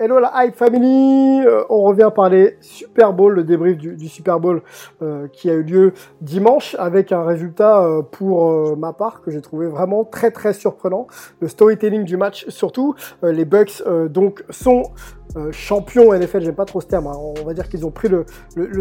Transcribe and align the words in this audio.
Hello 0.00 0.20
la 0.20 0.30
Hype 0.44 0.54
Family, 0.54 1.44
Euh, 1.44 1.64
on 1.70 1.82
revient 1.82 2.08
parler 2.14 2.56
Super 2.60 3.12
Bowl, 3.12 3.34
le 3.34 3.42
débrief 3.42 3.76
du, 3.76 4.08
Super 4.08 4.38
Bowl 4.38 4.62
euh, 5.02 5.26
qui 5.32 5.50
a 5.50 5.54
eu 5.54 5.64
lieu 5.64 5.92
dimanche 6.20 6.76
avec 6.78 7.10
un 7.10 7.24
résultat 7.24 7.82
euh, 7.82 8.02
pour 8.02 8.76
ma 8.76 8.92
part 8.92 9.22
que 9.22 9.32
j'ai 9.32 9.40
trouvé 9.40 9.66
vraiment 9.66 10.04
très 10.04 10.30
très 10.30 10.52
surprenant. 10.52 11.08
Le 11.40 11.48
storytelling 11.48 12.04
du 12.04 12.16
match 12.16 12.46
surtout, 12.48 12.94
les 13.24 13.44
Bucks 13.44 13.82
donc 14.08 14.44
sont 14.50 14.84
euh, 15.36 15.52
champions 15.52 16.12
NFL, 16.12 16.42
j'aime 16.42 16.54
pas 16.54 16.64
trop 16.64 16.80
ce 16.80 16.86
terme, 16.86 17.06
hein. 17.06 17.16
on 17.16 17.44
va 17.44 17.54
dire 17.54 17.68
qu'ils 17.68 17.84
ont 17.84 17.90
pris 17.90 18.08
le, 18.08 18.24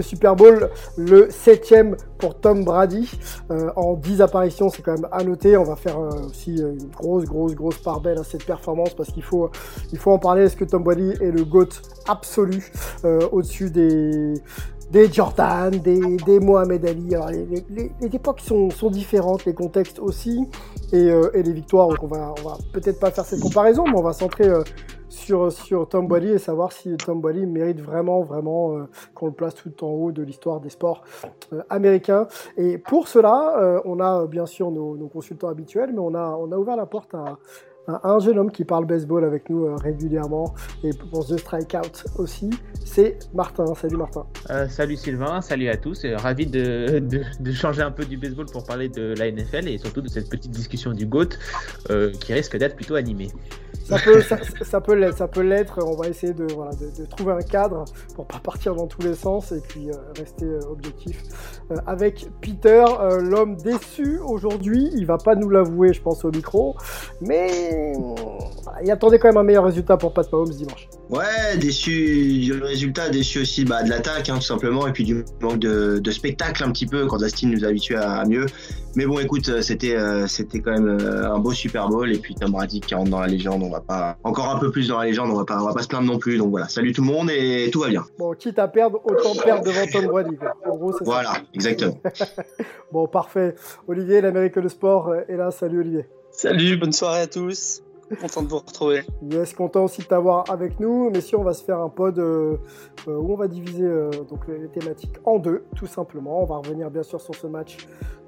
Super 0.01 0.35
Bowl, 0.35 0.69
le 0.97 1.29
septième 1.29 1.97
pour 2.17 2.39
Tom 2.39 2.63
Brady 2.63 3.11
euh, 3.51 3.69
en 3.75 3.95
10 3.95 4.21
apparitions, 4.21 4.69
c'est 4.69 4.81
quand 4.81 4.93
même 4.93 5.07
à 5.11 5.23
noter. 5.23 5.57
On 5.57 5.63
va 5.63 5.75
faire 5.75 5.99
euh, 5.99 6.27
aussi 6.29 6.57
une 6.57 6.89
grosse 6.89 7.25
grosse 7.25 7.53
grosse 7.53 7.77
part 7.77 7.99
belle 7.99 8.17
à 8.17 8.23
cette 8.23 8.45
performance 8.45 8.93
parce 8.93 9.11
qu'il 9.11 9.23
faut 9.23 9.49
il 9.91 9.99
faut 9.99 10.11
en 10.11 10.19
parler. 10.19 10.43
Est-ce 10.43 10.55
que 10.55 10.65
Tom 10.65 10.83
Brady 10.83 11.11
est 11.21 11.31
le 11.31 11.43
GOAT 11.43 11.69
absolu 12.07 12.71
au-dessus 13.31 13.69
des, 13.69 14.33
des 14.91 15.11
Jordan, 15.11 15.69
des, 15.71 15.99
des 16.17 16.39
Mohamed 16.39 16.85
Ali 16.85 17.13
Alors, 17.15 17.29
les, 17.29 17.45
les- 17.69 17.91
les- 18.01 18.15
époques 18.15 18.39
sont, 18.39 18.69
sont 18.69 18.89
différentes, 18.89 19.45
les 19.45 19.53
contextes 19.53 19.99
aussi, 19.99 20.47
et, 20.93 21.09
euh, 21.11 21.29
et 21.33 21.43
les 21.43 21.51
victoires. 21.51 21.89
Donc 21.89 22.01
on 22.03 22.07
va, 22.07 22.33
on 22.39 22.47
va 22.49 22.57
peut-être 22.73 22.99
pas 22.99 23.11
faire 23.11 23.25
cette 23.25 23.41
comparaison, 23.41 23.83
mais 23.85 23.97
on 23.97 24.01
va 24.03 24.13
centrer 24.13 24.47
euh, 24.47 24.63
sur, 25.09 25.51
sur 25.51 25.87
Tom 25.89 26.07
Brady 26.07 26.29
et 26.29 26.37
savoir 26.37 26.71
si 26.71 26.95
Tom 26.97 27.19
Brady 27.21 27.45
mérite 27.45 27.81
vraiment, 27.81 28.21
vraiment 28.21 28.77
euh, 28.77 28.83
qu'on 29.13 29.25
le 29.27 29.31
place 29.33 29.55
tout 29.55 29.83
en 29.83 29.87
haut 29.89 30.11
de 30.11 30.21
l'histoire 30.23 30.59
des 30.61 30.69
sports 30.69 31.01
euh, 31.53 31.61
américains. 31.69 32.27
Et 32.55 32.77
pour 32.77 33.07
cela, 33.07 33.55
euh, 33.59 33.81
on 33.85 33.99
a 33.99 34.21
euh, 34.21 34.27
bien 34.27 34.45
sûr 34.45 34.71
nos, 34.71 34.95
nos 34.95 35.07
consultants 35.07 35.49
habituels, 35.49 35.91
mais 35.93 35.99
on 35.99 36.13
a, 36.15 36.29
on 36.39 36.51
a 36.51 36.57
ouvert 36.57 36.77
la 36.77 36.85
porte 36.85 37.13
à, 37.13 37.37
un 37.87 38.19
jeune 38.19 38.37
homme 38.37 38.51
qui 38.51 38.65
parle 38.65 38.85
baseball 38.85 39.23
avec 39.23 39.49
nous 39.49 39.65
euh, 39.65 39.75
régulièrement 39.75 40.53
et 40.83 40.89
pour 41.11 41.25
The 41.25 41.37
Strikeout 41.37 42.03
aussi, 42.17 42.49
c'est 42.83 43.19
Martin. 43.33 43.65
Salut 43.75 43.97
Martin. 43.97 44.25
Euh, 44.49 44.67
salut 44.67 44.95
Sylvain, 44.97 45.41
salut 45.41 45.69
à 45.69 45.77
tous. 45.77 46.03
Euh, 46.05 46.17
ravi 46.17 46.45
de, 46.45 46.99
de- 46.99 47.51
changer 47.51 47.81
un 47.81 47.91
peu 47.91 48.05
du 48.05 48.17
baseball 48.17 48.45
pour 48.47 48.63
parler 48.65 48.89
de 48.89 49.13
la 49.17 49.31
NFL 49.31 49.67
et 49.67 49.77
surtout 49.77 50.01
de 50.01 50.09
cette 50.09 50.29
petite 50.29 50.51
discussion 50.51 50.91
du 50.91 51.05
GOAT 51.05 51.29
qui 52.19 52.33
risque 52.33 52.57
d'être 52.57 52.75
plutôt 52.75 52.95
animée. 52.95 53.29
Ça 53.87 53.97
peut, 53.99 54.21
ça, 54.63 54.81
peut 54.81 54.95
l'être, 54.95 55.17
ça 55.17 55.27
peut 55.27 55.41
l'être. 55.41 55.79
On 55.81 55.95
va 55.95 56.09
essayer 56.09 56.33
de, 56.33 56.45
voilà, 56.53 56.71
de, 56.71 57.05
trouver 57.05 57.33
un 57.33 57.41
cadre 57.41 57.85
pour 58.15 58.27
pas 58.27 58.39
partir 58.39 58.75
dans 58.75 58.87
tous 58.87 59.01
les 59.01 59.13
sens 59.13 59.53
et 59.53 59.61
puis 59.61 59.89
euh, 59.89 59.93
rester 60.17 60.45
euh, 60.45 60.59
objectif. 60.69 61.23
Euh, 61.71 61.75
avec 61.85 62.27
Peter, 62.41 62.83
l'homme 63.21 63.55
déçu 63.55 64.19
aujourd'hui, 64.19 64.89
il 64.95 65.05
va 65.05 65.17
pas 65.17 65.35
nous 65.35 65.49
l'avouer, 65.49 65.93
je 65.93 66.01
pense 66.01 66.25
au 66.25 66.31
micro, 66.31 66.75
mais 67.21 67.93
il 68.83 68.91
attendait 68.91 69.19
quand 69.19 69.29
même 69.29 69.37
un 69.37 69.43
meilleur 69.43 69.63
résultat 69.63 69.95
pour 69.95 70.13
Pat 70.13 70.29
Mahomes 70.31 70.49
dimanche. 70.49 70.89
Ouais, 71.09 71.57
déçu 71.57 72.39
du 72.39 72.53
résultat, 72.61 73.09
déçu 73.09 73.41
aussi 73.41 73.63
bah, 73.63 73.83
de 73.83 73.89
l'attaque, 73.89 74.27
hein, 74.27 74.35
tout 74.35 74.41
simplement, 74.41 74.85
et 74.87 74.91
puis 74.91 75.05
du 75.05 75.23
manque 75.41 75.59
de, 75.59 76.11
spectacle 76.11 76.63
un 76.63 76.71
petit 76.71 76.87
peu 76.87 77.05
quand 77.05 77.17
Dustin 77.17 77.47
nous 77.47 77.63
habituait 77.63 77.97
à, 77.97 78.13
à 78.15 78.25
mieux. 78.25 78.47
Mais 78.97 79.05
bon, 79.05 79.19
écoute, 79.19 79.47
euh, 79.49 79.61
c'était 79.61 79.95
euh, 79.95 80.25
c'était 80.25 80.59
quand 80.59 80.71
même 80.71 80.87
euh, 80.87 81.31
un 81.31 81.37
beau 81.37 81.51
Super 81.51 81.87
Bowl, 81.87 82.11
et 82.11 82.17
puis 82.17 82.33
Tom 82.33 82.49
Brady 82.49 82.81
qui 82.81 82.95
rentre 82.95 83.11
dans 83.11 83.19
la 83.19 83.27
légende, 83.27 83.61
on 83.61 83.69
va 83.69 83.79
pas 83.79 84.17
encore 84.23 84.49
un 84.49 84.57
peu 84.57 84.71
plus 84.71 84.87
dans 84.87 84.97
la 84.97 85.05
légende, 85.05 85.29
on 85.29 85.35
va 85.35 85.45
pas 85.45 85.61
on 85.61 85.67
va 85.67 85.75
pas 85.75 85.83
se 85.83 85.87
plaindre 85.87 86.07
non 86.07 86.17
plus. 86.17 86.39
Donc 86.39 86.49
voilà, 86.49 86.67
salut 86.67 86.93
tout 86.93 87.03
le 87.03 87.07
monde 87.07 87.29
et 87.29 87.69
tout 87.71 87.81
va 87.81 87.89
bien. 87.89 88.03
Bon, 88.17 88.33
quitte 88.33 88.57
à 88.57 88.67
perdre, 88.67 88.99
autant 89.05 89.35
perdre 89.35 89.63
devant 89.63 89.85
Tom 89.85 90.07
Brady. 90.07 90.37
En 90.65 90.77
gros, 90.77 90.93
c'est 90.93 91.05
ça. 91.05 91.11
Voilà, 91.11 91.33
exactement. 91.53 92.01
Bon, 92.91 93.05
parfait. 93.05 93.53
Olivier, 93.87 94.21
l'Amérique 94.21 94.55
le 94.55 94.69
sport 94.69 95.13
est 95.13 95.35
là. 95.35 95.51
Salut 95.51 95.81
Olivier. 95.81 96.05
Salut, 96.31 96.77
bonne 96.77 96.93
soirée 96.93 97.21
à 97.21 97.27
tous. 97.27 97.83
Content 98.21 98.43
de 98.43 98.47
vous 98.47 98.57
retrouver. 98.59 99.03
Yes, 99.29 99.53
content 99.53 99.83
aussi 99.83 100.01
de 100.01 100.07
t'avoir 100.07 100.49
avec 100.49 100.79
nous. 100.79 101.09
Messieurs, 101.09 101.37
on 101.39 101.43
va 101.43 101.53
se 101.53 101.63
faire 101.63 101.79
un 101.79 101.89
pod 101.89 102.17
euh, 102.17 102.55
où 103.05 103.33
on 103.33 103.35
va 103.35 103.49
diviser 103.49 103.83
euh, 103.83 104.09
donc 104.29 104.47
les 104.47 104.69
thématiques 104.69 105.17
en 105.25 105.39
deux, 105.39 105.65
tout 105.75 105.87
simplement. 105.87 106.41
On 106.41 106.45
va 106.45 106.57
revenir 106.57 106.89
bien 106.89 107.03
sûr 107.03 107.19
sur 107.19 107.35
ce 107.35 107.47
match 107.47 107.77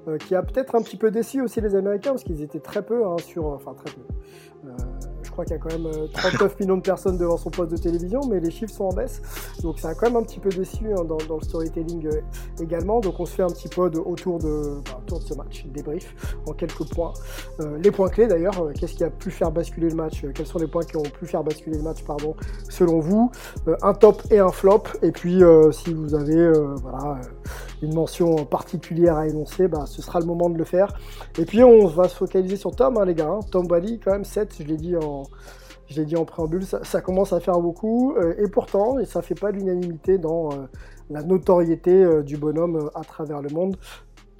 euh, 0.08 0.18
qui 0.18 0.34
a 0.34 0.42
peut-être 0.42 0.74
un 0.74 0.82
petit 0.82 0.96
peu 0.96 1.10
déçu 1.10 1.40
aussi 1.42 1.60
les 1.60 1.74
Américains 1.74 2.10
parce 2.10 2.24
qu'ils 2.24 2.42
étaient 2.42 2.60
très 2.60 2.82
peu 2.82 3.06
hein, 3.06 3.16
sur, 3.18 3.46
enfin 3.46 3.74
très 3.74 3.94
peu. 3.94 4.02
Euh, 4.66 4.72
je 5.22 5.30
crois 5.30 5.44
qu'il 5.44 5.54
y 5.54 5.58
a 5.58 5.62
quand 5.62 5.72
même 5.72 5.86
euh, 5.86 6.06
39 6.12 6.58
millions 6.60 6.76
de 6.76 6.82
personnes 6.82 7.16
devant 7.16 7.36
son 7.36 7.50
poste 7.50 7.70
de 7.70 7.76
télévision, 7.76 8.20
mais 8.28 8.40
les 8.40 8.50
chiffres 8.50 8.72
sont 8.72 8.84
en 8.84 8.92
baisse. 8.92 9.22
Donc 9.62 9.78
ça 9.78 9.90
a 9.90 9.94
quand 9.94 10.06
même 10.06 10.16
un 10.16 10.22
petit 10.22 10.40
peu 10.40 10.48
déçu 10.48 10.86
hein, 10.92 11.04
dans, 11.04 11.16
le 11.16 11.44
storytelling 11.44 12.06
euh, 12.06 12.20
également. 12.60 13.00
Donc 13.00 13.20
on 13.20 13.26
se 13.26 13.34
fait 13.34 13.42
un 13.42 13.48
petit 13.48 13.68
pod 13.68 13.96
autour 13.96 14.38
de, 14.38 14.80
bah, 14.86 15.00
autour 15.02 15.20
de 15.20 15.24
ce 15.24 15.34
match, 15.34 15.64
débrief 15.66 16.14
en 16.48 16.52
quelques 16.52 16.88
points. 16.92 17.12
Euh, 17.60 17.78
les 17.78 17.90
points 17.90 18.08
clés 18.08 18.26
d'ailleurs, 18.26 18.60
euh, 18.60 18.72
qu'est-ce 18.72 18.94
qui 18.94 19.04
a 19.04 19.10
pu 19.10 19.30
faire 19.30 19.50
basculer 19.52 19.88
le 19.88 19.96
match 19.96 20.24
euh, 20.24 20.32
Quels 20.34 20.46
sont 20.46 20.58
les 20.58 20.66
points 20.66 20.84
qui 20.84 20.96
ont 20.96 21.02
pu 21.02 21.26
faire 21.26 21.44
basculer 21.44 21.76
le 21.76 21.84
match, 21.84 22.02
pardon, 22.02 22.34
selon 22.68 22.98
vous? 23.00 23.30
Euh, 23.68 23.76
Un 23.82 23.94
top 23.94 24.22
et 24.30 24.40
un 24.40 24.50
flop. 24.50 24.82
Et 25.02 25.12
puis 25.12 25.42
euh, 25.42 25.70
si 25.70 25.94
vous 25.94 26.14
avez 26.14 26.36
euh, 26.36 26.74
voilà, 26.82 27.18
euh, 27.18 27.48
une 27.82 27.94
mention 27.94 28.44
particulière 28.44 29.16
à 29.16 29.26
énoncer, 29.26 29.68
bah, 29.68 29.84
ce 29.86 30.02
sera 30.02 30.20
le 30.20 30.26
moment 30.26 30.50
de 30.50 30.58
le 30.58 30.64
faire. 30.64 30.92
Et 31.38 31.44
puis 31.44 31.62
on 31.62 31.86
va 31.86 32.08
se 32.08 32.16
focaliser 32.16 32.56
sur 32.56 32.74
Tom, 32.74 32.96
hein, 32.98 33.04
les 33.04 33.14
gars. 33.14 33.28
hein. 33.28 33.40
Tom 33.50 33.66
Brady, 33.66 33.98
quand 33.98 34.12
même 34.12 34.24
7, 34.24 34.56
je 34.58 34.64
l'ai 34.64 34.76
dit 34.76 34.96
en, 36.16 36.24
préambule, 36.24 36.64
ça, 36.64 37.00
commence 37.00 37.32
à 37.32 37.40
faire 37.40 37.58
beaucoup. 37.60 38.14
euh, 38.16 38.34
et 38.38 38.48
pourtant, 38.48 38.96
ça 39.04 39.22
fait 39.22 39.34
pas 39.34 39.50
l'unanimité 39.50 40.18
dans 40.18 40.52
euh, 40.52 40.66
la 41.08 41.22
notoriété 41.22 41.90
euh, 41.90 42.22
du 42.22 42.36
bonhomme 42.36 42.90
à 42.94 43.02
travers 43.02 43.42
le 43.42 43.50
monde. 43.50 43.76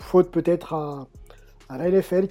Faute 0.01 0.31
peut-être 0.31 0.75
à, 0.75 1.09
la 1.71 1.89
NFL 1.89 2.27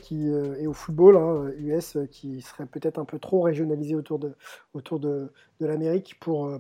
et 0.60 0.68
au 0.68 0.74
football 0.74 1.16
hein, 1.16 1.50
US 1.60 1.98
qui 2.12 2.42
serait 2.42 2.66
peut-être 2.66 3.00
un 3.00 3.06
peu 3.06 3.20
trop 3.20 3.42
régionalisé 3.42 3.96
autour 3.96 4.20
de, 4.20 5.32
l'Amérique 5.62 6.20
pour, 6.20 6.60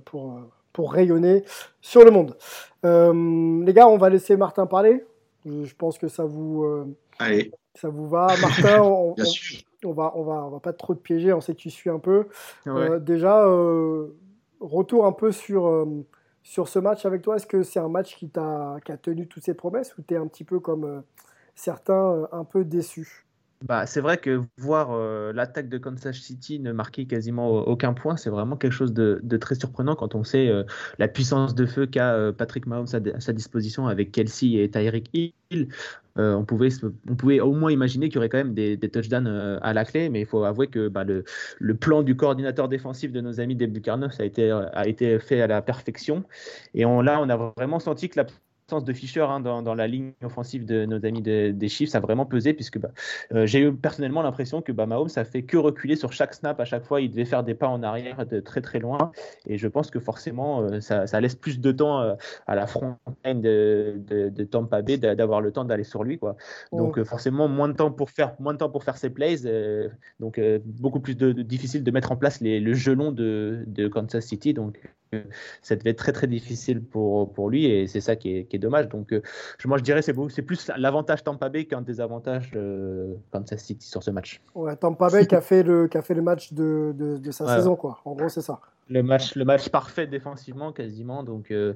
pour 0.74 0.91
rayonner 0.94 1.44
sur 1.81 2.03
le 2.03 2.12
monde. 2.12 2.38
Euh, 2.85 3.63
les 3.63 3.74
gars, 3.74 3.88
on 3.88 3.97
va 3.97 4.09
laisser 4.09 4.38
Martin 4.38 4.66
parler. 4.66 5.06
Je, 5.46 5.74
pense 5.75 5.97
que 5.97 6.07
ça 6.07 6.25
vous, 6.25 6.63
euh, 6.63 6.85
Allez, 7.18 7.52
ça 7.75 7.90
vous 7.90 8.07
va. 8.07 8.28
Martin, 8.41 8.81
on, 8.81 9.13
bien 9.16 9.25
on- 9.25 9.28
sûr. 9.28 9.59
on 9.85 9.94
va, 9.94 10.12
on 10.16 10.24
va, 10.24 10.46
on 10.46 10.50
va 10.50 10.59
pas 10.59 10.74
trop 10.74 10.94
te 10.94 11.00
piéger. 11.02 11.34
On 11.34 11.41
sait 11.41 11.53
que 11.53 11.59
tu 11.59 11.69
suis 11.69 11.90
un 11.90 12.00
peu. 12.00 12.28
Ouais. 12.66 12.91
Euh, 12.91 13.00
déjà, 13.00 13.46
euh, 13.46 14.16
retour 14.59 15.06
un 15.06 15.12
peu 15.12 15.31
sur, 15.31 15.68
euh, 15.68 16.06
sur 16.44 16.68
ce 16.68 16.79
match 16.79 17.06
avec 17.06 17.22
toi. 17.22 17.35
Est-ce 17.38 17.47
que 17.47 17.63
c'est 17.63 17.79
un 17.79 17.90
match 17.90 18.16
qui, 18.16 18.29
t'a, 18.29 18.78
qui 18.85 18.91
a 18.91 18.97
tenu 18.97 19.28
toutes 19.28 19.44
ses 19.44 19.53
promesses 19.53 19.97
ou 19.97 20.02
tu 20.02 20.13
es 20.13 20.18
un 20.18 20.28
petit 20.28 20.44
peu 20.44 20.59
comme 20.59 20.84
euh, 20.84 21.00
certains, 21.55 22.28
un 22.32 22.43
peu 22.43 22.64
déçus? 22.64 23.26
Bah, 23.66 23.85
c'est 23.85 24.00
vrai 24.00 24.17
que 24.17 24.41
voir 24.58 24.91
euh, 24.91 25.34
l'attaque 25.34 25.67
de 25.67 25.78
Kansas 25.78 26.16
City 26.16 26.61
ne 26.61 26.72
marquer 26.72 27.06
quasiment 27.06 27.50
aucun 27.50 27.94
point, 27.94 28.16
c'est 28.16 28.29
vraiment 28.29 28.56
quelque 28.56 28.72
chose 28.72 28.94
de, 28.94 29.20
très 29.38 29.56
surprenant 29.56 29.96
quand 29.97 30.16
on 30.16 30.23
sait 30.23 30.47
euh, 30.47 30.64
la 30.97 31.09
puissance 31.09 31.56
de 31.56 31.66
feu 31.66 31.85
qu'a 31.85 32.14
euh, 32.14 32.32
Patrick 32.32 32.67
Mahomes 32.67 32.88
à, 32.94 33.20
sa 33.20 33.34
disposition 33.34 33.88
avec 33.88 34.14
Kelsey 34.14 34.53
et 34.64 34.70
Tyreek 34.70 35.09
Hill. 35.14 35.67
On, 36.16 36.44
pouvait, 36.44 36.70
on 37.09 37.16
pouvait 37.16 37.40
au 37.40 37.53
moins 37.53 37.72
imaginer 37.72 38.09
qu'il 38.09 38.16
y 38.16 38.17
aurait 38.17 38.28
quand 38.28 38.38
même 38.38 38.53
des, 38.53 38.78
touchdowns 38.78 39.28
à 39.62 39.73
la 39.73 39.85
clé, 39.85 40.09
mais 40.09 40.20
il 40.20 40.26
faut 40.26 40.44
avouer 40.44 40.67
que 40.67 40.90
bah, 40.90 41.05
le, 41.05 41.76
plan 41.76 42.03
du 42.03 42.17
coordinateur 42.17 42.67
défensif 42.67 43.14
de 43.14 43.22
nos 43.22 43.40
amis 43.40 43.55
des 43.55 43.67
Buccaneers 43.67 44.20
a 44.20 44.85
été, 44.85 45.20
fait 45.20 45.41
à 45.41 45.47
la 45.47 45.62
perfection. 45.62 46.26
Et 46.73 46.82
là, 46.84 47.22
on 47.22 47.29
a 47.29 47.53
vraiment 47.55 47.79
senti 47.79 48.09
que 48.09 48.20
l'absence 48.69 48.85
de 48.85 48.93
Fischer 48.93 49.21
hein, 49.21 49.39
dans, 49.39 49.73
la 49.73 49.87
ligne 49.87 50.11
offensive 50.23 50.63
de 50.63 50.85
nos 50.85 51.03
amis 51.03 51.23
des 51.23 51.69
Chiefs 51.69 51.95
a 51.95 51.99
vraiment 51.99 52.27
pesé, 52.27 52.53
puisque 52.53 52.77
bah, 52.77 52.91
euh, 53.33 53.47
j'ai 53.47 53.61
eu 53.61 53.73
personnellement 53.73 54.21
l'impression 54.21 54.61
que 54.61 54.71
bah, 54.71 54.85
Mahomes 54.85 55.09
a 55.16 55.23
fait 55.23 55.41
que 55.41 55.57
reculer 55.57 55.95
sur 55.95 56.13
chaque 56.13 56.35
snap. 56.35 56.59
À 56.59 56.66
chaque 56.66 56.83
fois, 56.83 57.01
il 57.01 57.09
devait 57.09 57.25
faire 57.25 57.43
des 57.43 57.55
pas 57.55 57.67
en 57.67 57.81
arrière 57.81 58.27
de 58.27 58.39
très 58.39 58.61
très 58.61 58.77
loin. 58.77 59.11
Et 59.47 59.57
je 59.57 59.67
pense 59.67 59.89
que 59.89 59.99
forcément, 59.99 60.61
euh, 60.61 60.81
ça, 60.81 61.19
laisse 61.19 61.33
plus 61.33 61.59
de 61.59 61.71
temps 61.71 62.01
euh, 62.01 62.13
à 62.45 62.53
la 62.53 62.67
frontière 62.67 62.99
de, 63.25 63.99
de, 64.07 64.43
Tampa 64.43 64.83
Bay 64.83 64.97
d'avoir 64.97 65.41
le 65.41 65.51
temps 65.51 65.66
d'aller 65.66 65.83
sur 65.83 66.03
lui. 66.03 66.19
Quoi. 66.19 66.35
Donc 66.71 67.01
forcément, 67.03 67.47
moins 67.47 67.69
de 67.69 67.73
temps 67.73 67.91
pour 67.91 68.11
faire, 68.11 68.35
moins 68.39 68.53
de 68.53 68.59
temps 68.59 68.69
pour 68.69 68.83
faire 68.83 68.97
ses 68.97 69.09
plays. 69.09 69.37
donc 70.19 70.39
beaucoup 70.79 70.99
plus 70.99 71.17
de, 71.17 71.31
difficile 71.31 71.83
de 71.83 71.91
mettre 71.91 72.11
en 72.11 72.17
place 72.17 72.39
les, 72.39 72.59
le 72.59 72.73
gelon 72.75 73.11
de, 73.11 73.63
de 73.66 73.87
Kansas 73.87 74.25
City. 74.25 74.53
Donc 74.53 74.79
ça 75.61 75.76
devait 75.76 75.91
être 75.91 75.97
très 75.97 76.11
très 76.11 76.28
difficile 76.28 76.82
pour, 76.82 77.32
pour 77.34 77.50
lui 77.50 77.66
et 77.66 77.88
c'est 77.88 78.02
ça 78.02 78.16
qui 78.16 78.38
est, 78.38 78.44
qui 78.46 78.56
est, 78.56 78.59
dommage. 78.59 78.90
Donc 78.90 79.11
euh, 79.14 79.22
moi 79.66 79.78
je 79.78 79.84
dirais 79.84 80.02
c'est 80.02 80.16
c'est 80.29 80.41
plus 80.41 80.70
l'avantage 80.78 81.23
Tampa 81.23 81.50
Bay 81.50 81.66
qu'un 81.66 81.82
désavantage 81.82 82.52
euh, 82.56 83.14
Kansas 83.32 83.64
City 83.64 83.88
sur 83.88 84.03
ce 84.03 84.11
match. 84.11 84.41
Ouais, 84.56 84.76
Tampa 84.76 85.09
Bay 85.09 85.26
qui 85.26 85.35
a 85.35 85.41
fait 85.41 85.64
le, 85.64 85.88
qui 85.88 85.97
a 85.97 86.02
fait 86.02 86.14
le 86.14 86.22
match 86.22 86.53
de, 86.53 86.94
de, 86.96 87.32
sa 87.32 87.56
saison 87.56 87.76
quoi. 87.76 88.00
En 88.06 88.14
gros 88.14 88.29
c'est 88.29 88.41
ça. 88.41 88.59
Le 88.91 89.03
match, 89.03 89.35
le 89.35 89.46
match 89.46 89.70
parfait 89.70 90.08
défensivement 90.08 90.72
quasiment 90.72 91.23
donc 91.23 91.47
il 91.50 91.76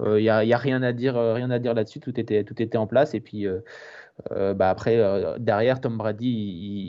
euh, 0.00 0.20
n'y 0.20 0.28
a, 0.28 0.44
y 0.44 0.52
a, 0.52 0.58
rien 0.58 0.82
à 0.82 0.92
dire 0.92 1.14
rien 1.14 1.50
à 1.50 1.58
dire 1.58 1.72
là-dessus 1.72 2.00
tout 2.00 2.20
était 2.20 2.44
tout 2.44 2.60
était 2.60 2.76
en 2.76 2.86
place 2.86 3.14
et 3.14 3.20
puis 3.20 3.46
euh, 3.46 3.60
bah 4.54 4.70
après, 4.70 4.96
euh, 4.98 5.38
derrière, 5.38 5.80
Tom 5.80 5.96
Brady, 5.96 6.28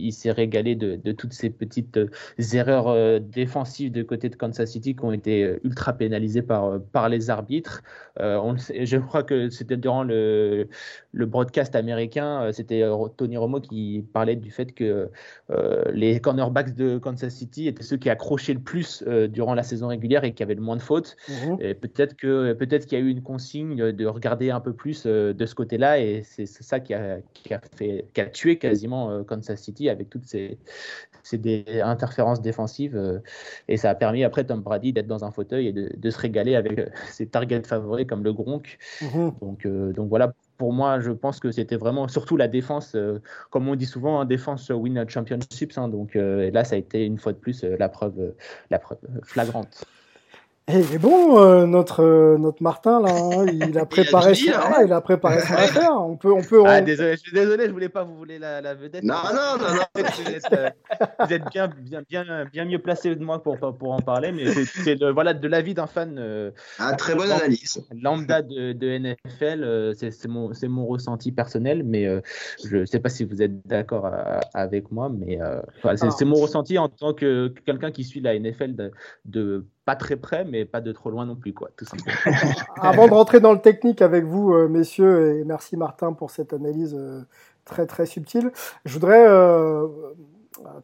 il, 0.06 0.12
s'est 0.12 0.32
régalé 0.32 0.76
de, 0.76 1.12
toutes 1.12 1.34
ces 1.34 1.50
petites 1.50 1.98
euh, 1.98 2.10
erreurs 2.54 3.20
défensives 3.22 3.92
de 3.92 4.04
côté 4.04 4.30
de 4.30 4.36
Kansas 4.36 4.72
City 4.72 4.96
qui 4.96 5.04
ont 5.04 5.12
été 5.12 5.60
ultra 5.64 5.94
pénalisées 5.94 6.42
par, 6.42 7.10
les 7.10 7.30
arbitres. 7.30 7.84
Je 8.18 8.98
crois 8.98 9.24
que 9.24 9.50
c'était 9.50 9.78
durant 9.78 10.04
le, 10.04 10.68
le 11.12 11.26
broadcast 11.26 11.76
américain, 11.76 12.52
c'était 12.54 12.84
Tony 13.18 13.38
Romo 13.38 13.60
qui 13.60 14.06
parlait 14.14 14.36
du 14.36 14.52
fait 14.52 14.74
que 14.74 15.10
les 15.94 16.20
cornerbacks 16.20 16.74
de 16.74 16.98
Kansas 16.98 17.34
City 17.34 17.68
étaient 17.68 17.84
ceux 17.84 17.98
qui 17.98 18.10
accrochaient 18.10 18.54
le 18.54 18.60
plus 18.60 19.04
durant 19.30 19.54
la 19.54 19.64
saison 19.64 19.88
régulière 19.88 20.24
et 20.24 20.34
qui 20.34 20.44
avaient 20.44 20.56
le 20.56 20.62
moins 20.62 20.78
de 20.78 20.82
fautes. 20.82 21.18
Mhm. 21.28 21.58
Peut-être 21.76 22.16
que 22.16 22.54
peut-être 22.54 22.86
qu'il 22.86 22.98
y 22.98 23.02
a 23.02 23.04
eu 23.04 23.10
une 23.10 23.24
consigne 23.24 23.92
de 23.92 24.06
regarder 24.06 24.52
un 24.52 24.60
peu 24.60 24.74
plus 24.74 25.06
de 25.06 25.46
ce 25.46 25.56
côté-là 25.56 26.00
et 26.00 26.22
c'est 26.24 26.46
ça 26.46 26.80
qui 26.80 26.94
a 26.94 27.12
qui 27.34 27.54
a, 27.54 27.62
fait, 27.76 28.06
qui 28.14 28.22
a 28.22 28.26
tué 28.26 28.58
quasiment 28.58 29.12
euh, 29.12 29.24
Kansas 29.24 29.60
City 29.60 29.90
avec 29.90 30.10
toutes 30.10 30.26
ces, 30.26 30.58
ces 31.24 31.82
interférences 31.82 32.42
défensives. 32.42 32.96
Euh, 32.96 33.20
et 33.68 33.78
ça 33.78 33.90
a 33.90 33.96
permis 33.96 34.24
après 34.24 34.44
Tom 34.46 34.62
Brady 34.62 34.94
d'être 34.94 35.08
dans 35.08 35.26
un 35.26 35.32
fauteuil 35.32 35.68
et 35.68 35.74
de, 35.74 36.10
se 36.10 36.20
régaler 36.20 36.56
avec 36.56 36.80
euh, 36.80 36.86
ses 37.10 37.28
targets 37.28 37.64
favoris 37.64 38.06
comme 38.08 38.24
le 38.24 38.34
Gronk. 38.34 38.78
Mhm. 39.02 39.34
Donc, 39.42 39.68
donc 39.68 40.10
voilà, 40.10 40.34
pour 40.62 40.74
moi, 40.74 41.00
je 41.00 41.10
pense 41.10 41.40
que 41.40 41.52
c'était 41.52 41.76
vraiment 41.76 42.08
surtout 42.08 42.38
la 42.38 42.48
défense, 42.48 42.96
comme 43.50 43.68
on 43.68 43.74
dit 43.74 43.88
souvent, 43.88 44.20
hein, 44.20 44.26
défense 44.26 44.70
win 44.70 45.10
championships. 45.10 45.76
Hein, 45.76 45.88
donc 45.88 46.16
et 46.16 46.52
là, 46.52 46.64
ça 46.64 46.76
a 46.76 46.78
été 46.78 47.04
une 47.04 47.18
fois 47.18 47.34
de 47.34 47.40
plus 47.40 47.64
la 47.64 47.90
preuve, 47.90 48.36
la 48.70 48.78
preuve 48.78 49.00
flagrante. 49.24 49.84
Et 50.68 50.80
il 50.80 50.94
est 50.94 51.00
bon, 51.00 51.40
euh, 51.40 51.66
notre, 51.66 52.04
euh, 52.04 52.38
notre 52.38 52.62
Martin, 52.62 53.02
là. 53.02 53.10
Hein, 53.12 53.48
il 53.52 53.78
a 53.80 53.86
préparé 53.88 54.36
son, 54.36 54.52
ah, 54.54 54.84
il 54.86 54.94
a 54.94 55.02
préparé 55.02 55.42
son 55.42 55.54
affaire. 55.58 55.92
On 56.00 56.16
peut, 56.18 56.32
on 56.32 56.44
peut, 56.44 56.62
ah, 56.66 56.82
désolé, 56.82 57.14
je 57.14 57.22
suis 57.22 57.32
désolé, 57.34 57.66
je 57.66 57.72
voulais 57.72 57.90
pas 57.90 58.04
vous 58.04 58.16
voler 58.16 58.38
la, 58.38 58.62
la 58.62 58.76
vedette. 58.76 59.04
Non, 59.04 59.16
non, 59.34 59.58
non, 59.58 59.76
non. 59.76 59.82
Euh, 60.54 60.70
vous 61.20 61.34
êtes, 61.34 61.44
bien, 61.52 61.68
bien, 61.68 62.02
bien, 62.08 62.46
bien 62.52 62.66
mieux 62.66 62.80
placé 62.80 63.16
de 63.16 63.24
moi 63.24 63.42
pour, 63.42 63.58
pour 63.58 63.92
en 63.92 64.00
parler, 64.00 64.32
mais 64.32 64.46
c'est 64.66 65.02
voilà, 65.04 65.34
de 65.34 65.48
l'avis 65.48 65.74
d'un 65.74 65.88
fan. 65.88 66.18
Euh, 66.18 66.52
ah, 66.80 66.94
très 66.94 67.16
bonne 67.16 67.32
analyse. 67.32 67.82
Lambda 67.92 68.42
de, 68.42 68.74
de 68.74 68.98
NFL, 68.98 69.94
c'est 69.96 70.28
mon, 70.28 70.52
mon 70.64 70.86
ressenti 70.86 71.32
personnel, 71.32 71.84
mais 71.84 72.08
je 72.64 72.86
sais 72.86 73.00
pas 73.00 73.10
si 73.10 73.24
vous 73.24 73.42
êtes 73.42 73.66
d'accord 73.66 74.12
avec 74.54 74.92
moi, 74.92 75.10
mais 75.10 75.40
c'est 76.18 76.26
mon 76.26 76.36
ressenti 76.36 76.78
en 76.78 76.90
tant 76.90 77.14
que 77.14 77.54
quelqu'un 77.66 77.92
qui 77.92 78.04
suit 78.04 78.22
la 78.22 78.38
NFL 78.38 78.76
de, 78.76 78.92
de 79.26 79.66
pas 79.86 79.96
très 79.96 80.16
près, 80.16 80.46
mais 80.46 80.66
pas 80.66 80.82
de 80.82 80.92
trop 80.92 81.10
loin 81.10 81.26
non 81.26 81.36
plus, 81.36 81.54
quoi, 81.54 81.70
tout 81.76 81.86
simplement. 81.86 82.16
Avant 82.82 83.08
de 83.08 83.14
rentrer 83.14 83.40
dans 83.40 83.54
le 83.54 83.60
technique 83.60 84.02
avec 84.02 84.26
vous, 84.26 84.54
euh, 84.54 84.68
messieurs, 84.68 85.38
et 85.38 85.44
merci 85.44 85.78
Martin 85.78 86.14
pour 86.14 86.32
cette 86.32 86.54
analyse 86.54 86.96
euh, 86.98 87.22
très 87.66 87.86
très 87.88 88.06
subtile, 88.06 88.52
je 88.86 88.94
voudrais, 88.94 89.26
euh, 89.28 89.88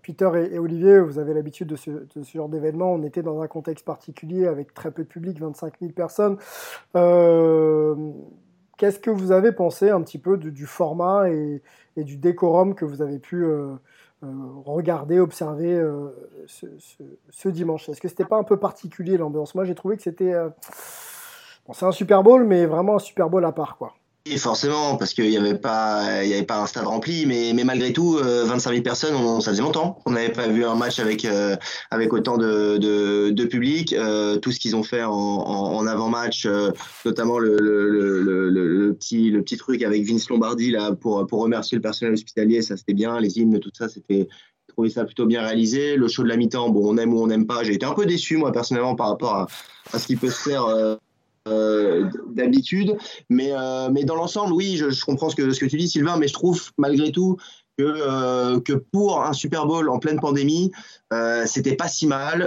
Peter 0.01 0.29
et, 0.51 0.57
Olivier, 0.57 0.99
vous 0.99 1.19
avez 1.19 1.33
l'habitude 1.33 1.67
de 1.67 1.75
ce, 1.75 1.91
genre 2.33 2.49
d'événement, 2.49 2.93
on 2.93 3.03
était 3.03 3.21
dans 3.21 3.41
un 3.41 3.47
contexte 3.47 3.85
particulier 3.85 4.47
avec 4.47 4.73
très 4.73 4.91
peu 4.91 5.03
de 5.03 5.07
public, 5.07 5.39
25 5.39 5.73
000 5.79 5.91
personnes. 5.91 6.37
Qu'est-ce 8.77 8.99
que 8.99 9.09
vous 9.09 9.31
avez 9.31 9.51
pensé 9.51 9.89
un 9.89 10.01
petit 10.01 10.19
peu 10.19 10.37
du, 10.37 10.65
format 10.67 11.29
et, 11.29 11.63
et, 11.97 12.03
du 12.03 12.15
décorum 12.15 12.75
que 12.75 12.85
vous 12.85 13.01
avez 13.01 13.17
pu 13.17 13.43
euh, 13.43 13.73
regarder, 14.21 15.19
observer 15.19 15.73
euh, 15.73 16.09
ce, 16.47 17.49
dimanche 17.49 17.87
Est-ce 17.89 18.01
que 18.01 18.07
c'était 18.07 18.25
pas 18.25 18.37
un 18.37 18.43
peu 18.43 18.57
particulier 18.57 19.17
l'ambiance? 19.17 19.53
Moi, 19.55 19.63
j'ai 19.63 19.75
trouvé 19.75 19.95
que 19.97 20.03
c'était. 20.03 20.33
Euh, 20.33 20.49
c'est 21.73 21.85
un 21.85 21.91
Super 21.91 22.23
Bowl, 22.23 22.45
mais 22.45 22.65
vraiment 22.65 22.95
un 22.95 22.99
Super 22.99 23.29
Bowl 23.29 23.45
à 23.45 23.51
part, 23.51 23.77
quoi 23.77 23.93
forcément, 24.37 24.97
parce 24.97 25.13
qu'il 25.13 25.29
n'y 25.29 25.37
avait 25.37 25.57
pas, 25.57 26.01
avait 26.01 26.43
pas 26.43 26.61
un 26.61 26.65
stade 26.67 26.85
rempli, 26.85 27.25
mais, 27.25 27.53
mais 27.55 27.63
malgré 27.63 27.93
tout, 27.93 28.17
25 28.17 28.71
000 28.71 28.83
personnes, 28.83 29.15
on, 29.15 29.39
ça 29.39 29.51
faisait 29.51 29.61
longtemps. 29.61 29.99
On 30.05 30.11
n'avait 30.11 30.31
pas 30.31 30.47
vu 30.47 30.65
un 30.65 30.75
match 30.75 30.99
avec 30.99 31.25
avec 31.91 32.13
autant 32.13 32.37
de, 32.37 32.77
de, 32.77 33.45
public. 33.45 33.95
tout 34.41 34.51
ce 34.51 34.59
qu'ils 34.59 34.75
ont 34.75 34.83
fait 34.83 35.03
en, 35.03 35.11
en, 35.13 35.87
avant-match, 35.87 36.47
notamment 37.05 37.39
le, 37.39 37.57
le, 37.57 38.21
le, 38.21 38.49
le, 38.49 38.93
petit 38.93 39.29
le 39.29 39.41
petit 39.41 39.57
truc 39.57 39.83
avec 39.83 40.03
Vince 40.03 40.29
Lombardi 40.29 40.71
là 40.71 40.91
pour 40.93 41.25
pour 41.27 41.41
remercier 41.41 41.75
le 41.75 41.81
personnel 41.81 42.13
hospitalier, 42.13 42.61
ça 42.61 42.75
c'était 42.77 42.93
bien. 42.93 43.19
Les 43.19 43.39
hymnes, 43.39 43.59
tout 43.59 43.71
ça, 43.73 43.87
c'était 43.89 44.27
trouvé 44.67 44.89
ça 44.89 45.05
plutôt 45.05 45.25
bien 45.25 45.41
réalisé. 45.41 45.95
Le 45.95 46.07
show 46.07 46.23
de 46.23 46.27
la 46.27 46.37
mi-temps, 46.37 46.69
bon, 46.69 46.93
on 46.93 46.97
aime 46.97 47.13
ou 47.13 47.21
on 47.21 47.27
n'aime 47.27 47.47
pas. 47.47 47.63
J'ai 47.63 47.73
été 47.73 47.85
un 47.85 47.93
peu 47.93 48.05
déçu, 48.05 48.37
moi, 48.37 48.51
personnellement, 48.51 48.95
par 48.95 49.09
rapport 49.09 49.33
à, 49.33 49.47
à 49.93 49.99
ce 49.99 50.05
qui 50.07 50.15
peut 50.15 50.29
se 50.29 50.49
faire 50.49 50.65
euh, 50.65 50.95
d'habitude. 52.29 52.97
Mais, 53.29 53.49
euh, 53.51 53.89
mais 53.91 54.03
dans 54.03 54.15
l'ensemble, 54.15 54.53
oui, 54.53 54.77
je, 54.77 55.05
comprends 55.05 55.29
ce 55.29 55.35
que, 55.35 55.51
ce 55.51 55.59
que 55.59 55.65
tu 55.65 55.77
dis, 55.77 55.89
Sylvain, 55.89 56.17
mais 56.17 56.27
je 56.27 56.33
trouve 56.33 56.61
malgré 56.77 57.11
tout 57.11 57.37
que, 57.77 57.83
euh, 57.83 58.59
que 58.59 58.73
pour 58.73 59.23
un 59.23 59.33
Super 59.33 59.67
Bowl 59.67 59.89
en 59.89 59.99
pleine 59.99 60.19
pandémie, 60.19 60.71
c'était 61.45 61.75
pas 61.75 61.87
si 61.87 62.07
mal 62.07 62.41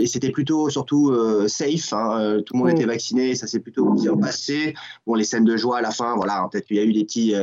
et 0.00 0.06
c'était 0.06 0.30
plutôt 0.30 0.70
surtout 0.70 1.14
safe. 1.48 1.92
Hein, 1.92 2.40
tout 2.44 2.54
le 2.54 2.58
monde 2.58 2.70
était 2.70 2.86
vacciné, 2.86 3.34
ça 3.34 3.46
s'est 3.46 3.60
plutôt 3.60 3.92
bien 3.92 4.16
passé. 4.16 4.74
Bon, 5.06 5.14
les 5.14 5.24
scènes 5.24 5.44
de 5.44 5.56
joie 5.56 5.78
à 5.78 5.82
la 5.82 5.90
fin, 5.90 6.16
voilà, 6.16 6.48
peut-être 6.50 6.66
qu'il 6.66 6.76
y 6.76 6.80
a 6.80 6.84
eu 6.84 6.92
des 6.92 7.04
petits, 7.04 7.34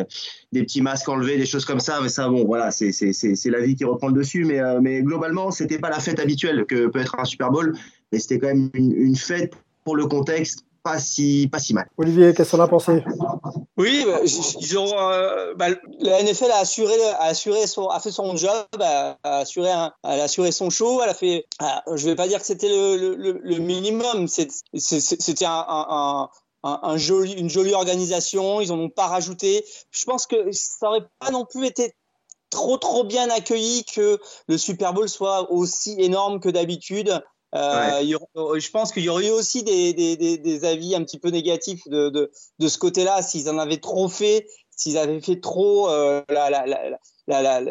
des 0.51 0.63
petits 0.63 0.81
masques 0.81 1.07
enlevés, 1.07 1.37
des 1.37 1.45
choses 1.45 1.63
comme 1.63 1.79
ça, 1.79 1.99
mais 2.01 2.09
ça, 2.09 2.27
bon, 2.27 2.43
voilà, 2.43 2.71
c'est 2.71 2.91
la 3.45 3.61
vie 3.61 3.75
qui 3.75 3.85
reprend 3.85 4.07
le 4.07 4.13
dessus. 4.13 4.43
Mais, 4.43 4.59
mais 4.81 5.03
globalement, 5.03 5.51
c'était 5.51 5.79
pas 5.79 5.89
la 5.89 5.99
fête 5.99 6.19
habituelle 6.19 6.65
que 6.65 6.87
peut 6.87 6.99
être 6.99 7.17
un 7.19 7.25
Super 7.25 7.51
Bowl, 7.51 7.77
mais 8.11 8.19
c'était 8.19 8.39
quand 8.39 8.47
même 8.47 8.69
une, 8.73 8.91
une 8.93 9.15
fête 9.15 9.53
pour 9.87 9.95
le 9.95 10.05
contexte, 10.05 10.65
pas 10.83 10.99
si, 10.99 11.47
pas 11.49 11.59
si 11.59 11.73
mal. 11.73 11.87
Olivier, 11.95 12.33
qu'est-ce 12.33 12.51
qu'on 12.51 12.59
a 12.59 12.67
pensé? 12.67 13.05
Oui, 13.77 14.03
bah, 14.05 14.19
ils 14.25 14.77
ont, 14.77 14.99
euh, 14.99 15.53
bah, 15.55 15.67
la 16.01 16.21
NFL 16.21 16.51
a 16.51 16.57
assuré, 16.57 17.01
a 17.11 17.23
assuré 17.23 17.67
son, 17.67 17.87
a 17.87 18.01
fait 18.01 18.11
son 18.11 18.35
job, 18.35 18.65
a, 18.81 19.17
assuré, 19.23 19.69
a 19.71 19.93
assuré 20.03 20.51
son 20.51 20.69
show. 20.69 21.01
Elle 21.01 21.09
a 21.09 21.13
fait, 21.13 21.45
je 21.61 22.05
vais 22.05 22.15
pas 22.17 22.27
dire 22.27 22.41
que 22.41 22.45
c'était 22.45 22.67
le, 22.67 23.15
le, 23.15 23.39
le, 23.41 23.57
minimum, 23.59 24.27
c'était 24.27 25.45
un, 25.45 25.65
un, 25.69 26.29
un, 26.63 26.79
un, 26.83 26.97
joli, 26.97 27.31
une 27.31 27.49
jolie 27.49 27.73
organisation. 27.73 28.59
Ils 28.59 28.73
en 28.73 28.79
ont 28.79 28.89
pas 28.89 29.07
rajouté. 29.07 29.63
Je 29.91 30.03
pense 30.03 30.27
que 30.27 30.49
ça 30.51 30.89
aurait 30.89 31.07
pas 31.19 31.31
non 31.31 31.45
plus 31.45 31.65
été 31.65 31.95
trop 32.49 32.77
trop 32.77 33.05
bien 33.05 33.29
accueilli 33.29 33.85
que 33.85 34.19
le 34.49 34.57
Super 34.57 34.93
Bowl 34.93 35.07
soit 35.07 35.49
aussi 35.49 35.95
énorme 35.97 36.41
que 36.41 36.49
d'habitude. 36.49 37.21
Euh, 37.55 38.01
je 38.59 38.69
pense 38.71 38.91
qu'il 38.91 39.03
y 39.03 39.09
aurait 39.09 39.27
eu 39.27 39.31
aussi 39.31 39.63
des, 39.63 39.93
des, 39.93 40.37
des, 40.37 40.65
avis 40.65 40.95
un 40.95 41.03
petit 41.03 41.17
peu 41.17 41.29
négatifs 41.29 41.87
de, 41.87 42.09
de, 42.09 42.31
de 42.59 42.67
ce 42.67 42.77
côté-là 42.77 43.21
s'ils 43.21 43.49
en 43.49 43.57
avaient 43.57 43.77
trop 43.77 44.09
fait, 44.09 44.47
s'ils 44.75 44.97
avaient 44.97 45.21
fait 45.21 45.39
trop 45.39 45.89
euh, 45.89 46.21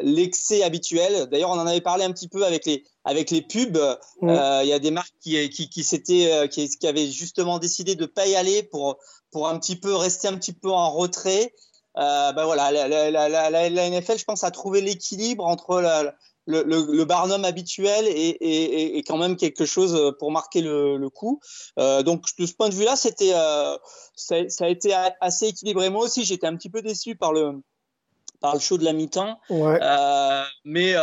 l'excès 0.03 0.63
habituel. 0.63 1.27
D'ailleurs, 1.27 1.51
on 1.51 1.59
en 1.59 1.67
avait 1.67 1.83
parlé 1.83 2.05
un 2.05 2.13
petit 2.13 2.29
peu 2.29 2.45
avec 2.45 2.65
les, 2.65 2.85
avec 3.05 3.31
les 3.31 3.43
pubs. 3.43 3.77
Euh, 3.77 4.61
il 4.63 4.69
y 4.69 4.73
a 4.73 4.79
des 4.79 4.91
marques 4.91 5.15
qui, 5.21 5.49
qui, 5.51 5.69
qui, 5.69 5.83
qui, 5.83 6.69
qui 6.69 6.87
avaient 6.87 7.11
justement 7.11 7.59
décidé 7.59 7.95
de 7.95 8.03
ne 8.03 8.07
pas 8.07 8.27
y 8.27 8.35
aller 8.35 8.63
pour, 8.63 8.99
pour 9.31 9.49
un 9.49 9.59
petit 9.59 9.77
peu 9.77 9.95
rester 9.95 10.29
un 10.29 10.37
petit 10.37 10.53
peu 10.55 10.71
en 10.71 10.91
retrait. 10.91 11.53
Euh, 11.99 12.33
ben 12.33 12.45
voilà, 12.45 12.71
la, 12.71 12.89
la, 12.89 13.11
la, 13.11 13.51
la, 13.51 13.91
NFL, 13.91 14.19
je 14.19 14.25
pense, 14.25 14.45
a 14.45 14.51
trouvé 14.51 14.81
l'équilibre 14.81 15.47
entre 15.47 15.81
la, 16.47 16.63
le, 16.63 16.87
le, 16.93 17.05
Barnum 17.05 17.45
habituel 17.45 18.07
et, 18.09 19.03
quand 19.07 19.19
même 19.19 19.37
quelque 19.37 19.65
chose 19.65 20.15
pour 20.19 20.31
marquer 20.31 20.63
le, 20.63 21.09
coup. 21.11 21.41
Euh, 21.79 22.03
donc 22.03 22.25
de 22.39 22.47
ce 22.47 22.55
point 22.55 22.69
de 22.69 22.75
vue-là, 22.75 22.97
c'était 22.97 23.33
euh, 23.35 23.77
ça, 24.15 24.37
a 24.61 24.69
été 24.69 24.95
assez 25.21 25.47
équilibré. 25.47 25.91
Moi 25.91 26.05
aussi, 26.05 26.25
j'étais 26.25 26.47
un 26.47 26.57
petit 26.57 26.71
peu 26.71 26.83
déçu 26.83 27.17
par 27.17 27.33
le 27.33 27.63
par 28.41 28.55
le 28.55 28.61
show 28.61 28.77
de 28.77 28.85
la 28.85 28.93
mi-temps, 28.93 29.41
ouais. 29.49 29.79
euh, 29.81 30.43
mais 30.65 30.95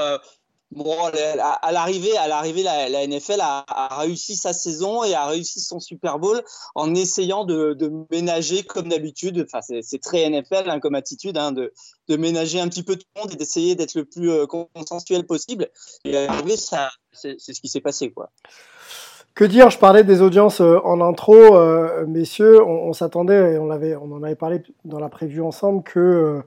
Bon, 0.76 0.98
à 1.06 1.72
l'arrivée, 1.72 2.18
à 2.18 2.28
l'arrivée, 2.28 2.64
la, 2.64 3.06
NFL 3.06 3.42
a, 3.42 3.64
réussi 4.00 4.36
sa 4.36 4.54
saison 4.54 5.04
et 5.04 5.14
a 5.14 5.28
réussi 5.28 5.60
son 5.60 5.80
Super 5.80 6.18
Bowl 6.18 6.42
en 6.74 6.96
essayant 6.96 7.46
de, 7.46 7.78
ménager 8.12 8.64
comme 8.64 8.90
d'habitude. 8.90 9.46
Enfin, 9.46 9.60
c'est 9.62 10.02
très 10.02 10.28
NFL 10.30 10.70
hein, 10.70 10.80
comme 10.80 10.96
attitude, 10.96 11.38
hein, 11.38 11.52
de, 11.52 11.74
de, 12.08 12.18
ménager 12.18 12.60
un 12.60 12.68
petit 12.70 12.82
peu 12.82 12.96
tout 12.96 13.06
le 13.16 13.22
monde 13.22 13.32
et 13.34 13.36
d'essayer 13.36 13.76
d'être 13.76 13.94
le 13.94 14.06
plus 14.06 14.32
euh, 14.32 14.48
consensuel 14.48 15.26
possible. 15.26 15.70
Et 16.06 16.18
à 16.18 16.26
l'arrivée, 16.26 16.56
c'est 16.58 17.38
ce 17.38 17.62
qui 17.62 17.68
s'est 17.68 17.82
passé, 17.82 18.12
quoi. 18.12 18.32
Que 19.36 19.46
dire? 19.46 19.70
Je 19.70 19.80
parlais 19.80 20.04
des 20.04 20.22
audiences 20.22 20.62
euh, 20.62 20.80
en 20.84 21.02
intro, 21.02 21.36
euh, 21.36 22.06
messieurs. 22.08 22.64
On, 22.64 22.94
s'attendait, 22.94 23.58
on, 23.58 23.70
on 23.70 24.12
en 24.12 24.24
avait 24.24 24.36
parlé 24.36 24.62
dans 24.86 25.00
la 25.00 25.10
prévue 25.10 25.42
ensemble, 25.42 25.84
que 25.84 26.44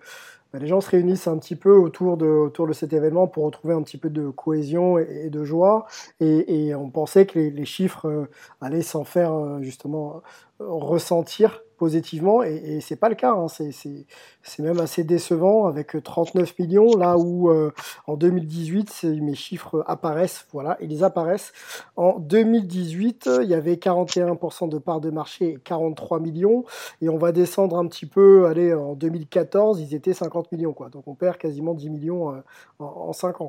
bah, 0.56 0.62
les 0.62 0.68
gens 0.68 0.80
se 0.80 0.88
réunissent 0.88 1.28
un 1.28 1.36
petit 1.36 1.54
peu 1.54 1.76
autour 1.76 2.16
de, 2.16 2.24
autour 2.24 2.66
de 2.66 2.72
cet 2.72 2.94
événement 2.94 3.26
pour 3.26 3.44
retrouver 3.44 3.74
un 3.74 3.82
petit 3.82 3.98
peu 3.98 4.08
de 4.08 4.30
cohésion 4.30 4.96
et, 4.96 5.28
de 5.28 5.44
joie. 5.44 5.86
Et, 6.20 6.74
on 6.74 6.88
pensait 6.88 7.26
que 7.26 7.38
les, 7.38 7.64
chiffres 7.66 8.08
euh, 8.08 8.30
allaient 8.62 8.80
s'en 8.80 9.04
faire 9.04 9.34
euh, 9.34 9.60
justement 9.60 10.22
ressentir 10.58 11.60
positivement 11.76 12.42
et, 12.42 12.54
et 12.54 12.80
c'est 12.80 12.96
pas 12.96 13.08
le 13.08 13.14
cas. 13.14 13.32
Hein. 13.32 13.46
C'est 13.48 14.62
même 14.62 14.80
assez 14.80 15.04
décevant 15.04 15.66
avec 15.66 15.96
39 16.02 16.58
millions 16.58 16.96
là 16.96 17.16
où 17.16 17.50
euh, 17.50 17.72
en 18.06 18.16
2018 18.16 19.04
mes 19.20 19.34
chiffres 19.34 19.84
apparaissent. 19.86 20.46
Voilà, 20.52 20.76
ils 20.80 21.04
apparaissent. 21.04 21.52
En 21.96 22.18
2018, 22.18 23.30
il 23.42 23.48
y 23.48 23.54
avait 23.54 23.74
41% 23.74 24.68
de 24.68 24.78
part 24.78 25.00
de 25.00 25.10
marché 25.10 25.52
et 25.52 25.58
43 25.62 26.20
millions 26.20 26.64
et 27.00 27.08
on 27.08 27.18
va 27.18 27.32
descendre 27.32 27.78
un 27.78 27.86
petit 27.86 28.06
peu. 28.06 28.46
Allez, 28.46 28.74
en 28.74 28.94
2014, 28.94 29.80
ils 29.80 29.94
étaient 29.94 30.14
50 30.14 30.52
millions 30.52 30.72
quoi. 30.72 30.88
Donc 30.88 31.08
on 31.08 31.14
perd 31.14 31.36
quasiment 31.38 31.74
10 31.74 31.90
millions 31.90 32.34
euh, 32.34 32.40
en, 32.78 33.08
en 33.08 33.12
5 33.12 33.40
ans. 33.40 33.48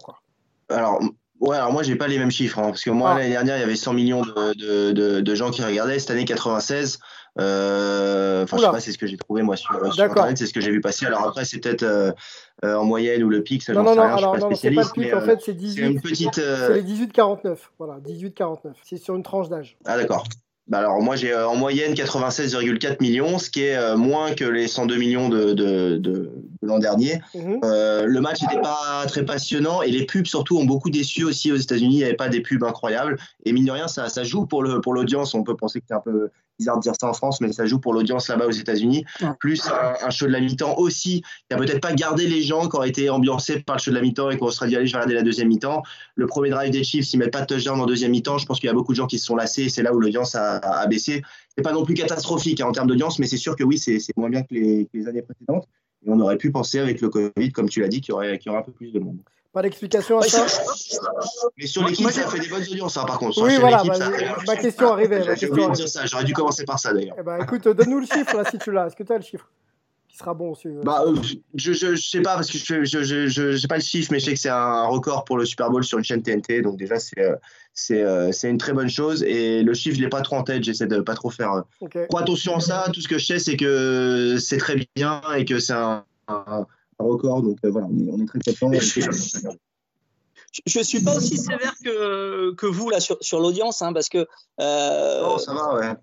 Alors 0.70 1.00
Ouais, 1.40 1.56
alors 1.56 1.72
moi 1.72 1.84
j'ai 1.84 1.96
pas 1.96 2.08
les 2.08 2.18
mêmes 2.18 2.32
chiffres, 2.32 2.58
hein, 2.60 2.70
parce 2.70 2.84
que 2.84 2.90
moi 2.90 3.12
ah. 3.12 3.18
l'année 3.18 3.30
dernière 3.30 3.58
il 3.58 3.62
y 3.62 3.64
avait 3.64 3.76
100 3.76 3.94
millions 3.94 4.22
de, 4.22 4.54
de, 4.54 4.92
de, 4.92 5.22
de, 5.22 5.36
gens 5.36 5.52
qui 5.52 5.64
regardaient, 5.64 6.00
cette 6.00 6.12
année 6.12 6.26
96. 6.26 7.00
Euh, 7.40 8.44
enfin, 8.44 8.58
je 8.58 8.64
sais 8.64 8.72
pas, 8.72 8.80
c'est 8.80 8.92
ce 8.92 8.98
que 8.98 9.06
j'ai 9.06 9.18
trouvé 9.18 9.44
moi 9.44 9.56
sur, 9.56 9.94
sur 9.94 10.04
internet, 10.04 10.38
c'est 10.38 10.48
ce 10.48 10.54
que 10.54 10.62
j'ai 10.62 10.72
vu 10.72 10.82
passer. 10.82 11.06
Alors 11.06 11.28
après 11.28 11.46
c'est 11.46 11.60
peut-être 11.60 11.84
euh, 11.84 12.12
euh, 12.66 12.76
en 12.76 12.86
moyenne 12.86 13.24
ou 13.24 13.30
le 13.30 13.44
pic, 13.44 13.62
ça 13.62 13.74
non, 13.74 13.84
non, 13.84 13.96
non, 13.96 14.02
rien, 14.02 14.16
alors, 14.16 14.38
non, 14.40 14.56
c'est 14.56 14.72
pas 14.72 14.82
le 14.82 14.92
pic, 14.92 15.14
en 15.14 15.22
fait 15.22 15.40
c'est 15.44 15.54
18. 15.54 15.76
C'est 15.80 15.92
une 15.92 16.02
petite. 16.02 16.36
C'est 16.36 16.82
les 16.82 17.06
18-49, 17.06 17.58
voilà, 17.78 18.00
18-49. 18.00 18.74
C'est 18.84 18.98
sur 18.98 19.16
une 19.16 19.24
tranche 19.24 19.50
d'âge. 19.50 19.78
Ah 19.86 19.98
d'accord. 19.98 20.24
Bah 20.68 20.80
alors 20.80 21.02
moi 21.02 21.16
j'ai 21.16 21.32
euh, 21.32 21.48
en 21.48 21.56
moyenne 21.56 21.94
96,4 21.94 22.98
millions, 23.00 23.40
ce 23.40 23.50
qui 23.50 23.64
est 23.64 23.78
euh, 23.78 23.96
moins 23.96 24.34
que 24.34 24.44
les 24.44 24.68
102 24.68 24.98
millions 24.98 25.30
de, 25.30 25.54
de, 25.54 25.98
de, 25.98 25.98
de 25.98 26.32
l'an 26.62 26.80
dernier. 26.80 27.22
Mhm. 27.34 27.60
Euh, 27.64 28.06
le 28.06 28.20
match 28.20 28.42
n'était 28.42 28.60
pas 28.60 29.06
très 29.08 29.24
passionnant 29.24 29.82
et 29.82 29.92
les 29.92 30.06
pubs 30.06 30.26
surtout 30.26 30.58
ont 30.58 30.66
beaucoup 30.66 30.90
déçu 30.90 31.24
aussi 31.24 31.54
aux 31.54 31.56
États-Unis. 31.56 31.96
Il 31.96 31.98
n'y 32.00 32.04
avait 32.04 32.16
pas 32.16 32.28
des 32.28 32.42
pubs 32.42 32.64
incroyables 32.64 33.18
et 33.46 33.54
mine 33.54 33.66
de 33.66 33.72
rien 33.72 33.88
ça, 33.88 34.10
ça 34.10 34.26
joue 34.26 34.46
pour 34.46 34.62
le 34.62 34.82
pour 34.82 34.94
l'audience. 34.94 35.34
On 35.34 35.44
peut 35.44 35.56
penser 35.56 35.80
que 35.80 35.86
c'est 35.88 35.96
un 35.96 36.02
peu 36.02 36.30
bizarre 36.60 36.78
de 36.78 36.82
dire 36.82 36.94
ça 37.00 37.08
en 37.08 37.14
France, 37.14 37.42
mais 37.42 37.52
ça 37.52 37.66
joue 37.66 37.80
pour 37.80 37.94
l'audience 37.94 38.28
là-bas 38.28 38.48
aux 38.48 38.52
États-Unis. 38.52 39.06
Plus 39.40 39.68
un, 39.68 40.06
un, 40.06 40.10
show 40.10 40.26
de 40.26 40.32
la 40.32 40.40
mi-temps 40.40 40.76
aussi, 40.78 41.22
qui 41.22 41.54
a 41.54 41.58
peut-être 41.58 41.82
pas 41.82 41.94
gardé 41.94 42.28
les 42.28 42.42
gens 42.42 42.68
qui 42.68 42.76
ont 42.78 42.84
été 42.84 43.10
ambiancés 43.10 43.60
par 43.60 43.78
le 43.78 43.82
show 43.82 43.92
de 43.92 43.96
la 43.96 44.02
mi-temps 44.02 44.30
et 44.32 44.38
qu'on 44.38 44.50
se 44.50 44.58
serait 44.58 44.68
dit 44.68 44.76
allez 44.76 44.88
je 44.88 44.94
vais 44.94 44.98
regarder 44.98 45.16
la 45.16 45.24
deuxième 45.24 45.48
mi-temps. 45.48 45.84
Le 46.16 46.28
premier 46.28 46.50
drive 46.50 46.72
des 46.72 46.84
Chiefs, 46.84 47.14
ils 47.14 47.18
mettent 47.18 47.34
pas 47.34 47.42
de 47.42 47.48
touchdown 47.48 47.80
en 47.80 47.86
deuxième 47.86 48.12
mi-temps. 48.12 48.38
Je 48.38 48.46
pense 48.46 48.60
qu'il 48.60 48.68
y 48.68 48.70
a 48.72 48.74
beaucoup 48.74 48.92
de 48.92 48.98
gens 48.98 49.08
qui 49.08 49.20
se 49.20 49.26
sont 49.26 49.36
lassés. 49.36 49.64
et 49.64 49.70
C'est 49.70 49.84
là 49.84 49.94
où 49.94 50.00
l'audience 50.00 50.36
a, 50.36 50.58
a, 50.58 50.88
baissé. 50.88 51.22
C'est 51.56 51.64
pas 51.64 51.74
non 51.74 51.84
plus 51.84 51.94
catastrophique 51.94 52.62
hein, 52.62 52.68
en 52.68 52.72
termes 52.72 52.88
d'audience, 52.88 53.20
mais 53.20 53.28
c'est 53.28 53.38
sûr 53.38 53.56
que 53.56 53.64
oui, 53.64 53.78
c'est 53.78 54.00
moins 54.16 54.30
bien 54.30 54.44
que 54.44 54.54
les, 54.54 54.86
que 54.86 54.98
les, 54.98 55.08
années 55.08 55.22
précédentes. 55.22 55.68
Et 56.06 56.10
on 56.10 56.20
aurait 56.20 56.38
pu 56.38 56.52
penser 56.52 56.80
avec 56.80 57.02
le 57.02 57.10
Covid, 57.10 57.52
comme 57.52 57.70
tu 57.70 57.82
l'as 57.82 57.88
dit, 57.88 58.02
qu'il 58.02 58.12
y, 58.12 58.16
aurait, 58.16 58.38
qu 58.38 58.48
y 58.48 58.50
aurait 58.50 58.60
un 58.60 58.64
peu 58.64 58.72
plus 58.72 58.92
de 58.92 59.00
monde. 59.00 59.18
Pas 59.54 59.62
d'explication 59.62 60.20
à 60.20 60.24
ça 60.24 60.46
Mais 61.58 61.66
sur 61.66 61.86
l'équipe, 61.88 62.10
ça 62.10 62.28
fait 62.28 62.40
des 62.40 62.50
bonnes 62.50 62.62
audiences, 62.62 62.98
hein, 62.98 63.06
par 63.06 63.18
contre. 63.18 63.42
Oui, 63.42 63.54
sur 63.54 63.62
voilà, 63.62 63.84
bah, 63.84 63.96
ça... 63.96 64.12
ma 64.46 64.56
question 64.58 64.92
arrivait. 64.92 65.24
J'ai 65.36 65.50
oublié 65.50 65.68
de 65.68 65.74
dire 65.74 65.90
ça, 65.90 66.06
j'aurais 66.06 66.26
dû 66.26 66.34
commencer 66.34 66.66
par 66.66 66.80
ça 66.80 66.94
d'ailleurs. 66.94 67.16
Eh 67.20 67.24
ben, 67.24 67.40
écoute, 67.42 67.64
donne-nous 67.68 68.00
le 68.00 68.06
chiffre 68.06 68.36
là 68.36 68.44
si 68.50 68.58
tu 68.58 68.72
l'as. 68.72 68.88
Est-ce 68.88 68.96
que 68.96 69.04
tu 69.04 69.14
as 69.14 69.18
le 69.18 69.24
chiffre 69.24 69.50
qui 70.10 70.16
sera 70.18 70.34
bon 70.34 70.52
aussi 70.52 70.70
bah, 70.84 71.04
euh, 71.06 71.16
je, 71.54 71.74
je, 71.74 71.96
je, 71.96 72.10
sais 72.10 72.22
pas 72.22 72.36
parce 72.36 72.50
que 72.50 72.58
je 72.58 72.86
je, 72.86 73.04
je, 73.04 73.28
je, 73.28 73.58
sais 73.58 73.68
pas 73.68 73.76
le 73.76 73.82
chiffre, 73.82 74.10
mais 74.12 74.20
je 74.20 74.26
sais 74.26 74.34
que 74.34 74.40
c'est 74.40 74.50
un 74.50 74.86
record 74.86 75.26
pour 75.26 75.38
le 75.38 75.46
Super 75.46 75.70
Bowl 75.70 75.84
sur 75.84 75.98
une 75.98 76.04
chaîne 76.04 76.22
TNT. 76.22 76.62
Donc 76.62 76.78
déjà, 76.78 76.98
c'est 76.98 77.22
c'est 77.74 78.32
c'est 78.32 78.50
une 78.50 78.58
très 78.58 78.74
bonne 78.74 78.90
chose. 78.90 79.24
Et 79.24 79.64
le 79.64 79.74
chiffre, 79.74 79.96
je 79.98 80.02
l'ai 80.02 80.10
pas 80.10 80.22
trop 80.22 80.38
en 80.38 80.44
tête. 80.44 80.64
J'essaie 80.64 80.88
de 80.88 81.02
pas 81.02 81.16
trop 81.16 81.30
faire 81.30 81.64
okay. 81.82 82.08
trop 82.08 82.20
attention 82.20 82.56
à 82.56 82.60
ça. 82.60 82.86
Tout 82.94 83.02
ce 83.02 83.08
que 83.08 83.18
je 83.18 83.26
sais, 83.26 83.40
c'est 83.40 83.58
que 83.58 84.38
c'est 84.40 84.58
très 84.58 84.88
bien 84.96 85.22
et 85.36 85.46
que 85.46 85.60
c'est 85.60 85.74
un, 85.74 86.04
un, 86.28 86.66
record. 87.04 87.42
Donc 87.42 87.58
euh, 87.64 87.70
voilà, 87.70 87.88
on 87.90 87.98
est, 87.98 88.10
on 88.12 88.22
est 88.22 88.26
très 88.26 88.40
content. 88.40 88.72
je 90.66 90.80
suis 90.82 91.04
pas 91.04 91.16
aussi 91.16 91.38
sévère 91.38 91.76
que, 91.84 92.54
que 92.56 92.66
vous 92.66 92.90
là 92.90 93.00
sur, 93.00 93.18
sur 93.22 93.40
l'audience, 93.40 93.82
hein, 93.82 93.94
parce 93.94 94.10
que. 94.10 94.28
Euh, 94.60 95.22
non, 95.22 95.38
ça 95.38 95.54
va, 95.54 95.76
ouais. 95.76 95.94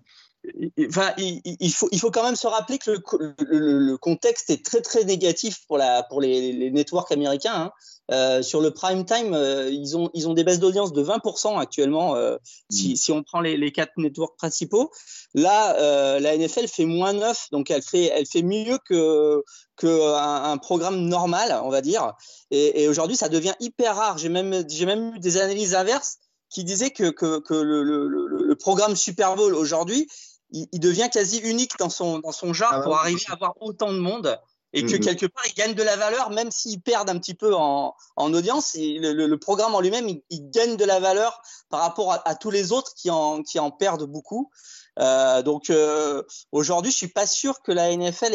Enfin, 0.87 1.13
il, 1.17 1.41
il, 1.45 1.73
faut, 1.73 1.87
il 1.91 1.99
faut 1.99 2.11
quand 2.11 2.23
même 2.23 2.35
se 2.35 2.47
rappeler 2.47 2.77
que 2.77 2.91
le, 2.91 3.35
le, 3.39 3.79
le, 3.79 3.97
contexte 3.97 4.49
est 4.49 4.63
très 4.63 4.81
très 4.81 5.03
négatif 5.03 5.65
pour, 5.67 5.77
la, 5.77 6.03
pour 6.03 6.21
les, 6.21 6.51
les 6.51 6.71
networks 6.71 7.11
américains. 7.11 7.53
Hein. 7.55 7.71
Euh, 8.11 8.41
sur 8.41 8.61
le 8.61 8.71
prime 8.71 9.05
time, 9.05 9.33
euh, 9.33 9.69
ils, 9.69 9.97
ont, 9.97 10.09
ils 10.13 10.27
ont 10.27 10.33
des 10.33 10.43
baisses 10.43 10.59
d'audience 10.59 10.93
de 10.93 11.03
20% 11.03 11.59
actuellement, 11.59 12.15
euh, 12.15 12.37
si, 12.69 12.93
mmh. 12.93 12.95
si 12.95 13.11
on 13.11 13.23
prend 13.23 13.41
les, 13.41 13.57
les 13.57 13.71
quatre 13.71 13.93
networks 13.97 14.37
principaux. 14.37 14.91
Là, 15.33 16.19
la 16.19 16.37
NFL 16.37 16.67
fait 16.67 16.85
moins 16.85 17.13
9, 17.13 17.47
donc 17.51 17.71
elle 17.71 17.81
fait, 17.81 18.11
elle 18.13 18.25
fait 18.25 18.43
mieux 18.43 18.77
que, 18.87 19.43
que 19.75 20.13
un, 20.15 20.51
un 20.51 20.57
programme 20.57 20.99
normal, 21.07 21.59
on 21.63 21.69
va 21.69 21.81
dire. 21.81 22.13
Et, 22.51 22.83
et 22.83 22.87
aujourd'hui, 22.87 23.17
ça 23.17 23.29
devient 23.29 23.53
hyper 23.59 23.95
rare. 23.95 24.17
J'ai 24.17 24.29
même, 24.29 24.49
même 24.49 25.15
eu 25.15 25.19
des 25.19 25.37
analyses 25.37 25.75
inverses 25.75 26.19
qui 26.49 26.63
disaient 26.63 26.91
que, 26.91 27.09
que, 27.09 27.39
que 27.39 27.53
le, 27.53 27.83
le, 27.83 28.07
le, 28.07 28.55
programme 28.55 28.95
Super 28.95 29.35
Bowl 29.35 29.53
aujourd'hui, 29.53 30.07
il, 30.55 30.67
il, 30.71 30.79
devient 30.79 31.09
quasi 31.11 31.37
unique 31.39 31.77
dans 31.77 31.89
son, 31.89 32.19
dans 32.19 32.31
son 32.31 32.53
genre 32.53 32.71
ah 32.71 32.81
pour 32.81 32.97
arriver 32.97 33.21
à 33.27 33.33
avoir 33.33 33.53
autant 33.61 33.93
de 33.93 33.99
monde 33.99 34.39
et 34.75 34.83
que 34.83 34.97
mmh. 34.97 34.99
quelque 34.99 35.25
part, 35.27 35.43
ils 35.47 35.53
gagnent 35.53 35.73
de 35.73 35.83
la 35.83 35.95
valeur, 35.95 36.31
même 36.31 36.51
s'ils 36.51 36.81
perdent 36.81 37.09
un 37.09 37.17
petit 37.17 37.33
peu 37.33 37.55
en, 37.55 37.95
en 38.17 38.33
audience. 38.33 38.75
Et 38.75 38.99
le, 38.99 39.13
le, 39.13 39.25
le, 39.25 39.39
programme 39.39 39.73
en 39.73 39.79
lui-même, 39.79 40.09
il, 40.09 40.21
il, 40.29 40.49
gagne 40.49 40.75
de 40.75 40.83
la 40.83 40.99
valeur 40.99 41.41
par 41.69 41.79
rapport 41.79 42.11
à, 42.11 42.27
à, 42.27 42.35
tous 42.35 42.51
les 42.51 42.73
autres 42.73 42.93
qui 42.93 43.09
en, 43.09 43.41
qui 43.41 43.57
en 43.57 43.71
perdent 43.71 44.03
beaucoup. 44.03 44.51
Euh, 44.99 45.41
donc 45.41 45.69
euh, 45.69 46.23
aujourd'hui, 46.51 46.91
je 46.91 46.97
suis 46.97 47.07
pas 47.07 47.25
sûr 47.25 47.61
que 47.61 47.71
la 47.71 47.95
NFL 47.95 48.33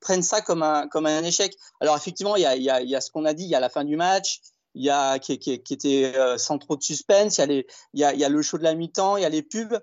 prenne 0.00 0.22
ça 0.22 0.40
comme 0.40 0.62
un, 0.62 0.88
comme 0.88 1.04
un 1.04 1.22
échec. 1.22 1.54
Alors 1.80 1.96
effectivement, 1.96 2.36
il 2.36 2.42
y 2.42 2.46
a, 2.46 2.56
il 2.56 2.62
y 2.62 2.70
a, 2.70 2.80
il 2.80 2.88
y 2.88 2.96
a 2.96 3.02
ce 3.02 3.10
qu'on 3.10 3.26
a 3.26 3.34
dit, 3.34 3.44
il 3.44 3.50
y 3.50 3.54
a 3.54 3.60
la 3.60 3.68
fin 3.68 3.84
du 3.84 3.96
match, 3.96 4.40
il 4.74 4.84
y 4.84 4.90
a 4.90 5.18
qui, 5.18 5.38
qui, 5.38 5.62
qui 5.62 5.74
était 5.74 6.12
euh, 6.16 6.38
sans 6.38 6.58
trop 6.58 6.76
de 6.76 6.82
suspense, 6.82 7.38
il 7.38 7.40
y 7.40 7.44
a 7.44 7.46
les, 7.46 7.66
il 7.94 8.00
y 8.00 8.04
a, 8.04 8.14
il 8.14 8.20
y 8.20 8.24
a 8.24 8.28
le 8.28 8.42
show 8.42 8.58
de 8.58 8.62
la 8.62 8.74
mi-temps, 8.74 9.16
il 9.16 9.22
y 9.22 9.26
a 9.26 9.28
les 9.28 9.42
pubs. 9.42 9.78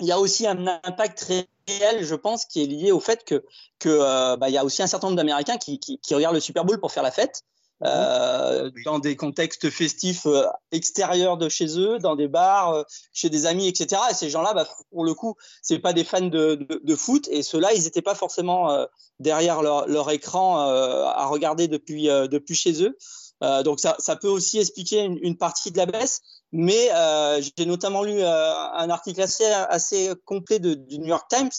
Il 0.00 0.06
y 0.06 0.12
a 0.12 0.18
aussi 0.18 0.46
un 0.46 0.66
impact 0.84 1.18
très 1.18 1.48
réel, 1.68 2.04
je 2.04 2.14
pense, 2.14 2.44
qui 2.44 2.62
est 2.62 2.66
lié 2.66 2.92
au 2.92 3.00
fait 3.00 3.24
que 3.24 3.44
que 3.78 3.88
euh, 3.88 4.36
bah, 4.36 4.48
il 4.48 4.52
y 4.52 4.58
a 4.58 4.64
aussi 4.64 4.82
un 4.82 4.86
certain 4.86 5.08
nombre 5.08 5.16
d'Américains 5.16 5.58
qui, 5.58 5.78
qui, 5.78 5.98
qui, 5.98 6.14
regardent 6.14 6.34
le 6.34 6.40
Super 6.40 6.64
Bowl 6.64 6.78
pour 6.80 6.92
faire 6.92 7.02
la 7.02 7.10
fête. 7.10 7.44
Euh, 7.82 8.70
oui. 8.74 8.84
dans 8.84 8.98
des 8.98 9.16
contextes 9.16 9.68
festifs 9.68 10.24
euh, 10.24 10.46
extérieurs 10.72 11.36
de 11.36 11.50
chez 11.50 11.78
eux, 11.78 11.98
dans 11.98 12.16
des 12.16 12.26
bars, 12.26 12.72
euh, 12.72 12.82
chez 13.12 13.28
des 13.28 13.44
amis, 13.44 13.68
etc. 13.68 14.00
Et 14.10 14.14
ces 14.14 14.30
gens-là, 14.30 14.54
bah, 14.54 14.66
pour 14.90 15.04
le 15.04 15.12
coup, 15.12 15.34
c'est 15.60 15.78
pas 15.78 15.92
des 15.92 16.04
fans 16.04 16.22
de, 16.22 16.54
de, 16.54 16.80
de 16.82 16.96
foot, 16.96 17.28
et 17.30 17.42
ceux-là, 17.42 17.74
ils 17.74 17.82
n'étaient 17.82 18.00
pas 18.00 18.14
forcément 18.14 18.70
euh, 18.70 18.86
derrière 19.20 19.60
leur, 19.60 19.86
leur 19.88 20.10
écran 20.10 20.58
à 20.58 21.26
regarder 21.26 21.68
depuis 21.68 22.04
depuis 22.06 22.54
chez 22.54 22.82
eux. 22.82 22.96
Donc 23.40 23.80
ça, 23.80 23.96
ça 23.98 24.16
peut 24.16 24.28
aussi 24.28 24.58
expliquer 24.58 25.00
une, 25.00 25.18
une 25.20 25.36
partie 25.36 25.70
de 25.70 25.76
la 25.76 25.86
baisse. 25.86 26.20
Mais 26.52 26.90
euh, 26.94 27.40
j'ai 27.40 27.66
notamment 27.66 28.02
lu 28.02 28.20
euh, 28.20 28.54
un 28.54 28.88
article 28.88 29.20
assez, 29.20 29.44
assez 29.44 30.12
complet 30.24 30.58
de, 30.58 30.74
du 30.74 30.98
New 30.98 31.08
York 31.08 31.26
Times 31.28 31.50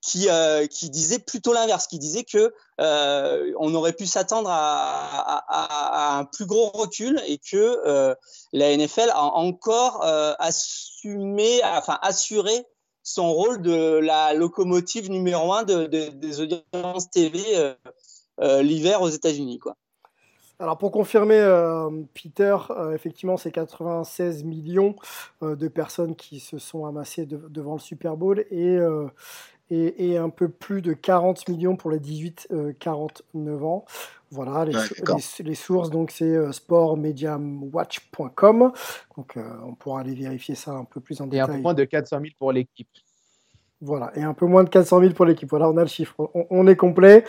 qui, 0.00 0.28
euh, 0.28 0.66
qui 0.66 0.90
disait 0.90 1.18
plutôt 1.18 1.52
l'inverse, 1.52 1.86
qui 1.86 1.98
disait 1.98 2.24
que 2.24 2.54
euh, 2.80 3.52
on 3.58 3.74
aurait 3.74 3.92
pu 3.92 4.06
s'attendre 4.06 4.48
à, 4.48 5.38
à, 5.48 6.14
à, 6.14 6.18
un 6.18 6.24
plus 6.24 6.46
gros 6.46 6.68
recul 6.68 7.20
et 7.26 7.38
que 7.38 7.56
euh, 7.56 8.14
la 8.52 8.76
NFL 8.76 9.10
a 9.10 9.24
encore 9.24 10.04
euh, 10.04 10.34
assumé, 10.38 11.60
enfin 11.64 11.98
assuré 12.02 12.64
son 13.02 13.32
rôle 13.32 13.60
de 13.60 13.98
la 13.98 14.34
locomotive 14.34 15.10
numéro 15.10 15.52
un 15.52 15.64
de, 15.64 15.86
de, 15.86 16.08
des 16.10 16.40
audiences 16.40 17.10
TV 17.10 17.42
l'hiver 18.40 19.02
aux 19.02 19.08
États-Unis, 19.08 19.58
quoi. 19.58 19.74
Alors 20.60 20.76
pour 20.76 20.90
confirmer, 20.90 21.38
euh, 21.38 21.88
Peter, 22.14 22.56
euh, 22.70 22.92
effectivement, 22.92 23.36
c'est 23.36 23.52
96 23.52 24.42
millions 24.42 24.96
euh, 25.42 25.54
de 25.54 25.68
personnes 25.68 26.16
qui 26.16 26.40
se 26.40 26.58
sont 26.58 26.84
amassées 26.84 27.26
de, 27.26 27.36
devant 27.48 27.74
le 27.74 27.80
Super 27.80 28.16
Bowl 28.16 28.44
et, 28.50 28.76
euh, 28.76 29.06
et, 29.70 30.10
et, 30.10 30.16
un 30.16 30.30
peu 30.30 30.48
plus 30.48 30.82
de 30.82 30.94
40 30.94 31.48
millions 31.48 31.76
pour 31.76 31.92
les 31.92 32.00
18-49 32.00 33.62
ans. 33.62 33.84
Voilà, 34.32 34.64
les, 34.64 34.74
ouais, 34.74 34.82
les, 35.06 35.44
les, 35.44 35.54
sources, 35.54 35.90
donc 35.90 36.10
c'est 36.10 36.52
sportmediamwatch.com. 36.52 38.72
Donc 39.16 39.38
on 39.64 39.74
pourra 39.74 40.00
aller 40.00 40.14
vérifier 40.14 40.56
ça 40.56 40.72
un 40.72 40.84
peu 40.84 41.00
plus 41.00 41.20
en 41.20 41.26
et 41.26 41.30
détail. 41.30 41.46
Et 41.46 41.50
un 41.52 41.54
peu 41.54 41.62
moins 41.62 41.74
de 41.74 41.84
400 41.84 42.18
000 42.20 42.32
pour 42.36 42.50
l'équipe. 42.52 42.88
Voilà, 43.80 44.10
et 44.16 44.22
un 44.22 44.34
peu 44.34 44.44
moins 44.44 44.64
de 44.64 44.70
400 44.70 45.00
000 45.00 45.12
pour 45.12 45.24
l'équipe. 45.24 45.48
Voilà, 45.48 45.68
on 45.70 45.76
a 45.76 45.82
le 45.82 45.88
chiffre, 45.88 46.30
on, 46.34 46.66
est 46.66 46.74
complet. 46.74 47.24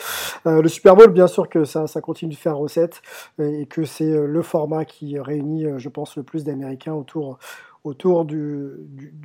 Euh, 0.48 0.64
le 0.64 0.68
Super 0.68 0.96
Bowl, 0.96 1.12
bien 1.12 1.28
sûr 1.28 1.48
que 1.48 1.64
ça, 1.64 1.86
continue 2.02 2.34
de 2.34 2.40
faire 2.40 2.58
recette 2.58 3.04
et 3.38 3.68
que 3.68 3.86
c'est 3.86 4.12
euh, 4.12 4.26
le 4.26 4.42
format 4.42 4.84
qui 4.84 5.20
réunit, 5.20 5.66
euh, 5.66 5.78
je 5.78 5.90
pense, 5.90 6.18
le 6.18 6.24
plus 6.24 6.44
d'Américains 6.44 6.94
autour, 6.94 7.38
autour 7.84 8.26
du, 8.26 8.80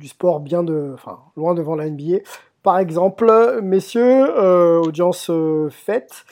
sport, 0.05 0.39
bien 0.39 0.61
de, 0.61 0.91
enfin, 0.93 1.19
loin 1.35 1.55
devant 1.55 1.75
la 1.75 1.89
NBA. 1.89 2.17
Par 2.61 2.77
exemple, 2.77 3.59
messieurs, 3.63 4.79
audience 4.81 5.31
faite. 5.71 6.25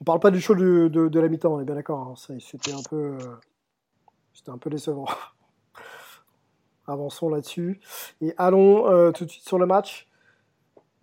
On 0.00 0.04
parle 0.04 0.20
pas 0.20 0.30
du 0.30 0.40
show 0.40 0.54
de, 0.54 0.86
de, 0.88 1.20
la 1.20 1.28
mi-temps, 1.28 1.54
on 1.54 1.60
est 1.60 1.64
bien 1.64 1.74
d'accord. 1.74 2.14
Hein, 2.14 2.34
c'était 2.38 2.72
un 2.72 2.82
peu, 2.88 3.16
c'était 4.32 4.50
un 4.50 4.58
peu 4.58 4.70
décevant. 4.70 5.06
Avançons 6.86 7.30
là-dessus 7.30 7.80
et 8.20 8.32
allons 8.38 9.10
tout 9.12 9.24
de 9.24 9.30
suite 9.30 9.46
sur 9.46 9.58
le 9.58 9.66
match. 9.66 10.06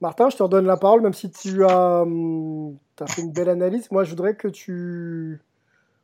Martin, 0.03 0.29
je 0.29 0.35
te 0.35 0.43
redonne 0.43 0.65
la 0.65 0.75
parole, 0.75 0.99
même 0.99 1.13
si 1.13 1.31
tu 1.31 1.63
as, 1.63 2.01
hum, 2.01 2.77
fait 3.07 3.21
une 3.21 3.31
belle 3.31 3.47
analyse. 3.47 3.89
Moi, 3.89 4.03
je 4.03 4.09
voudrais 4.09 4.35
que 4.35 4.49
tu, 4.49 5.39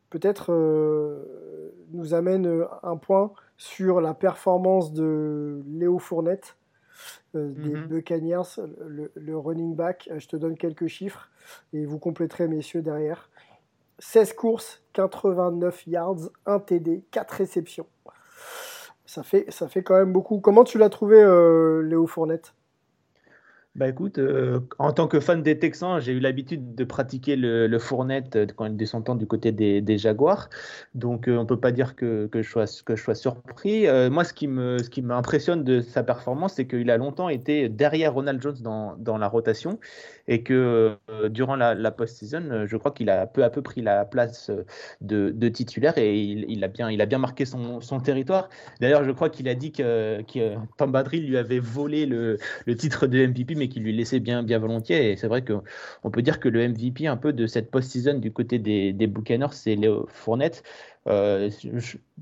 peut-être, 0.09 0.53
euh, 0.53 1.73
nous 1.91 2.13
amènes 2.13 2.47
euh, 2.47 2.65
un 2.81 2.95
point 2.95 3.33
sur 3.57 3.99
la 3.99 4.13
performance 4.13 4.93
de 4.93 5.61
Léo 5.67 5.99
Fournette, 5.99 6.55
euh, 7.35 7.51
des 7.51 7.73
mhm. 7.73 7.87
Buccaneers, 7.87 8.61
le, 9.15 9.37
running 9.37 9.75
back. 9.75 10.09
Je 10.15 10.27
te 10.29 10.37
donne 10.37 10.55
quelques 10.55 10.87
chiffres 10.87 11.29
et 11.73 11.85
vous 11.85 11.99
compléterez, 11.99 12.47
messieurs, 12.47 12.81
derrière. 12.81 13.29
16 13.97 14.31
courses, 14.31 14.81
89 14.93 15.87
yards, 15.87 16.29
1 16.45 16.59
TD, 16.59 17.03
4 17.11 17.31
réceptions. 17.31 17.87
Ça 19.05 19.23
fait, 19.23 19.51
ça 19.51 19.67
fait 19.67 19.83
quand 19.83 19.95
même 19.95 20.13
beaucoup. 20.13 20.39
Comment 20.39 20.63
tu 20.63 20.77
l'as 20.77 20.89
trouvé, 20.89 21.17
Léo 21.83 22.07
Fournette? 22.07 22.53
Bah 23.79 23.87
écoute, 23.87 24.17
euh, 24.17 24.59
en 24.77 24.91
tant 24.91 25.07
que 25.07 25.21
fan 25.21 25.41
des 25.41 25.57
Texans, 25.57 26.01
j'ai 26.01 26.11
eu 26.11 26.19
l'habitude 26.19 26.75
de 26.75 26.83
pratiquer 26.83 27.37
le, 27.37 27.65
le 27.65 27.79
fournette 27.79 28.35
euh, 28.35 28.45
quand 28.53 28.65
ils 28.65 28.85
sont 28.85 29.15
du 29.15 29.25
côté 29.25 29.53
des, 29.53 29.97
Jaguars. 29.97 30.49
Donc 30.95 31.29
euh, 31.29 31.37
on 31.37 31.43
ne 31.43 31.47
peut 31.47 31.61
pas 31.61 31.71
dire 31.71 31.95
que, 31.95 32.27
que, 32.27 32.41
je 32.41 32.49
sois, 32.49 32.65
que 32.83 32.97
je 32.97 33.01
sois 33.01 33.15
surpris. 33.15 33.87
moi, 34.11 34.25
ce 34.25 34.33
qui, 34.33 34.47
m'impressionne 35.01 35.63
de 35.63 35.79
sa 35.79 36.03
performance, 36.03 36.55
c'est 36.55 36.67
qu'il 36.67 36.91
a 36.91 36.97
longtemps 36.97 37.29
été 37.29 37.69
derrière 37.69 38.13
Ronald 38.13 38.41
Jones 38.41 38.57
dans, 38.59 38.97
dans 38.97 39.17
la 39.17 39.29
rotation 39.29 39.79
et 40.27 40.43
que 40.43 40.97
durant 41.29 41.55
la, 41.55 41.91
post-season, 41.91 42.65
je 42.65 42.75
crois 42.75 42.91
qu'il 42.91 43.09
a 43.09 43.27
peu 43.27 43.45
à 43.45 43.49
peu 43.49 43.61
pris 43.61 43.81
la 43.81 44.03
place 44.03 44.51
de, 44.99 45.29
de 45.29 45.47
titulaire 45.47 45.97
et 45.97 46.21
il, 46.21 46.45
il, 46.49 46.63
a 46.65 46.67
bien, 46.67 46.91
il 46.91 47.01
a 47.01 47.05
bien 47.05 47.17
marqué 47.17 47.45
son, 47.45 47.79
son 47.79 48.01
territoire. 48.01 48.49
D'ailleurs, 48.81 49.05
je 49.05 49.11
crois 49.11 49.29
qu'il 49.29 49.47
a 49.47 49.55
dit 49.55 49.71
que, 49.71 50.21
que 50.23 50.55
Tom 50.77 50.91
Badri 50.91 51.21
lui 51.21 51.37
avait 51.37 51.59
volé 51.59 52.05
le, 52.05 52.37
le 52.65 52.75
titre 52.75 53.07
de 53.07 53.25
MVP, 53.25 53.55
mais 53.55 53.68
qui 53.69 53.79
lui 53.79 53.93
laissait 53.93 54.19
bien, 54.19 54.43
bien 54.43 54.59
volontiers. 54.59 55.11
Et 55.11 55.15
c'est 55.15 55.27
vrai 55.27 55.43
qu'on 55.43 56.11
peut 56.11 56.21
dire 56.21 56.39
que 56.39 56.49
le 56.49 56.67
MVP 56.67 57.07
un 57.07 57.17
peu 57.17 57.33
de 57.33 57.47
cette 57.47 57.71
post-season 57.71 58.15
du 58.15 58.31
côté 58.31 58.59
des, 58.59 58.93
des 58.93 59.07
Buccaneers, 59.07 59.53
c'est 59.53 59.75
Léo 59.75 60.07
Fournette. 60.11 60.63
Euh, 61.07 61.49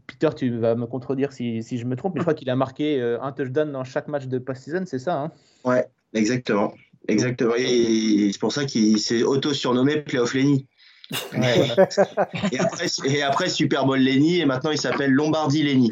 Peter, 0.05 0.29
tu 0.35 0.57
vas 0.57 0.75
me 0.75 0.85
contredire 0.85 1.31
si, 1.33 1.63
si 1.63 1.77
je 1.77 1.85
me 1.85 1.95
trompe, 1.95 2.13
mais 2.13 2.19
je 2.19 2.23
crois 2.23 2.33
qu'il 2.33 2.49
a 2.49 2.55
marqué 2.55 3.01
euh, 3.01 3.21
un 3.21 3.31
touchdown 3.31 3.71
dans 3.71 3.83
chaque 3.83 4.07
match 4.07 4.27
de 4.27 4.37
post-season, 4.37 4.83
c'est 4.85 4.99
ça 4.99 5.19
hein? 5.19 5.31
Ouais, 5.63 5.85
exactement. 6.13 6.73
Exactement. 7.07 7.53
Et 7.57 8.29
c'est 8.31 8.39
pour 8.39 8.51
ça 8.51 8.65
qu'il 8.65 8.99
s'est 8.99 9.23
auto-surnommé 9.23 10.01
Playoff 10.01 10.33
Lenny. 10.33 10.67
et, 11.33 12.59
après, 12.59 12.87
et, 13.05 13.21
après, 13.21 13.49
Super 13.49 13.85
Bowl 13.85 13.99
Lenny, 13.99 14.41
et 14.41 14.45
maintenant 14.45 14.71
il 14.71 14.77
s'appelle 14.77 15.11
Lombardi 15.11 15.63
Lenny. 15.63 15.89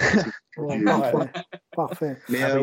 parfait. 1.76 2.18
Mais 2.28 2.44
euh, 2.44 2.62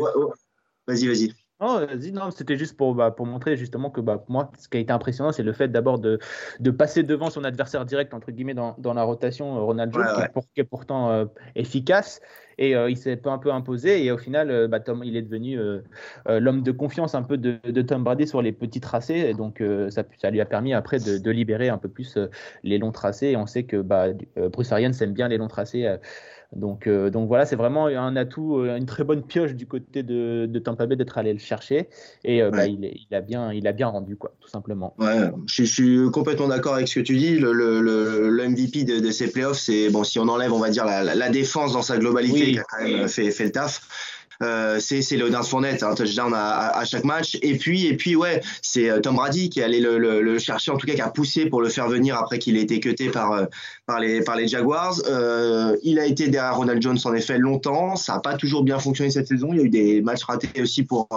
vas-y, 0.86 1.06
vas-y. 1.06 1.34
Non, 1.62 1.86
non, 2.12 2.30
c'était 2.32 2.56
juste 2.56 2.76
pour, 2.76 2.96
bah, 2.96 3.12
pour 3.12 3.24
montrer 3.24 3.56
justement 3.56 3.88
que 3.88 4.00
bah, 4.00 4.24
moi, 4.28 4.50
ce 4.58 4.68
qui 4.68 4.78
a 4.78 4.80
été 4.80 4.92
impressionnant, 4.92 5.30
c'est 5.30 5.44
le 5.44 5.52
fait 5.52 5.68
d'abord 5.68 6.00
de, 6.00 6.18
de 6.58 6.70
passer 6.72 7.04
devant 7.04 7.30
son 7.30 7.44
adversaire 7.44 7.84
direct, 7.84 8.12
entre 8.14 8.32
guillemets, 8.32 8.54
dans, 8.54 8.74
dans 8.78 8.94
la 8.94 9.04
rotation, 9.04 9.56
euh, 9.56 9.60
Ronald 9.60 9.94
Jones, 9.94 10.04
Qui, 10.54 10.60
est 10.60 10.64
pourtant 10.64 11.10
euh, 11.10 11.26
efficace. 11.54 12.20
Et 12.58 12.74
euh, 12.74 12.90
il 12.90 12.96
s'est 12.96 13.20
un 13.26 13.38
peu 13.38 13.52
imposé. 13.52 14.04
Et 14.04 14.10
au 14.10 14.18
final, 14.18 14.66
bah, 14.66 14.80
Tom, 14.80 15.04
il 15.04 15.16
est 15.16 15.22
devenu 15.22 15.56
l'homme 16.26 16.62
de 16.62 16.72
confiance 16.72 17.14
un 17.14 17.22
peu 17.22 17.38
de, 17.38 17.58
de, 17.64 17.82
Tom 17.82 18.02
Brady 18.02 18.26
sur 18.26 18.42
les 18.42 18.52
petits 18.52 18.80
tracés. 18.80 19.18
Et 19.18 19.34
donc, 19.34 19.62
ça, 19.88 20.02
ça, 20.18 20.30
lui 20.30 20.40
a 20.40 20.44
permis 20.44 20.74
après 20.74 20.98
de, 20.98 21.16
de 21.16 21.30
libérer 21.30 21.68
un 21.68 21.78
peu 21.78 21.88
plus 21.88 22.18
les 22.62 22.78
longs 22.78 22.92
tracés. 22.92 23.28
Et 23.28 23.36
on 23.36 23.46
sait 23.46 23.62
que 23.62 23.76
bah, 23.76 24.08
Bruce 24.52 24.70
Arians 24.70 24.92
aime 25.00 25.12
bien 25.12 25.28
les 25.28 25.38
longs 25.38 25.48
tracés. 25.48 25.96
Donc, 26.54 26.86
euh, 26.86 27.08
donc 27.08 27.28
voilà, 27.28 27.46
c'est 27.46 27.56
vraiment 27.56 27.86
un 27.86 28.14
atout, 28.14 28.58
euh, 28.58 28.76
une 28.76 28.84
très 28.84 29.04
bonne 29.04 29.22
pioche 29.22 29.54
du 29.54 29.66
côté 29.66 30.02
de, 30.02 30.46
de 30.46 30.58
Tampa 30.58 30.86
Bay 30.86 30.96
d'être 30.96 31.16
allé 31.16 31.32
le 31.32 31.38
chercher. 31.38 31.88
Et 32.24 32.42
euh, 32.42 32.50
bah, 32.50 32.66
il, 32.66 32.84
il, 32.84 33.14
a 33.14 33.22
bien, 33.22 33.52
il 33.52 33.66
a 33.66 33.72
bien 33.72 33.88
rendu, 33.88 34.16
quoi, 34.16 34.32
tout 34.40 34.48
simplement. 34.48 34.94
Ouais, 34.98 35.30
je, 35.46 35.64
suis 35.64 35.98
complètement 36.12 36.48
d'accord 36.48 36.74
avec 36.74 36.88
ce 36.88 36.96
que 36.96 37.04
tu 37.04 37.16
dis. 37.16 37.38
Le, 37.38 37.52
le, 37.52 37.80
le, 37.80 38.48
MVP 38.48 38.84
de, 38.84 39.00
de, 39.00 39.10
ces 39.10 39.30
playoffs, 39.30 39.58
c'est, 39.58 39.88
bon, 39.88 40.04
si 40.04 40.18
on 40.18 40.28
enlève, 40.28 40.52
on 40.52 40.58
va 40.58 40.68
dire, 40.68 40.84
la, 40.84 41.02
la 41.02 41.30
défense 41.30 41.72
dans 41.72 41.82
sa 41.82 41.96
globalité, 41.96 42.52
qui 42.52 42.58
a 42.58 42.64
quand 42.64 42.84
même 42.84 43.08
fait, 43.08 43.30
fait 43.30 43.44
le 43.44 43.52
taf. 43.52 44.11
Euh, 44.42 44.78
c'est 44.80 45.16
Leonard 45.16 45.46
Fournette, 45.46 45.82
un 45.82 45.94
touchdown 45.94 46.32
à, 46.34 46.84
chaque 46.84 47.04
match. 47.04 47.38
Et 47.42 47.56
puis 47.56 47.86
et 47.86 47.96
puis 47.96 48.16
ouais, 48.16 48.40
c'est 48.62 48.90
euh, 48.90 49.00
Tom 49.00 49.16
Brady 49.16 49.50
qui 49.50 49.62
allé 49.62 49.80
le, 49.80 49.98
le, 49.98 50.38
chercher, 50.38 50.70
en 50.70 50.76
tout 50.76 50.86
cas 50.86 50.94
qui 50.94 51.00
a 51.00 51.10
poussé 51.10 51.46
pour 51.46 51.62
le 51.62 51.68
faire 51.68 51.88
venir 51.88 52.16
après 52.16 52.38
qu'il 52.38 52.56
ait 52.56 52.62
été 52.62 52.80
cuté 52.80 53.10
par 53.10 53.32
euh, 53.32 53.44
par 53.86 54.00
les 54.00 54.22
par 54.22 54.36
les 54.36 54.48
Jaguars. 54.48 54.96
Euh, 55.08 55.76
il 55.82 55.98
a 55.98 56.06
été 56.06 56.28
derrière 56.28 56.56
Ronald 56.56 56.82
Jones 56.82 56.98
en 57.04 57.14
effet 57.14 57.38
longtemps. 57.38 57.96
Ça 57.96 58.14
n'a 58.14 58.20
pas 58.20 58.34
toujours 58.34 58.64
bien 58.64 58.78
fonctionné 58.78 59.10
cette 59.10 59.28
saison. 59.28 59.48
Il 59.52 59.58
y 59.58 59.60
a 59.60 59.64
eu 59.64 59.70
des 59.70 60.02
matchs 60.02 60.24
ratés 60.24 60.60
aussi 60.60 60.82
pour 60.82 61.08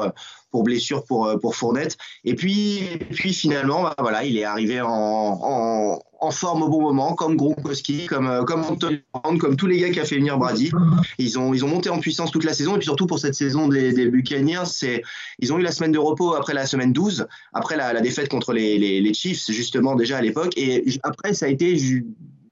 pour 0.51 0.63
blessure 0.63 1.03
pour 1.03 1.39
pour 1.39 1.55
Fournette. 1.55 1.97
Et 2.23 2.35
puis 2.35 2.79
et 2.79 2.97
puis 2.97 3.33
finalement, 3.33 3.83
bah, 3.83 3.95
voilà, 3.99 4.23
il 4.23 4.37
est 4.37 4.43
arrivé 4.45 4.81
en 4.81 5.99
en 6.19 6.31
forme 6.31 6.63
au 6.63 6.69
bon 6.69 6.81
moment, 6.81 7.13
comme 7.13 7.35
Gronkowski, 7.35 8.05
comme 8.07 8.27
euh, 8.27 8.43
comme 8.43 8.63
Anthony 8.63 9.01
comme 9.39 9.55
tous 9.55 9.67
les 9.67 9.79
gars 9.79 9.89
qui 9.89 9.99
a 9.99 10.05
fait 10.05 10.17
venir 10.17 10.37
Brady. 10.37 10.71
Ils 11.17 11.39
ont 11.39 11.53
ils 11.53 11.63
ont 11.65 11.67
monté 11.67 11.89
en 11.89 11.99
puissance 11.99 12.31
toute 12.31 12.43
la 12.43 12.53
saison 12.53 12.75
et 12.75 12.77
puis 12.79 12.85
surtout 12.85 13.07
pour 13.07 13.19
cette 13.19 13.35
saison 13.35 13.67
des, 13.67 13.93
des 13.93 14.07
Buccaneers, 14.07 14.65
c'est 14.65 15.03
ils 15.39 15.53
ont 15.53 15.59
eu 15.59 15.61
la 15.61 15.71
semaine 15.71 15.91
de 15.91 15.99
repos 15.99 16.33
après 16.33 16.53
la 16.53 16.65
semaine 16.65 16.93
12, 16.93 17.27
après 17.53 17.75
la, 17.75 17.99
défaite 18.01 18.29
contre 18.29 18.53
les, 18.53 19.13
Chiefs 19.13 19.49
justement 19.49 19.95
déjà 19.95 20.17
à 20.17 20.21
l'époque 20.21 20.53
et 20.57 20.83
après 21.03 21.33
ça 21.33 21.45
a 21.45 21.49
été 21.49 21.75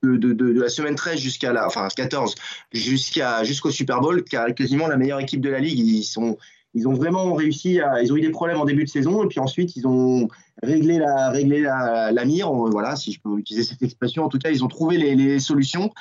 de, 0.03 0.17
de, 0.17 0.61
la 0.61 0.69
semaine 0.69 0.95
13 0.95 1.19
jusqu'à 1.19 1.51
la 1.53 1.65
enfin 1.65 1.87
14 1.95 2.35
jusqu'à 2.71 3.43
jusqu'au 3.43 3.71
Super 3.71 4.01
Bowl 4.01 4.23
quasiment 4.23 4.87
la 4.87 4.97
meilleure 4.97 5.19
équipe 5.19 5.41
de 5.41 5.49
la 5.49 5.59
ligue 5.59 5.79
ils 5.79 6.03
sont 6.03 6.37
ils 6.73 6.87
ont 6.87 6.93
vraiment 6.93 7.33
réussi 7.33 7.79
à. 7.79 8.01
Ils 8.01 8.11
ont 8.11 8.17
eu 8.17 8.21
des 8.21 8.29
problèmes 8.29 8.59
en 8.59 8.65
début 8.65 8.83
de 8.83 8.89
saison 8.89 9.23
et 9.23 9.27
puis 9.27 9.39
ensuite 9.39 9.75
ils 9.75 9.87
ont 9.87 10.27
réglé 10.61 10.99
la, 10.99 11.29
réglé 11.29 11.61
la, 11.61 12.25
mire. 12.25 12.51
Voilà, 12.51 12.95
si 12.95 13.11
je 13.11 13.19
peux 13.21 13.37
utiliser 13.37 13.65
cette 13.65 13.81
expression. 13.81 14.23
En 14.23 14.29
tout 14.29 14.39
cas, 14.39 14.51
ils 14.51 14.63
ont 14.63 14.67
trouvé 14.67 14.97
les, 14.97 15.15
les 15.15 15.39
solutions. 15.39 15.91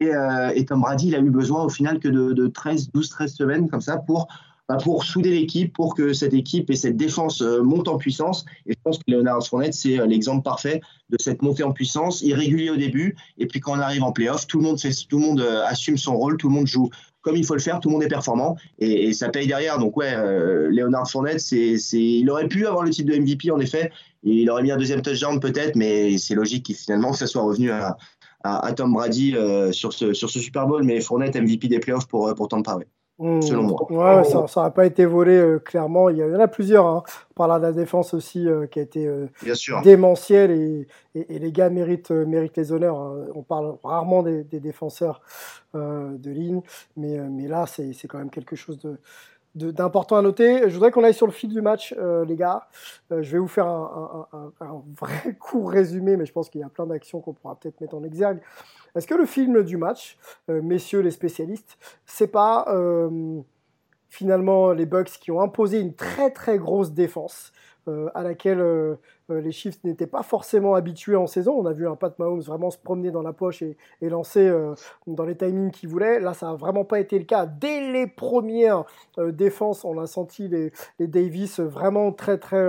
Et, 0.00 0.14
euh, 0.14 0.50
et, 0.54 0.64
Tom 0.64 0.80
Brady, 0.80 1.08
il 1.08 1.14
a 1.14 1.20
eu 1.20 1.30
besoin 1.30 1.64
au 1.64 1.68
final 1.68 2.00
que 2.00 2.08
de, 2.08 2.32
de 2.32 2.46
13, 2.48 2.90
12, 2.92 3.08
13 3.08 3.34
semaines 3.34 3.70
comme 3.70 3.80
ça 3.80 3.98
pour, 3.98 4.26
bah, 4.68 4.78
pour 4.82 5.04
souder 5.04 5.30
l'équipe, 5.30 5.72
pour 5.72 5.94
que 5.94 6.12
cette 6.12 6.34
équipe 6.34 6.70
et 6.70 6.76
cette 6.76 6.96
défense 6.96 7.42
euh, 7.42 7.62
montent 7.62 7.88
en 7.88 7.98
puissance. 7.98 8.44
Et 8.66 8.72
je 8.72 8.78
pense 8.82 8.98
que 8.98 9.04
Leonard 9.08 9.46
Fournette, 9.46 9.74
c'est 9.74 9.98
euh, 9.98 10.06
l'exemple 10.06 10.42
parfait 10.42 10.80
de 11.10 11.16
cette 11.20 11.42
montée 11.42 11.64
en 11.64 11.72
puissance, 11.72 12.22
irrégulier 12.22 12.70
au 12.70 12.76
début. 12.76 13.16
Et 13.38 13.46
puis 13.46 13.60
quand 13.60 13.72
on 13.72 13.80
arrive 13.80 14.04
en 14.04 14.12
playoff, 14.12 14.46
tout 14.46 14.58
le 14.58 14.64
monde, 14.64 14.80
fait, 14.80 14.92
tout 15.08 15.18
le 15.18 15.26
monde 15.26 15.40
euh, 15.40 15.64
assume 15.66 15.98
son 15.98 16.16
rôle, 16.16 16.36
tout 16.36 16.48
le 16.48 16.54
monde 16.54 16.66
joue 16.66 16.90
comme 17.22 17.36
il 17.36 17.44
faut 17.44 17.54
le 17.54 17.60
faire, 17.60 17.80
tout 17.80 17.88
le 17.88 17.94
monde 17.94 18.02
est 18.02 18.08
performant 18.08 18.56
et, 18.78 19.12
ça 19.12 19.28
paye 19.28 19.46
derrière. 19.46 19.78
Donc 19.78 19.96
ouais, 19.96 20.12
euh, 20.14 20.68
Leonard 20.70 21.10
Fournette, 21.10 21.40
c'est, 21.40 21.76
il 21.92 22.28
aurait 22.30 22.48
pu 22.48 22.66
avoir 22.66 22.84
le 22.84 22.90
titre 22.90 23.10
de 23.12 23.18
MVP 23.18 23.50
en 23.50 23.60
effet, 23.60 23.90
et 24.24 24.42
il 24.42 24.50
aurait 24.50 24.62
mis 24.62 24.70
un 24.70 24.76
deuxième 24.76 25.02
touchdown 25.02 25.40
peut-être, 25.40 25.76
mais 25.76 26.18
c'est 26.18 26.34
logique 26.34 26.66
qu'il, 26.66 26.76
finalement 26.76 27.12
que 27.12 27.18
ça 27.18 27.26
soit 27.26 27.42
revenu 27.42 27.70
à, 27.70 27.96
à, 28.44 28.72
Tom 28.72 28.92
Brady 28.92 29.36
euh, 29.36 29.72
sur, 29.72 29.92
ce, 29.92 30.12
sur 30.12 30.30
ce 30.30 30.40
Super 30.40 30.66
Bowl, 30.66 30.82
mais 30.82 31.00
Fournette 31.00 31.36
MVP 31.36 31.68
des 31.68 31.78
playoffs 31.78 32.08
pour, 32.08 32.34
pour 32.34 32.48
Tampa, 32.48 32.76
ouais. 32.76 32.86
Mmh. 33.22 33.42
selon 33.42 33.62
moi. 33.62 33.86
Ouais, 34.18 34.24
ça 34.24 34.62
n'a 34.62 34.70
pas 34.70 34.84
été 34.84 35.06
volé 35.06 35.36
euh, 35.36 35.60
clairement. 35.60 36.08
Il 36.08 36.16
y, 36.16 36.24
en 36.24 36.40
a 36.40 36.48
plusieurs. 36.48 36.86
Hein. 36.86 37.04
On 37.30 37.34
parle 37.34 37.60
de 37.60 37.66
la 37.66 37.72
défense 37.72 38.14
aussi 38.14 38.48
euh, 38.48 38.66
qui 38.66 38.80
a 38.80 38.82
été 38.82 39.06
euh, 39.06 39.28
démentielle 39.84 40.50
et, 40.50 40.88
et, 41.14 41.38
les 41.38 41.52
gars 41.52 41.70
méritent, 41.70 42.10
méritent 42.10 42.56
les 42.56 42.72
honneurs. 42.72 42.98
Hein. 42.98 43.26
On 43.36 43.42
parle 43.42 43.76
rarement 43.84 44.24
des, 44.24 44.42
des 44.42 44.58
défenseurs 44.58 45.22
de 45.74 46.30
ligne, 46.30 46.60
mais, 46.96 47.18
mais 47.30 47.48
là, 47.48 47.64
c'est 47.66 47.94
quand 48.06 48.18
même 48.18 48.28
quelque 48.28 48.56
chose 48.56 48.78
de, 48.80 48.98
d'important 49.54 50.16
à 50.16 50.22
noter. 50.22 50.68
Je 50.68 50.74
voudrais 50.74 50.90
qu'on 50.90 51.04
aille 51.04 51.14
sur 51.14 51.26
le 51.26 51.32
fil 51.32 51.50
du 51.50 51.60
match, 51.60 51.94
euh, 51.98 52.24
les 52.24 52.36
gars. 52.36 52.68
Euh, 53.10 53.22
je 53.22 53.32
vais 53.32 53.38
vous 53.38 53.48
faire 53.48 53.66
un, 53.66 54.26
un, 54.60 54.82
vrai 54.98 55.36
court 55.40 55.70
résumé, 55.70 56.16
mais 56.16 56.26
je 56.26 56.32
pense 56.32 56.48
qu'il 56.48 56.60
y 56.60 56.64
a 56.64 56.68
plein 56.68 56.86
d'actions 56.86 57.20
qu'on 57.20 57.32
pourra 57.32 57.58
peut-être 57.58 57.80
mettre 57.80 57.94
en 57.94 58.04
exergue. 58.04 58.40
Est-ce 58.94 59.06
que 59.06 59.14
le 59.14 59.26
film 59.26 59.62
du 59.62 59.76
match, 59.76 60.18
euh, 60.48 60.60
messieurs 60.62 61.00
les 61.00 61.10
spécialistes, 61.10 61.78
c'est 62.06 62.28
pas 62.28 62.66
finalement 64.12 64.72
les 64.72 64.84
Bucks 64.84 65.08
qui 65.20 65.30
ont 65.30 65.40
imposé 65.40 65.80
une 65.80 65.94
très 65.94 66.30
très 66.30 66.58
grosse 66.58 66.92
défense 66.92 67.52
à 68.14 68.22
laquelle 68.22 68.62
les 69.28 69.50
Chiefs 69.50 69.82
n'étaient 69.82 70.06
pas 70.06 70.22
forcément 70.22 70.76
habitués 70.76 71.16
en 71.16 71.26
saison. 71.26 71.54
On 71.58 71.66
a 71.66 71.72
vu 71.72 71.88
un 71.88 71.96
Pat 71.96 72.16
Mahomes 72.20 72.42
vraiment 72.42 72.70
se 72.70 72.78
promener 72.78 73.10
dans 73.10 73.22
la 73.22 73.32
poche 73.32 73.62
et, 73.62 73.76
lancer 74.02 74.48
dans 75.08 75.24
les 75.24 75.36
timings 75.36 75.72
qu'il 75.72 75.88
voulait. 75.88 76.20
Là, 76.20 76.32
ça 76.32 76.46
n'a 76.46 76.54
vraiment 76.54 76.84
pas 76.84 77.00
été 77.00 77.18
le 77.18 77.24
cas. 77.24 77.44
Dès 77.46 77.90
les 77.90 78.06
premières 78.06 78.84
défenses, 79.18 79.84
on 79.84 79.98
a 79.98 80.06
senti 80.06 80.46
les, 80.46 80.70
les 81.00 81.08
Davis 81.08 81.58
vraiment 81.58 82.12
très 82.12 82.38
très 82.38 82.62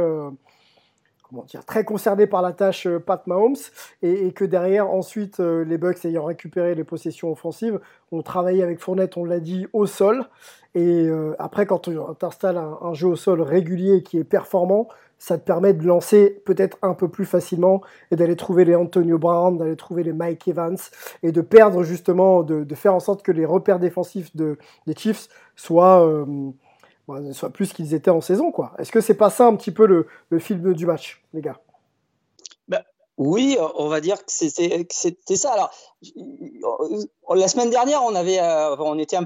très 1.66 1.84
concerné 1.84 2.28
par 2.28 2.42
la 2.42 2.52
tâche 2.52 2.88
euh, 2.88 3.00
Pat 3.00 3.26
Mahomes 3.28 3.56
et, 4.02 4.32
que 4.32 4.46
derrière 4.46 4.90
ensuite 4.90 5.40
euh, 5.40 5.64
les 5.64 5.78
Bucks 5.78 6.06
ayant 6.06 6.26
récupéré 6.26 6.76
les 6.76 6.84
possessions 6.84 7.32
offensives 7.32 7.80
ont 8.12 8.22
travaillé 8.22 8.64
avec 8.64 8.80
Fournette, 8.80 9.18
on 9.18 9.26
l'a 9.26 9.40
dit, 9.40 9.68
au 9.74 9.86
sol. 9.86 10.26
Et 10.76 11.06
euh, 11.08 11.36
après, 11.40 11.66
quand 11.66 11.80
tu 11.80 11.98
installes 12.22 12.58
un, 12.58 12.94
jeu 12.94 13.08
au 13.08 13.16
sol 13.16 13.42
régulier 13.42 14.04
qui 14.04 14.18
est 14.18 14.24
performant, 14.24 14.88
ça 15.20 15.38
te 15.38 15.44
permet 15.44 15.74
de 15.74 15.86
lancer 15.86 16.42
peut-être 16.46 16.78
un 16.82 16.94
peu 16.94 17.08
plus 17.08 17.26
facilement 17.26 17.82
et 18.12 18.16
d'aller 18.16 18.36
trouver 18.36 18.66
les 18.66 18.76
Antonio 18.76 19.18
Brown, 19.18 19.58
d'aller 19.58 19.76
trouver 19.76 20.04
les 20.04 20.14
Mike 20.14 20.48
Evans 20.48 20.78
et 21.22 21.32
de 21.32 21.42
perdre 21.42 21.84
justement, 21.84 22.44
de, 22.44 22.76
faire 22.76 22.94
en 22.94 23.00
sorte 23.00 23.24
que 23.24 23.32
les 23.32 23.46
repères 23.46 23.80
défensifs 23.80 24.36
de, 24.36 24.58
des 24.86 24.96
Chiefs 24.96 25.30
soient 25.56 26.26
soit 27.34 27.50
plus 27.50 27.74
qu'ils 27.74 27.94
étaient 27.94 28.12
en 28.12 28.22
saison. 28.22 28.52
quoi. 28.52 28.74
Est-ce 28.78 28.92
que 28.92 29.02
c'est 29.02 29.14
pas 29.14 29.30
ça 29.30 29.46
un 29.46 29.56
petit 29.56 29.72
peu 29.72 29.86
le, 29.86 30.08
le 30.30 30.40
film 30.40 30.74
du 30.74 30.86
match, 30.86 31.22
les 31.34 31.42
gars? 31.42 31.60
Bah, 32.68 32.84
Oui, 33.18 33.58
on 33.76 33.88
va 33.88 34.02
dire 34.02 34.18
que 34.26 34.32
c'était 34.32 35.36
ça. 35.36 35.54
Alors, 35.54 35.72
la 37.36 37.48
semaine 37.48 37.70
dernière, 37.70 38.04
on 38.04 38.16
avait, 38.16 38.40
euh, 38.40 38.76
on 38.80 38.98
était 39.00 39.18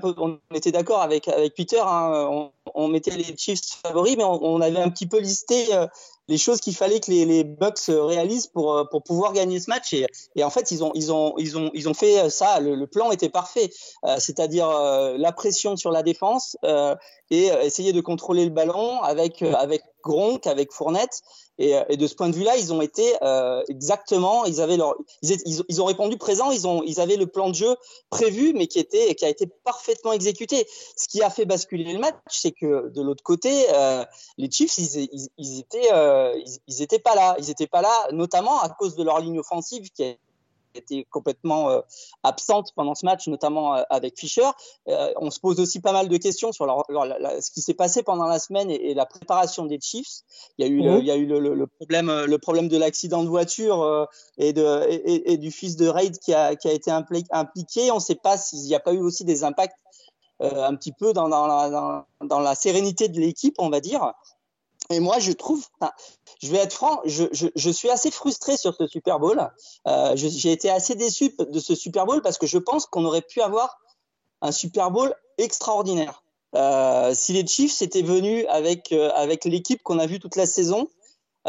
était 0.53 0.71
d'accord 0.71 1.01
avec 1.01 1.27
avec 1.27 1.55
Peter. 1.55 1.81
Hein, 1.81 2.49
on, 2.73 2.87
mettait 2.87 3.11
les 3.11 3.35
Chiefs 3.37 3.79
favoris, 3.83 4.17
mais 4.17 4.23
on, 4.23 4.61
avait 4.61 4.79
un 4.79 4.89
petit 4.89 5.07
peu 5.07 5.19
listé 5.19 5.73
euh, 5.73 5.87
les 6.27 6.37
choses 6.37 6.59
qu'il 6.59 6.75
fallait 6.75 6.99
que 6.99 7.11
les, 7.11 7.25
les, 7.25 7.43
Bucks 7.43 7.79
réalisent 7.87 8.47
pour 8.47 8.75
euh, 8.75 8.83
pour 8.83 9.03
pouvoir 9.03 9.33
gagner 9.33 9.59
ce 9.59 9.69
match. 9.69 9.93
Et, 9.93 10.05
et, 10.35 10.43
en 10.43 10.49
fait, 10.49 10.71
ils 10.71 10.83
ont 10.83 10.91
ils 10.93 11.11
ont 11.11 11.33
ils 11.37 11.57
ont 11.57 11.71
ils 11.73 11.87
ont 11.89 11.93
fait 11.93 12.29
ça. 12.29 12.59
Le, 12.59 12.87
plan 12.87 13.11
était 13.11 13.29
parfait, 13.29 13.69
c'est-à-dire 14.17 14.69
la 14.69 15.31
pression 15.33 15.75
sur 15.75 15.91
la 15.91 16.03
défense 16.03 16.57
et 17.29 17.47
essayer 17.47 17.91
de 17.91 17.99
contrôler 17.99 18.45
le 18.45 18.51
ballon 18.51 19.01
avec 19.01 19.41
avec 19.41 19.81
Gronk, 20.03 20.47
avec 20.47 20.71
Fournette. 20.71 21.21
Et, 21.59 21.73
et, 21.89 21.97
de 21.97 22.07
ce 22.07 22.15
point 22.15 22.29
de 22.29 22.35
vue-là, 22.35 22.55
ils 22.57 22.73
ont 22.73 22.81
été 22.81 23.13
exactement, 23.67 24.45
ils 24.45 24.61
avaient 24.61 24.77
leur, 24.77 24.95
ils, 25.21 25.31
ils, 25.45 25.63
ils, 25.67 25.81
ont 25.81 25.85
répondu 25.85 26.17
présent, 26.17 26.51
ils 26.51 26.67
ont, 26.67 26.83
ils 26.83 26.99
avaient 26.99 27.15
le 27.15 27.27
plan 27.27 27.49
de 27.49 27.55
jeu 27.55 27.75
prévu, 28.09 28.53
mais 28.53 28.67
qui, 28.67 28.79
était, 28.79 29.15
qui 29.15 29.25
a 29.25 29.29
été 29.29 29.47
parfaitement 29.63 30.13
exécuté. 30.13 30.67
Ce 30.95 31.07
qui 31.07 31.21
a 31.21 31.29
fait 31.29 31.45
basculer 31.45 31.93
le 31.93 31.99
match, 31.99 32.15
c'est 32.29 32.51
que 32.51 32.89
de 32.89 33.01
l'autre 33.01 33.23
côté, 33.23 33.65
euh, 33.73 34.05
les 34.37 34.49
Chiefs, 34.49 34.77
ils, 34.77 35.09
ils, 35.11 35.29
ils 35.37 35.59
étaient, 35.59 35.93
euh, 35.93 36.39
ils, 36.67 36.81
étaient 36.81 36.99
pas 36.99 37.15
là. 37.15 37.35
Ils 37.39 37.49
étaient 37.49 37.67
pas 37.67 37.81
là, 37.81 38.07
notamment 38.11 38.59
à 38.61 38.69
cause 38.69 38.95
de 38.95 39.03
leur 39.03 39.19
ligne 39.19 39.39
offensive 39.39 39.89
qui 39.91 40.03
est 40.03 40.19
était 40.77 41.05
complètement 41.09 41.69
euh, 41.69 41.81
absente 42.23 42.71
pendant 42.75 42.95
ce 42.95 43.05
match, 43.05 43.27
notamment 43.27 43.75
euh, 43.75 43.83
avec 43.89 44.17
Fischer. 44.17 44.47
Euh, 44.87 45.11
on 45.17 45.31
se 45.31 45.39
pose 45.39 45.59
aussi 45.59 45.79
pas 45.79 45.91
mal 45.91 46.09
de 46.09 46.17
questions 46.17 46.51
sur 46.51 46.65
ce 46.65 47.51
qui 47.51 47.61
s'est 47.61 47.73
passé 47.73 48.03
pendant 48.03 48.27
la 48.27 48.39
semaine 48.39 48.69
et, 48.69 48.93
la 48.93 49.05
préparation 49.05 49.65
des 49.65 49.79
Chiefs. 49.81 50.21
Il 50.57 50.65
y 50.65 50.69
a 50.69 50.71
eu, 50.71 50.81
le, 50.81 50.99
il 50.99 51.05
y 51.05 51.11
a 51.11 51.15
eu 51.15 51.25
le, 51.25 51.67
problème, 51.67 52.25
le 52.25 52.37
problème 52.37 52.67
de 52.67 52.77
l'accident 52.77 53.23
de 53.23 53.29
voiture 53.29 54.07
et, 54.37 54.53
de, 54.53 54.87
et, 54.89 55.37
du 55.37 55.51
fils 55.51 55.75
de 55.75 55.87
Raid 55.87 56.17
qui 56.19 56.33
a, 56.33 56.55
qui 56.55 56.67
a 56.67 56.71
été 56.71 56.89
impliqué. 56.91 57.91
On 57.91 57.95
ne 57.95 57.99
sait 57.99 58.15
pas 58.15 58.37
s'il 58.37 58.59
n'y 58.61 58.75
a 58.75 58.79
pas 58.79 58.93
eu 58.93 59.01
aussi 59.01 59.23
des 59.23 59.43
impacts 59.43 59.75
un 60.39 60.75
petit 60.75 60.91
peu 60.91 61.13
dans, 61.13 61.29
dans, 61.29 61.47
la, 61.47 62.05
dans 62.21 62.39
la 62.39 62.55
sérénité 62.55 63.07
de 63.07 63.19
l'équipe, 63.19 63.55
on 63.59 63.69
va 63.69 63.79
dire. 63.79 64.13
Et 64.89 64.99
moi, 64.99 65.19
je 65.19 65.31
trouve, 65.31 65.65
je 66.41 66.51
vais 66.51 66.59
être 66.59 66.73
franc, 66.73 67.01
je, 67.05 67.69
suis 67.71 67.89
assez 67.89 68.11
frustré 68.11 68.55
sur 68.57 68.73
ce 68.75 68.87
Super 68.87 69.19
Bowl. 69.19 69.49
Euh, 69.87 70.13
j'ai 70.15 70.51
été 70.51 70.69
assez 70.69 70.95
déçu 70.95 71.35
de 71.37 71.59
ce 71.59 71.75
Super 71.75 72.05
Bowl 72.05 72.21
parce 72.21 72.37
que 72.37 72.47
je 72.47 72.57
pense 72.57 72.85
qu'on 72.85 73.03
aurait 73.03 73.21
pu 73.21 73.41
avoir 73.41 73.79
un 74.41 74.51
Super 74.51 74.91
Bowl 74.91 75.13
extraordinaire. 75.37 76.23
Euh, 76.55 77.13
si 77.13 77.33
les 77.33 77.45
Chiefs 77.45 77.81
étaient 77.81 78.01
venus 78.01 78.45
avec, 78.49 78.93
euh, 78.93 79.11
avec 79.15 79.43
l'équipe 79.43 79.83
qu'on 79.83 79.99
a 79.99 80.07
vue 80.07 80.19
toute 80.19 80.35
la 80.35 80.45
saison, 80.45 80.87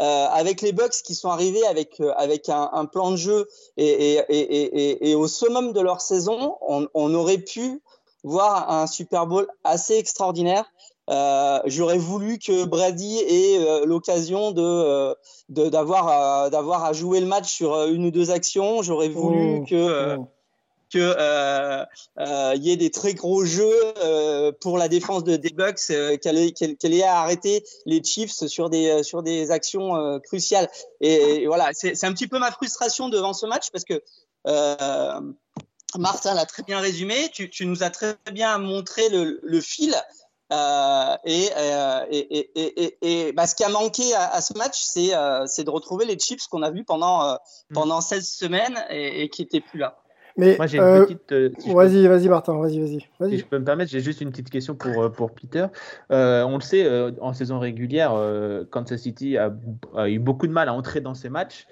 avec 0.01 0.61
les 0.61 0.71
Bucks 0.71 1.01
qui 1.03 1.13
sont 1.13 1.27
arrivés 1.27 1.65
avec, 1.67 2.01
avec 2.15 2.47
un, 2.47 2.85
plan 2.85 3.11
de 3.11 3.17
jeu 3.17 3.49
et, 3.75 4.13
et, 4.13 4.23
et, 4.29 5.09
et, 5.09 5.15
au 5.15 5.27
summum 5.27 5.73
de 5.73 5.81
leur 5.81 5.99
saison, 5.99 6.55
on, 6.61 6.87
on 6.93 7.13
aurait 7.13 7.39
pu 7.39 7.81
voir 8.23 8.71
un 8.71 8.87
Super 8.87 9.27
Bowl 9.27 9.47
assez 9.65 9.95
extraordinaire. 9.95 10.71
Euh, 11.09 11.59
j'aurais 11.65 11.97
voulu 11.97 12.37
que 12.37 12.65
Brady 12.65 13.17
ait 13.17 13.57
euh, 13.57 13.85
l'occasion 13.85 14.51
de 14.51 14.61
euh, 14.61 15.15
d'avoir 15.49 16.51
d'avoir 16.51 16.85
à 16.85 16.93
jouer 16.93 17.19
le 17.19 17.25
match 17.25 17.51
sur 17.51 17.85
une 17.85 18.05
ou 18.05 18.11
deux 18.11 18.29
actions. 18.29 18.83
J'aurais 18.83 19.09
voulu 19.09 19.61
oh, 19.61 19.65
que 19.67 20.17
oh. 20.17 20.27
que 20.93 22.55
y 22.57 22.71
ait 22.71 22.77
des 22.77 22.91
très 22.91 23.15
gros 23.15 23.43
jeux 23.43 24.53
pour 24.61 24.77
la 24.77 24.87
défense 24.87 25.23
de, 25.23 25.35
des 25.35 25.49
Bucks, 25.49 25.79
qu'elle 26.21 26.37
ait, 26.93 27.03
à 27.03 27.21
arrêter 27.21 27.63
les 27.87 28.03
Chiefs 28.03 28.45
sur 28.45 28.69
des 28.69 29.01
sur 29.01 29.23
des 29.23 29.49
actions 29.49 30.19
cruciales. 30.23 30.69
Et, 31.01 31.47
voilà, 31.47 31.71
c'est 31.73 32.03
un 32.03 32.13
petit 32.13 32.27
peu 32.27 32.37
ma 32.37 32.51
frustration 32.51 33.09
devant 33.09 33.33
ce 33.33 33.47
match 33.47 33.71
parce 33.71 33.83
que 33.83 34.03
Martin 35.97 36.35
l'a 36.35 36.45
très 36.45 36.61
bien 36.61 36.79
résumé. 36.79 37.29
Tu, 37.33 37.49
tu, 37.49 37.65
nous 37.65 37.81
as 37.81 37.89
très 37.89 38.15
bien 38.31 38.59
montré 38.59 39.09
le, 39.09 39.39
le 39.41 39.61
fil. 39.61 39.95
Euh, 40.51 41.15
et, 41.25 41.47
euh, 41.57 42.05
et, 42.09 42.49
et, 42.55 42.97
et, 43.01 43.31
bah, 43.33 43.45
ce 43.45 43.53
qui 43.53 43.63
a 43.63 43.69
manqué 43.69 44.03
à, 44.15 44.41
ce 44.41 44.57
match, 44.57 44.81
c'est 44.81 45.15
euh, 45.15 45.45
de 45.45 45.69
retrouver 45.69 46.05
les 46.05 46.17
chips 46.17 46.47
qu'on 46.47 46.63
a 46.63 46.71
vus 46.71 46.83
pendant, 46.83 47.33
mm. 47.33 47.73
pendant 47.73 48.01
16 48.01 48.27
semaines 48.27 48.77
et, 48.89 49.29
qui 49.29 49.43
n'étaient 49.43 49.61
plus 49.61 49.79
là. 49.79 49.97
Mais 50.37 50.55
Moi, 50.57 50.67
j'ai 50.67 50.77
une 50.77 51.05
petite. 51.05 51.67
vas-y, 51.67 52.07
vas-y, 52.07 52.29
Martin, 52.29 52.57
vas-y, 52.59 52.79
vas-y. 52.79 53.29
si 53.29 53.37
je 53.37 53.45
peux 53.45 53.59
me 53.59 53.65
permettre, 53.65 53.91
j'ai 53.91 53.99
juste 53.99 54.21
une 54.21 54.31
petite 54.31 54.49
question 54.49 54.73
pour, 54.73 55.11
pour 55.11 55.31
Peter. 55.31 55.67
on 56.09 56.55
le 56.55 56.61
sait, 56.61 56.87
en 57.21 57.33
saison 57.33 57.59
régulière, 57.59 58.13
Kansas 58.71 59.01
City 59.01 59.37
a, 59.37 59.53
a, 59.95 60.09
eu 60.09 60.19
beaucoup 60.19 60.47
de 60.47 60.53
mal 60.53 60.69
à 60.69 60.73
entrer 60.73 61.01
dans 61.01 61.13
ces 61.13 61.29
matchs. 61.29 61.67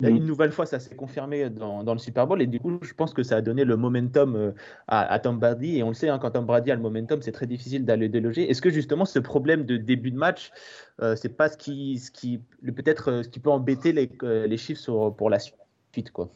Mm. 0.00 0.06
une 0.06 0.24
nouvelle 0.24 0.50
fois, 0.50 0.66
ça 0.66 0.80
s'est 0.80 0.96
confirmé 0.96 1.48
dans, 1.50 1.84
dans, 1.84 1.92
le 1.92 2.00
Super 2.00 2.26
Bowl 2.26 2.42
et 2.42 2.46
du 2.46 2.58
coup, 2.58 2.78
je 2.82 2.92
pense 2.94 3.14
que 3.14 3.22
ça 3.22 3.36
a 3.36 3.40
donné 3.40 3.64
le 3.64 3.76
momentum 3.76 4.34
euh, 4.34 4.50
à, 4.88 5.18
Tom 5.20 5.38
Brady. 5.38 5.78
Et 5.78 5.82
on 5.82 5.88
le 5.88 5.94
sait, 5.94 6.08
hein, 6.08 6.18
quand 6.18 6.32
Tom 6.32 6.46
Brady 6.46 6.72
a 6.72 6.74
le 6.74 6.80
momentum, 6.80 7.22
c'est 7.22 7.32
très 7.32 7.46
difficile 7.46 7.84
d'aller 7.84 8.08
déloger. 8.08 8.50
Est-ce 8.50 8.60
que 8.60 8.70
justement, 8.70 9.04
ce 9.04 9.20
problème 9.20 9.64
de 9.64 9.76
début 9.76 10.10
de 10.10 10.16
match, 10.16 10.50
euh, 11.00 11.14
c'est 11.14 11.36
pas 11.36 11.48
ce 11.48 11.56
qui, 11.56 11.98
ce 11.98 12.10
qui 12.10 12.40
peut-être 12.64 13.10
euh, 13.10 13.22
ce 13.22 13.28
qui 13.28 13.38
peut 13.38 13.50
embêter 13.50 13.92
les, 13.92 14.10
les 14.22 14.56
chiffres 14.56 15.10
pour 15.10 15.30
la 15.30 15.38
suite, 15.38 16.10
quoi? 16.12 16.30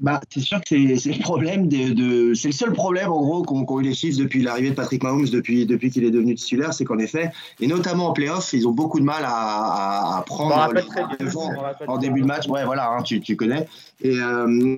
Bah, 0.00 0.20
c'est 0.30 0.40
sûr 0.40 0.60
que 0.60 0.96
c'est 0.96 1.12
le 1.12 1.20
problème 1.20 1.68
de, 1.68 1.92
de 1.92 2.34
c'est 2.34 2.48
le 2.48 2.54
seul 2.54 2.72
problème 2.72 3.12
en 3.12 3.20
gros 3.20 3.42
qu'ont 3.42 3.80
eu 3.80 3.82
les 3.82 3.94
Chiefs 3.94 4.16
depuis 4.16 4.42
l'arrivée 4.42 4.70
de 4.70 4.74
Patrick 4.74 5.02
Mahomes 5.02 5.28
depuis 5.28 5.66
depuis 5.66 5.90
qu'il 5.90 6.04
est 6.04 6.10
devenu 6.10 6.34
titulaire, 6.34 6.72
c'est 6.72 6.84
qu'en 6.84 6.98
effet 6.98 7.30
et 7.60 7.66
notamment 7.66 8.08
en 8.08 8.12
playoff, 8.12 8.52
ils 8.52 8.66
ont 8.66 8.72
beaucoup 8.72 8.98
de 9.00 9.04
mal 9.04 9.24
à, 9.24 10.18
à, 10.18 10.22
prendre 10.22 10.72
le 10.72 11.24
devant 11.24 11.50
en 11.86 11.98
début 11.98 12.22
de 12.22 12.26
match. 12.26 12.48
Ouais, 12.48 12.64
voilà, 12.64 12.90
hein, 12.90 13.02
tu, 13.02 13.20
tu 13.20 13.36
connais. 13.36 13.66
Et 14.00 14.16
euh, 14.18 14.76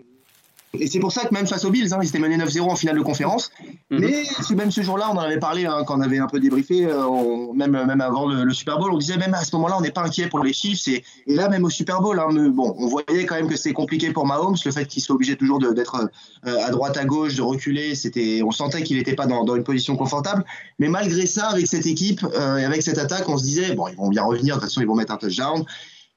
et 0.78 0.86
c'est 0.86 1.00
pour 1.00 1.12
ça 1.12 1.26
que 1.26 1.34
même 1.34 1.46
face 1.46 1.64
aux 1.66 1.70
Bills, 1.70 1.92
hein, 1.92 1.98
ils 2.02 2.08
étaient 2.08 2.18
menés 2.18 2.38
9-0 2.38 2.62
en 2.62 2.76
finale 2.76 2.96
de 2.96 3.02
conférence. 3.02 3.50
Mhm. 3.90 4.00
Mais 4.00 4.24
c'est 4.24 4.54
même 4.54 4.70
ce 4.70 4.80
jour-là, 4.80 5.10
on 5.12 5.16
en 5.16 5.20
avait 5.20 5.38
parlé 5.38 5.66
hein, 5.66 5.84
quand 5.86 5.98
on 5.98 6.00
avait 6.00 6.18
un 6.18 6.26
peu 6.26 6.40
débriefé, 6.40 6.86
euh, 6.86 7.52
même, 7.54 7.72
même 7.72 8.00
avant 8.00 8.26
le, 8.26 8.50
Super 8.54 8.78
Bowl, 8.78 8.90
on 8.90 8.96
disait 8.96 9.18
même 9.18 9.34
à 9.34 9.44
ce 9.44 9.54
moment-là, 9.56 9.76
on 9.78 9.82
n'est 9.82 9.90
pas 9.90 10.02
inquiet 10.02 10.28
pour 10.28 10.42
les 10.42 10.52
Chiefs. 10.52 10.88
Et, 10.88 11.04
et, 11.26 11.34
là, 11.34 11.48
même 11.48 11.64
au 11.64 11.70
Super 11.70 12.00
Bowl, 12.00 12.18
hein, 12.18 12.28
bon, 12.50 12.74
on 12.78 12.86
voyait 12.86 13.26
quand 13.26 13.34
même 13.34 13.48
que 13.48 13.56
c'est 13.56 13.74
compliqué 13.74 14.12
pour 14.12 14.26
Mahomes, 14.26 14.56
le 14.64 14.72
fait 14.72 14.86
qu'il 14.86 15.02
soit 15.02 15.14
obligé 15.14 15.36
toujours 15.36 15.58
d'être 15.58 16.08
euh, 16.46 16.64
à 16.64 16.70
droite, 16.70 16.96
à 16.96 17.04
gauche, 17.04 17.34
de 17.34 17.42
reculer. 17.42 17.94
C'était, 17.94 18.40
on 18.42 18.50
sentait 18.50 18.82
qu'il 18.82 18.96
n'était 18.96 19.14
pas 19.14 19.26
dans, 19.26 19.44
dans, 19.44 19.56
une 19.56 19.64
position 19.64 19.96
confortable. 19.96 20.44
Mais 20.78 20.88
malgré 20.88 21.26
ça, 21.26 21.48
avec 21.48 21.66
cette 21.66 21.86
équipe 21.86 22.24
euh, 22.34 22.56
et 22.56 22.64
avec 22.64 22.82
cette 22.82 22.98
attaque, 22.98 23.28
on 23.28 23.36
se 23.36 23.44
disait, 23.44 23.74
bon, 23.74 23.88
ils 23.88 23.96
vont 23.96 24.08
bien 24.08 24.24
revenir, 24.24 24.56
de 24.56 24.60
toute 24.60 24.70
façon, 24.70 24.80
ils 24.80 24.86
vont 24.86 24.94
mettre 24.94 25.12
un 25.12 25.18
touchdown. 25.18 25.64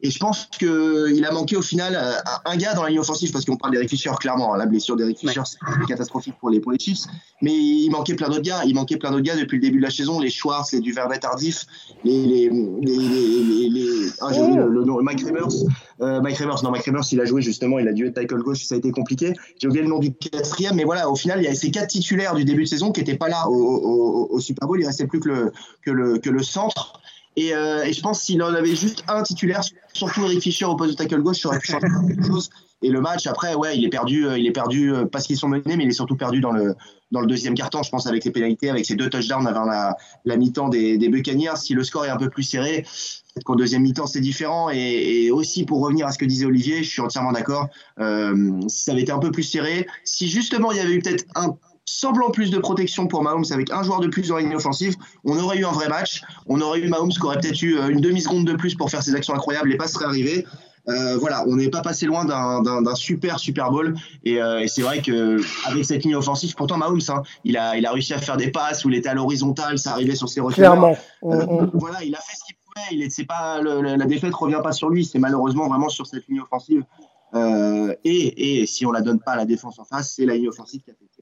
Et 0.05 0.11
je 0.11 0.19
pense 0.19 0.45
qu'il 0.45 1.25
a 1.25 1.31
manqué 1.31 1.55
au 1.55 1.63
final 1.63 1.97
euh, 1.99 2.13
un 2.45 2.57
gars 2.57 2.75
dans 2.75 2.83
la 2.83 2.89
ligne 2.89 2.99
offensive, 2.99 3.31
parce 3.31 3.43
qu'on 3.43 3.57
parle 3.57 3.73
d'Eric 3.73 3.89
Fischer, 3.89 4.11
clairement. 4.19 4.53
Hein. 4.53 4.57
La 4.59 4.67
blessure 4.67 4.95
d'Eric 4.95 5.17
Fischer, 5.17 5.41
c'est 5.45 5.57
catastrophique 5.87 6.35
pour 6.39 6.51
les, 6.51 6.59
pour 6.59 6.71
les 6.71 6.77
Chiefs. 6.77 7.05
Mais 7.41 7.51
il 7.51 7.89
manquait 7.89 8.13
plein 8.13 8.27
d'autres 8.27 8.43
gars. 8.43 8.61
Il 8.67 8.75
manquait 8.75 8.97
plein 8.97 9.09
d'autres 9.09 9.23
gars 9.23 9.35
depuis 9.35 9.55
le 9.55 9.63
début 9.63 9.79
de 9.79 9.83
la 9.83 9.89
saison. 9.89 10.19
Les 10.19 10.29
Schwartz, 10.29 10.73
les 10.73 10.79
Duvernay 10.79 11.17
tardif, 11.17 11.65
les. 12.03 12.23
les, 12.23 12.49
les, 12.49 13.69
les 13.69 14.09
ah, 14.21 14.27
j'ai 14.31 14.41
oublié 14.41 14.59
le, 14.59 14.85
nom. 14.85 15.01
Mike 15.01 15.21
Remers. 15.21 15.65
Euh, 16.01 16.21
Mike 16.21 16.37
Remers, 16.37 16.61
non, 16.63 16.69
Mike 16.69 16.85
Remers, 16.85 17.11
il 17.11 17.19
a 17.19 17.25
joué 17.25 17.41
justement. 17.41 17.79
Il 17.79 17.87
a 17.87 17.93
dû 17.93 18.05
être 18.05 18.13
tackle 18.13 18.43
gauche, 18.43 18.63
ça 18.63 18.75
a 18.75 18.77
été 18.77 18.91
compliqué. 18.91 19.33
J'ai 19.59 19.67
oublié 19.67 19.81
le 19.81 19.89
nom 19.89 19.97
du 19.97 20.13
quatrième. 20.13 20.75
Mais 20.75 20.83
voilà, 20.83 21.09
au 21.09 21.15
final, 21.15 21.39
il 21.41 21.45
y 21.45 21.47
a 21.47 21.55
ces 21.55 21.71
quatre 21.71 21.87
titulaires 21.87 22.35
du 22.35 22.45
début 22.45 22.65
de 22.65 22.69
saison 22.69 22.91
qui 22.91 22.99
n'étaient 22.99 23.17
pas 23.17 23.29
là 23.29 23.49
au, 23.49 23.55
au, 23.55 24.27
au, 24.35 24.39
Super 24.39 24.67
Bowl. 24.67 24.79
Il 24.79 24.85
restait 24.85 25.07
plus 25.07 25.19
que 25.19 25.29
le, 25.29 25.51
que 25.81 25.89
le, 25.89 26.19
que 26.19 26.29
le 26.29 26.43
centre. 26.43 27.01
Et, 27.35 27.53
euh, 27.53 27.83
et 27.83 27.93
je 27.93 28.01
pense 28.01 28.21
s'il 28.21 28.41
en 28.41 28.53
avait 28.53 28.75
juste 28.75 29.03
un 29.07 29.21
titulaire, 29.23 29.61
surtout 29.93 30.23
Eric 30.23 30.41
Fischer 30.41 30.65
au 30.65 30.75
poste 30.75 30.91
de 30.91 30.95
tackle 30.95 31.21
gauche, 31.21 31.41
ça 31.41 31.49
aurait 31.49 31.59
pu 31.59 31.67
changer 31.67 31.87
quelque 32.07 32.25
chose. 32.25 32.49
Et 32.81 32.89
le 32.89 33.01
match, 33.01 33.25
après, 33.25 33.55
ouais, 33.55 33.77
il 33.77 33.83
est 33.83 33.89
perdu, 33.89 34.27
euh, 34.27 34.37
il 34.37 34.45
est 34.45 34.51
perdu 34.51 34.93
euh, 34.93 35.05
parce 35.05 35.25
qu'ils 35.25 35.37
sont 35.37 35.47
menés, 35.47 35.75
mais 35.75 35.83
il 35.85 35.89
est 35.89 35.93
surtout 35.93 36.15
perdu 36.15 36.39
dans 36.39 36.51
le, 36.51 36.75
dans 37.11 37.21
le 37.21 37.27
deuxième 37.27 37.55
quart-temps, 37.55 37.83
je 37.83 37.89
pense, 37.89 38.05
avec 38.05 38.23
les 38.25 38.31
pénalités, 38.31 38.69
avec 38.69 38.85
ses 38.85 38.95
deux 38.95 39.09
touchdowns 39.09 39.47
avant 39.47 39.65
la, 39.65 39.95
la 40.25 40.37
mi-temps 40.37 40.69
des, 40.69 40.97
des 40.97 41.09
Buccaneers. 41.09 41.55
Si 41.55 41.73
le 41.73 41.83
score 41.83 42.05
est 42.05 42.09
un 42.09 42.17
peu 42.17 42.29
plus 42.29 42.43
serré, 42.43 42.83
peut-être 43.33 43.45
qu'en 43.45 43.55
deuxième 43.55 43.81
mi-temps, 43.81 44.07
c'est 44.07 44.19
différent. 44.19 44.69
Et, 44.71 45.25
et, 45.25 45.31
aussi, 45.31 45.65
pour 45.65 45.81
revenir 45.81 46.05
à 46.05 46.11
ce 46.11 46.17
que 46.17 46.25
disait 46.25 46.45
Olivier, 46.45 46.83
je 46.83 46.89
suis 46.89 47.01
entièrement 47.01 47.31
d'accord. 47.31 47.69
Euh, 47.99 48.51
si 48.67 48.83
ça 48.83 48.91
avait 48.91 49.01
été 49.01 49.11
un 49.11 49.19
peu 49.19 49.31
plus 49.31 49.43
serré, 49.43 49.87
si 50.03 50.27
justement 50.27 50.71
il 50.71 50.77
y 50.77 50.81
avait 50.81 50.93
eu 50.93 50.99
peut-être 50.99 51.25
un 51.35 51.57
semblant 51.85 52.31
plus 52.31 52.49
de 52.49 52.57
protection 52.57 53.07
pour 53.07 53.23
Mahomes 53.23 53.45
avec 53.51 53.71
un 53.71 53.83
joueur 53.83 53.99
de 53.99 54.07
plus 54.07 54.27
dans 54.27 54.35
la 54.35 54.41
ligne 54.41 54.55
offensive, 54.55 54.95
on 55.23 55.37
aurait 55.39 55.57
eu 55.57 55.65
un 55.65 55.71
vrai 55.71 55.87
match. 55.87 56.23
On 56.47 56.59
aurait 56.61 56.79
eu 56.79 56.87
Mahomes 56.87 57.09
qui 57.09 57.21
aurait 57.21 57.39
peut-être 57.39 57.61
eu 57.61 57.77
une 57.89 58.01
demi-seconde 58.01 58.45
de 58.45 58.53
plus 58.53 58.75
pour 58.75 58.89
faire 58.89 59.03
ses 59.03 59.15
actions 59.15 59.33
incroyables. 59.33 59.69
Les 59.69 59.77
passes 59.77 59.93
seraient 59.93 60.05
arrivées. 60.05 60.45
Euh, 60.87 61.17
voilà, 61.17 61.43
on 61.47 61.55
n'est 61.55 61.69
pas 61.69 61.81
passé 61.81 62.05
loin 62.05 62.25
d'un 62.25 62.95
super 62.95 63.39
Super 63.39 63.71
Bowl 63.71 63.95
et, 64.23 64.39
euh, 64.39 64.59
et 64.59 64.67
c'est 64.67 64.83
vrai 64.83 65.01
que 65.01 65.41
avec 65.67 65.83
cette 65.83 66.03
ligne 66.03 66.15
offensive, 66.15 66.53
pourtant 66.53 66.77
Mahomes, 66.77 67.01
hein, 67.09 67.23
il 67.43 67.57
a 67.57 67.75
il 67.75 67.85
a 67.87 67.91
réussi 67.91 68.13
à 68.13 68.19
faire 68.19 68.37
des 68.37 68.51
passes 68.51 68.85
où 68.85 68.89
il 68.89 68.95
était 68.95 69.09
à 69.09 69.15
l'horizontale, 69.15 69.79
ça 69.79 69.93
arrivait 69.93 70.15
sur 70.15 70.29
ses 70.29 70.41
receveurs. 70.41 70.73
Clairement. 70.73 70.95
Euh, 71.23 71.65
voilà, 71.73 72.03
il 72.03 72.13
a 72.13 72.19
fait 72.19 72.35
ce 72.35 72.43
qu'il 72.45 72.55
pouvait. 72.55 72.87
Il 72.91 73.01
est, 73.01 73.25
pas 73.25 73.61
le, 73.61 73.81
le, 73.81 73.95
la 73.95 74.05
défaite 74.05 74.35
revient 74.35 74.61
pas 74.63 74.73
sur 74.73 74.89
lui, 74.89 75.05
c'est 75.05 75.17
malheureusement 75.17 75.67
vraiment 75.67 75.89
sur 75.89 76.05
cette 76.05 76.27
ligne 76.27 76.41
offensive. 76.41 76.83
Euh, 77.33 77.93
et, 78.03 78.61
et 78.61 78.65
si 78.67 78.85
on 78.85 78.91
la 78.91 79.01
donne 79.01 79.19
pas 79.19 79.31
à 79.31 79.37
la 79.37 79.45
défense 79.45 79.79
en 79.79 79.85
face, 79.85 80.13
c'est 80.15 80.25
la 80.25 80.35
ligne 80.35 80.49
offensive 80.49 80.81
qui 80.81 80.91
a 80.91 80.93
fait. 80.93 81.14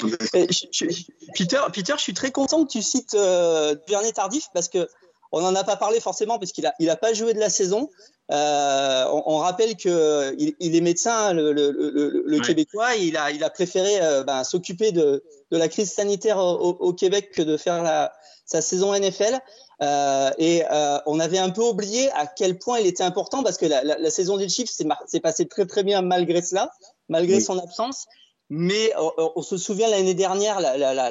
Je, 0.00 0.66
je, 0.72 0.86
Peter, 1.34 1.60
Peter, 1.72 1.94
je 1.96 2.02
suis 2.02 2.14
très 2.14 2.30
content 2.30 2.64
que 2.64 2.70
tu 2.70 2.82
cites 2.82 3.14
euh, 3.14 3.74
Duvernay 3.86 4.12
Tardif 4.12 4.48
parce 4.54 4.68
que 4.68 4.88
on 5.32 5.40
n'en 5.40 5.54
a 5.54 5.64
pas 5.64 5.76
parlé 5.76 5.98
forcément 6.00 6.38
parce 6.38 6.52
qu'il 6.52 6.66
a, 6.66 6.74
il 6.78 6.90
a 6.90 6.96
pas 6.96 7.14
joué 7.14 7.32
de 7.34 7.40
la 7.40 7.48
saison. 7.48 7.88
Euh, 8.30 9.04
on, 9.10 9.22
on, 9.26 9.36
rappelle 9.38 9.76
que 9.76 10.34
il, 10.38 10.54
il 10.60 10.76
est 10.76 10.80
médecin, 10.80 11.32
le, 11.32 11.52
le, 11.52 11.70
le, 11.70 12.22
le 12.24 12.38
ouais. 12.38 12.44
Québécois. 12.44 12.94
Il 12.96 13.16
a, 13.16 13.30
il 13.30 13.42
a 13.42 13.50
préféré 13.50 14.00
euh, 14.00 14.24
ben, 14.24 14.44
s'occuper 14.44 14.92
de, 14.92 15.24
de, 15.50 15.56
la 15.56 15.68
crise 15.68 15.90
sanitaire 15.90 16.38
au, 16.38 16.76
au, 16.78 16.92
Québec 16.92 17.30
que 17.34 17.42
de 17.42 17.56
faire 17.56 17.82
la, 17.82 18.12
sa 18.44 18.60
saison 18.60 18.94
NFL. 18.94 19.38
Euh, 19.82 20.30
et 20.38 20.64
euh, 20.70 20.98
on 21.06 21.18
avait 21.18 21.38
un 21.38 21.50
peu 21.50 21.62
oublié 21.62 22.10
à 22.12 22.26
quel 22.26 22.58
point 22.58 22.78
il 22.78 22.86
était 22.86 23.02
important 23.02 23.42
parce 23.42 23.56
que 23.56 23.66
la, 23.66 23.82
la, 23.82 23.98
la 23.98 24.10
saison 24.10 24.36
des 24.36 24.48
Chiefs 24.48 24.70
s'est 24.70 25.20
passée 25.20 25.48
très 25.48 25.66
très 25.66 25.82
bien 25.82 26.02
malgré 26.02 26.40
cela, 26.40 26.70
malgré 27.08 27.36
oui. 27.36 27.42
son 27.42 27.58
absence. 27.58 28.06
Mais 28.54 28.92
on, 28.98 29.32
on 29.36 29.40
se 29.40 29.56
souvient 29.56 29.88
l'année 29.88 30.12
dernière 30.12 30.60
la, 30.60 30.76
la, 30.76 30.92
la, 30.92 31.08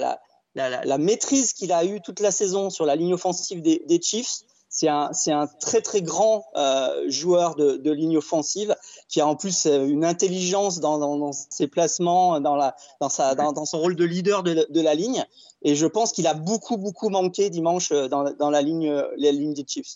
la, 0.53 0.85
la 0.85 0.97
maîtrise 0.99 1.53
qu'il 1.53 1.71
a 1.71 1.83
eue 1.83 1.99
toute 1.99 2.19
la 2.19 2.29
saison 2.29 2.69
sur 2.69 2.85
la 2.85 2.95
ligne 2.95 3.15
offensive 3.15 3.63
des, 3.63 3.81
des 3.87 3.99
Chiefs. 3.99 4.41
C'est 4.69 4.87
un, 4.87 5.09
un, 5.27 5.47
très 5.47 5.81
très 5.81 6.03
grand 6.03 6.45
euh, 6.55 7.09
joueur 7.09 7.55
de, 7.55 7.77
de, 7.77 7.91
ligne 7.91 8.15
offensive 8.19 8.75
qui 9.09 9.21
a 9.21 9.25
en 9.25 9.35
plus 9.35 9.65
euh, 9.65 9.87
une 9.87 10.05
intelligence 10.05 10.79
dans, 10.79 10.99
dans, 10.99 11.17
dans 11.17 11.31
ses 11.31 11.67
placements, 11.67 12.39
dans, 12.39 12.55
la, 12.55 12.75
dans, 12.99 13.09
sa, 13.09 13.33
dans, 13.33 13.65
son 13.65 13.79
rôle 13.79 13.95
de 13.95 14.05
leader 14.05 14.43
de, 14.43 14.67
de 14.69 14.81
la 14.81 14.93
ligne. 14.93 15.25
Et 15.63 15.73
je 15.73 15.87
pense 15.87 16.11
qu'il 16.11 16.27
a 16.27 16.35
beaucoup 16.35 16.77
beaucoup 16.77 17.09
manqué 17.09 17.49
dimanche 17.49 17.91
euh, 17.91 18.07
dans, 18.07 18.31
dans 18.35 18.51
la 18.51 18.61
ligne, 18.61 18.93
la 19.17 19.31
ligne 19.31 19.55
des 19.55 19.65
Chiefs. 19.67 19.95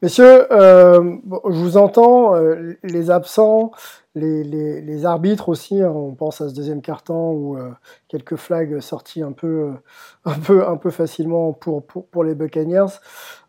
Messieurs, 0.00 0.46
euh, 0.52 1.16
je 1.50 1.58
vous 1.58 1.76
entends, 1.76 2.36
euh, 2.36 2.74
les 2.84 3.10
absents, 3.10 3.72
les, 4.14 4.44
les, 4.44 4.80
les, 4.80 5.04
arbitres 5.04 5.48
aussi, 5.48 5.82
hein, 5.82 5.90
on 5.90 6.14
pense 6.14 6.40
à 6.40 6.48
ce 6.48 6.54
deuxième 6.54 6.82
carton 6.82 7.32
où 7.32 7.56
euh, 7.58 7.72
quelques 8.06 8.36
flags 8.36 8.78
sortis 8.78 9.22
un 9.22 9.32
peu, 9.32 9.72
un 10.24 10.38
peu, 10.38 10.68
un 10.68 10.76
peu 10.76 10.90
facilement 10.90 11.52
pour, 11.52 11.84
pour, 11.84 12.06
pour 12.06 12.22
les 12.22 12.36
Buccaneers. 12.36 13.00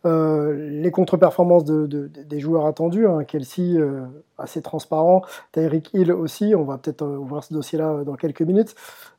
Euh, 0.05 0.81
les 0.81 0.89
contre-performances 0.89 1.65
de, 1.65 1.85
de, 1.85 2.07
des 2.07 2.39
joueurs 2.39 2.65
attendus, 2.65 3.05
hein, 3.05 3.25
Kelsey 3.25 3.77
assez 4.39 4.63
transparent, 4.63 5.21
Tyreek 5.51 5.93
Hill 5.93 6.11
aussi, 6.11 6.55
on 6.55 6.63
va 6.63 6.79
peut-être 6.79 7.05
ouvrir 7.05 7.43
ce 7.43 7.53
dossier-là 7.53 8.03
dans 8.03 8.15
quelques 8.15 8.41
minutes. 8.41 8.73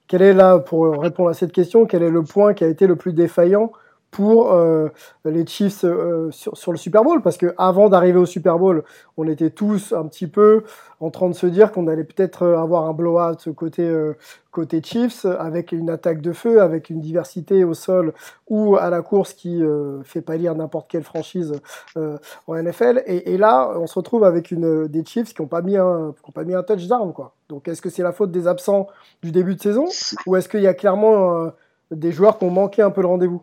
Quel 0.08 0.22
est 0.22 0.34
là, 0.34 0.58
pour 0.58 1.00
répondre 1.00 1.28
à 1.28 1.34
cette 1.34 1.52
question, 1.52 1.86
quel 1.86 2.02
est 2.02 2.10
le 2.10 2.24
point 2.24 2.54
qui 2.54 2.64
a 2.64 2.66
été 2.66 2.88
le 2.88 2.96
plus 2.96 3.12
défaillant 3.12 3.70
pour 4.10 4.52
euh, 4.52 4.88
les 5.24 5.46
Chiefs 5.46 5.84
euh, 5.84 6.30
sur, 6.30 6.56
sur, 6.56 6.72
le 6.72 6.78
Super 6.78 7.04
Bowl 7.04 7.22
parce 7.22 7.36
que 7.36 7.54
avant 7.58 7.88
d'arriver 7.88 8.18
au 8.18 8.26
Super 8.26 8.58
Bowl, 8.58 8.84
on 9.16 9.28
était 9.28 9.50
tous 9.50 9.92
un 9.92 10.06
petit 10.06 10.26
peu 10.26 10.64
en 11.00 11.10
train 11.10 11.28
de 11.28 11.34
se 11.34 11.46
dire 11.46 11.72
qu'on 11.72 11.86
allait 11.88 12.04
peut-être 12.04 12.46
avoir 12.46 12.84
un 12.84 12.92
blowout 12.92 13.52
côté 13.56 13.82
euh, 13.82 14.16
côté 14.50 14.82
Chiefs 14.82 15.24
avec 15.24 15.72
une 15.72 15.88
attaque 15.88 16.20
de 16.20 16.32
feu, 16.32 16.60
avec 16.60 16.90
une 16.90 17.00
diversité 17.00 17.64
au 17.64 17.72
sol 17.72 18.12
ou 18.48 18.76
à 18.76 18.90
la 18.90 19.00
course 19.00 19.32
qui 19.32 19.62
euh, 19.62 20.02
fait 20.02 20.20
pâlir 20.20 20.54
n'importe 20.54 20.90
quelle 20.90 21.02
franchise 21.02 21.54
euh, 21.96 22.18
en 22.46 22.60
NFL. 22.60 23.02
Et, 23.06 23.32
et, 23.32 23.38
là, 23.38 23.72
on 23.76 23.86
se 23.86 23.94
retrouve 23.94 24.24
avec 24.24 24.50
une 24.50 24.88
des 24.88 25.04
Chiefs 25.04 25.32
qui 25.32 25.40
n'ont 25.40 25.48
pas 25.48 25.62
mis 25.62 25.76
un 25.76 26.12
qui 26.22 26.28
ont 26.28 26.32
pas 26.32 26.44
mis 26.44 26.54
un 26.54 26.62
touchdown 26.62 27.12
quoi. 27.12 27.34
Donc 27.48 27.66
est-ce 27.68 27.80
que 27.80 27.90
c'est 27.90 28.02
la 28.02 28.12
faute 28.12 28.30
des 28.30 28.46
absents 28.46 28.88
du 29.22 29.32
début 29.32 29.54
de 29.54 29.60
saison 29.62 29.86
ou 30.26 30.36
est-ce 30.36 30.48
qu'il 30.48 30.60
y 30.60 30.66
a 30.66 30.74
clairement 30.74 31.50
des 31.90 32.12
joueurs 32.12 32.38
qui 32.38 32.44
ont 32.44 32.50
manqué 32.50 32.82
un 32.82 32.90
peu 32.90 33.00
le 33.00 33.08
rendez-vous? 33.08 33.42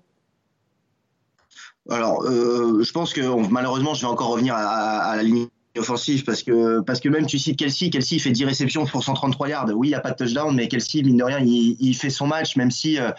Alors, 1.89 2.23
euh, 2.23 2.83
je 2.83 2.91
pense 2.91 3.13
que 3.13 3.21
malheureusement, 3.49 3.93
je 3.93 4.01
vais 4.01 4.07
encore 4.07 4.29
revenir 4.29 4.55
à, 4.55 5.15
la 5.15 5.23
ligne 5.23 5.47
offensive 5.77 6.23
parce 6.23 6.43
que, 6.43 6.81
parce 6.81 6.99
que 6.99 7.07
même 7.07 7.27
tu 7.27 7.37
cites 7.37 7.57
Kelsey, 7.57 7.89
Kelsey 7.89 8.19
fait 8.19 8.31
10 8.31 8.45
réceptions 8.45 8.85
pour 8.85 9.03
133 9.03 9.49
yards. 9.49 9.69
Oui, 9.75 9.87
il 9.87 9.91
n'y 9.91 9.95
a 9.95 9.99
pas 9.99 10.11
de 10.11 10.15
touchdown, 10.15 10.53
mais 10.55 10.67
Kelsey, 10.67 11.03
mine 11.03 11.17
de 11.17 11.23
rien, 11.23 11.39
il, 11.39 11.93
fait 11.95 12.09
son 12.09 12.27
match, 12.27 12.55
même 12.55 12.71
si, 12.71 12.99
euh, 12.99 13.11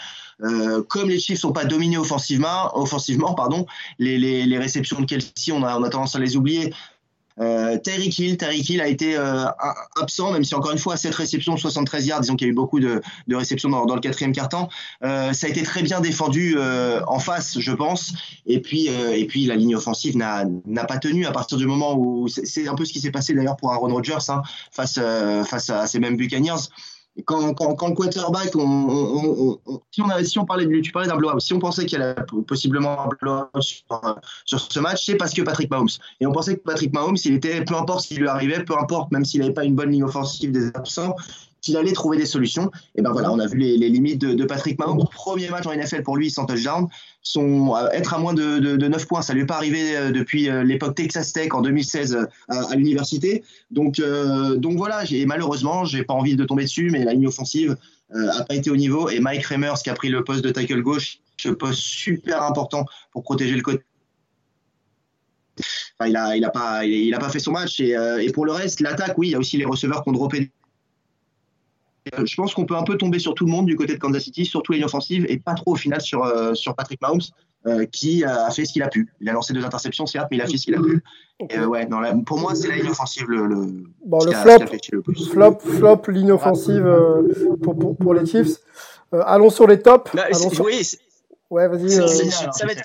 euh, 0.42 0.82
comme 0.82 1.08
les 1.08 1.18
Chiefs 1.18 1.40
sont 1.40 1.52
pas 1.52 1.64
dominés 1.64 1.98
offensivement, 1.98 2.76
offensivement 2.76 3.34
pardon, 3.34 3.66
les, 3.98 4.58
réceptions 4.58 5.00
de 5.00 5.06
Kelsey, 5.06 5.52
on 5.52 5.62
a 5.62 5.88
tendance 5.88 6.16
à 6.16 6.18
les 6.18 6.36
oublier. 6.36 6.72
Euh, 7.40 7.78
Terry 7.78 8.08
Hill, 8.08 8.36
Terry 8.36 8.60
Hill 8.60 8.80
a 8.80 8.88
été 8.88 9.16
euh, 9.16 9.46
absent, 10.00 10.32
même 10.32 10.44
si 10.44 10.54
encore 10.54 10.72
une 10.72 10.78
fois, 10.78 10.96
cette 10.96 11.14
réception, 11.14 11.56
73 11.56 12.06
yards, 12.06 12.20
disons 12.20 12.36
qu'il 12.36 12.46
y 12.46 12.50
a 12.50 12.52
eu 12.52 12.54
beaucoup 12.54 12.80
de, 12.80 13.00
de 13.26 13.36
réceptions 13.36 13.68
dans, 13.68 13.86
dans, 13.86 13.94
le 13.94 14.00
quatrième 14.00 14.32
quart-temps. 14.32 14.68
Euh, 15.04 15.32
ça 15.32 15.46
a 15.46 15.50
été 15.50 15.62
très 15.62 15.82
bien 15.82 16.00
défendu 16.00 16.54
euh, 16.56 17.00
en 17.06 17.18
face, 17.18 17.58
je 17.58 17.72
pense. 17.72 18.12
Et 18.46 18.60
puis, 18.60 18.88
euh, 18.88 19.16
et 19.16 19.26
puis 19.26 19.46
la 19.46 19.56
ligne 19.56 19.76
offensive 19.76 20.16
n'a 20.16 20.84
pas 20.84 20.98
tenu 20.98 21.26
à 21.26 21.32
partir 21.32 21.58
du 21.58 21.66
moment 21.66 21.96
où 21.96 22.28
c'est 22.28 22.68
un 22.68 22.74
peu 22.74 22.84
ce 22.84 22.92
qui 22.92 23.00
s'est 23.00 23.10
passé 23.10 23.34
d'ailleurs 23.34 23.56
pour 23.56 23.72
Aaron 23.72 23.92
Rodgers 23.92 24.18
hein, 24.28 24.42
face, 24.72 24.98
euh, 24.98 25.44
face 25.44 25.70
à 25.70 25.86
ces 25.86 25.98
mêmes 25.98 26.16
Buccaneers 26.16 26.68
quand, 27.24 27.54
quand, 27.54 27.74
quand, 27.74 27.88
le 27.88 27.94
quarterback, 27.94 28.50
si, 29.90 30.00
on 30.02 30.24
si 30.24 30.38
on 30.38 30.44
parlait 30.44 30.66
de, 30.66 30.80
tu 30.80 30.92
parlais 30.92 31.08
d'un 31.08 31.16
blowout, 31.16 31.40
si 31.40 31.52
on 31.52 31.58
pensait 31.58 31.86
qu'il 31.86 31.98
y 31.98 32.02
avait 32.02 32.14
possiblement 32.46 33.04
un 33.04 33.08
blowout 33.20 33.48
sur, 33.60 33.84
sur 34.44 34.60
ce 34.60 34.80
match, 34.80 35.04
c'est 35.04 35.16
parce 35.16 35.34
que 35.34 35.42
Patrick 35.42 35.70
Mahomes. 35.70 35.88
Et 36.20 36.26
on 36.26 36.32
pensait 36.32 36.56
que 36.56 36.62
Patrick 36.62 36.92
Mahomes, 36.92 37.16
il 37.24 37.34
était, 37.34 37.64
peu 37.64 37.74
importe 37.74 38.06
qui 38.06 38.16
lui 38.16 38.28
arrivait, 38.28 38.64
peu 38.64 38.76
importe, 38.78 39.10
même 39.12 39.24
s'il 39.24 39.40
n'avait 39.40 39.52
pas 39.52 39.64
une 39.64 39.74
bonne 39.74 39.90
ligne 39.90 40.04
offensive 40.04 40.52
des 40.52 40.68
absents, 40.68 41.14
qu'il 41.60 41.76
allait 41.76 41.92
trouver 41.92 42.16
des 42.16 42.26
solutions. 42.26 42.70
Et 42.94 43.02
ben 43.02 43.10
voilà, 43.12 43.32
on 43.32 43.38
a 43.38 43.46
vu 43.46 43.58
les, 43.58 43.76
limites 43.88 44.20
de, 44.20 44.44
Patrick 44.44 44.78
Mahomes. 44.78 45.04
Premier 45.12 45.48
match 45.48 45.66
en 45.66 45.74
NFL 45.74 46.02
pour 46.02 46.16
lui 46.16 46.30
sans 46.30 46.46
touchdown. 46.46 46.88
Son, 47.22 47.74
euh, 47.74 47.88
être 47.90 48.14
à 48.14 48.18
moins 48.18 48.34
de, 48.34 48.58
de, 48.58 48.76
de 48.76 48.88
9 48.88 49.06
points, 49.06 49.22
ça 49.22 49.34
lui 49.34 49.42
est 49.42 49.46
pas 49.46 49.56
arrivé 49.56 49.96
euh, 49.96 50.10
depuis 50.10 50.48
euh, 50.48 50.62
l'époque 50.62 50.94
Texas 50.94 51.32
Tech 51.32 51.48
en 51.52 51.60
2016 51.60 52.26
à, 52.48 52.74
l'université. 52.74 53.44
Donc, 53.70 53.98
euh, 53.98 54.56
donc 54.56 54.76
voilà, 54.76 55.02
malheureusement, 55.26 55.84
j'ai 55.84 56.04
pas 56.04 56.14
envie 56.14 56.36
de 56.36 56.44
tomber 56.44 56.64
dessus, 56.64 56.90
mais 56.90 57.04
la 57.04 57.12
ligne 57.12 57.26
offensive 57.26 57.76
euh, 58.14 58.30
a 58.32 58.44
pas 58.44 58.54
été 58.54 58.70
au 58.70 58.76
niveau. 58.76 59.10
Et 59.10 59.20
Mike 59.20 59.44
Remers, 59.46 59.74
qui 59.82 59.90
a 59.90 59.94
pris 59.94 60.08
le 60.08 60.24
poste 60.24 60.42
de 60.42 60.50
tackle 60.50 60.80
gauche, 60.80 61.18
ce 61.36 61.50
poste 61.50 61.80
super 61.80 62.42
important 62.42 62.86
pour 63.12 63.22
protéger 63.22 63.54
le 63.54 63.62
côté 63.62 63.82
il 66.06 66.16
a, 66.16 66.36
il 66.36 66.44
a 66.44 66.50
pas, 67.18 67.28
fait 67.28 67.40
son 67.40 67.50
match. 67.50 67.80
Et, 67.80 67.96
et 68.20 68.30
pour 68.30 68.46
le 68.46 68.52
reste, 68.52 68.80
l'attaque, 68.80 69.18
oui, 69.18 69.28
il 69.28 69.30
y 69.32 69.34
a 69.34 69.38
aussi 69.38 69.56
les 69.56 69.64
receveurs 69.64 70.04
qui 70.04 70.10
ont 70.10 70.12
droppé 70.12 70.52
je 72.24 72.34
pense 72.36 72.54
qu'on 72.54 72.66
peut 72.66 72.76
un 72.76 72.84
peu 72.84 72.96
tomber 72.96 73.18
sur 73.18 73.34
tout 73.34 73.44
le 73.44 73.50
monde 73.50 73.66
du 73.66 73.76
côté 73.76 73.94
de 73.94 73.98
Kansas 73.98 74.22
City, 74.22 74.44
surtout 74.44 74.72
les 74.72 74.82
offensives, 74.82 75.26
et 75.28 75.38
pas 75.38 75.54
trop 75.54 75.72
au 75.72 75.76
final 75.76 76.00
sur, 76.00 76.24
euh, 76.24 76.54
sur 76.54 76.74
Patrick 76.74 77.00
Mahomes, 77.00 77.20
euh, 77.66 77.86
qui 77.86 78.24
a 78.24 78.50
fait 78.50 78.64
ce 78.64 78.72
qu'il 78.72 78.82
a 78.82 78.88
pu. 78.88 79.12
Il 79.20 79.28
a 79.28 79.32
lancé 79.32 79.52
deux 79.52 79.64
interceptions, 79.64 80.06
certes, 80.06 80.28
mais 80.30 80.36
il 80.36 80.40
a 80.40 80.46
fait 80.46 80.56
ce 80.56 80.64
qu'il 80.64 80.74
a 80.74 80.80
pu. 80.80 81.02
Okay. 81.40 81.56
Et, 81.56 81.58
euh, 81.58 81.66
ouais, 81.66 81.86
non, 81.86 82.00
la, 82.00 82.14
pour 82.14 82.38
moi, 82.38 82.54
c'est 82.54 82.68
la 82.68 82.76
ligne 82.76 82.90
offensive 82.90 83.26
le, 83.28 83.46
le, 83.46 83.84
bon, 84.04 84.24
le 84.24 84.32
flop, 84.32 84.58
le 84.92 85.02
plus. 85.02 85.28
flop, 85.28 85.58
flop, 85.58 86.02
ligne 86.08 86.32
offensive 86.32 86.86
euh, 86.86 87.56
pour, 87.62 87.76
pour, 87.76 87.96
pour, 87.96 88.14
les 88.14 88.26
Chiefs. 88.26 88.58
Euh, 89.12 89.22
allons 89.26 89.50
sur 89.50 89.66
les 89.66 89.80
tops. 89.80 90.10
Bah, 90.14 90.32
sur... 90.32 90.64
Oui, 90.64 90.88
ouais, 91.50 91.68
vas-y. 91.68 91.90
Ça 91.90 92.66
va 92.66 92.72
être. 92.72 92.82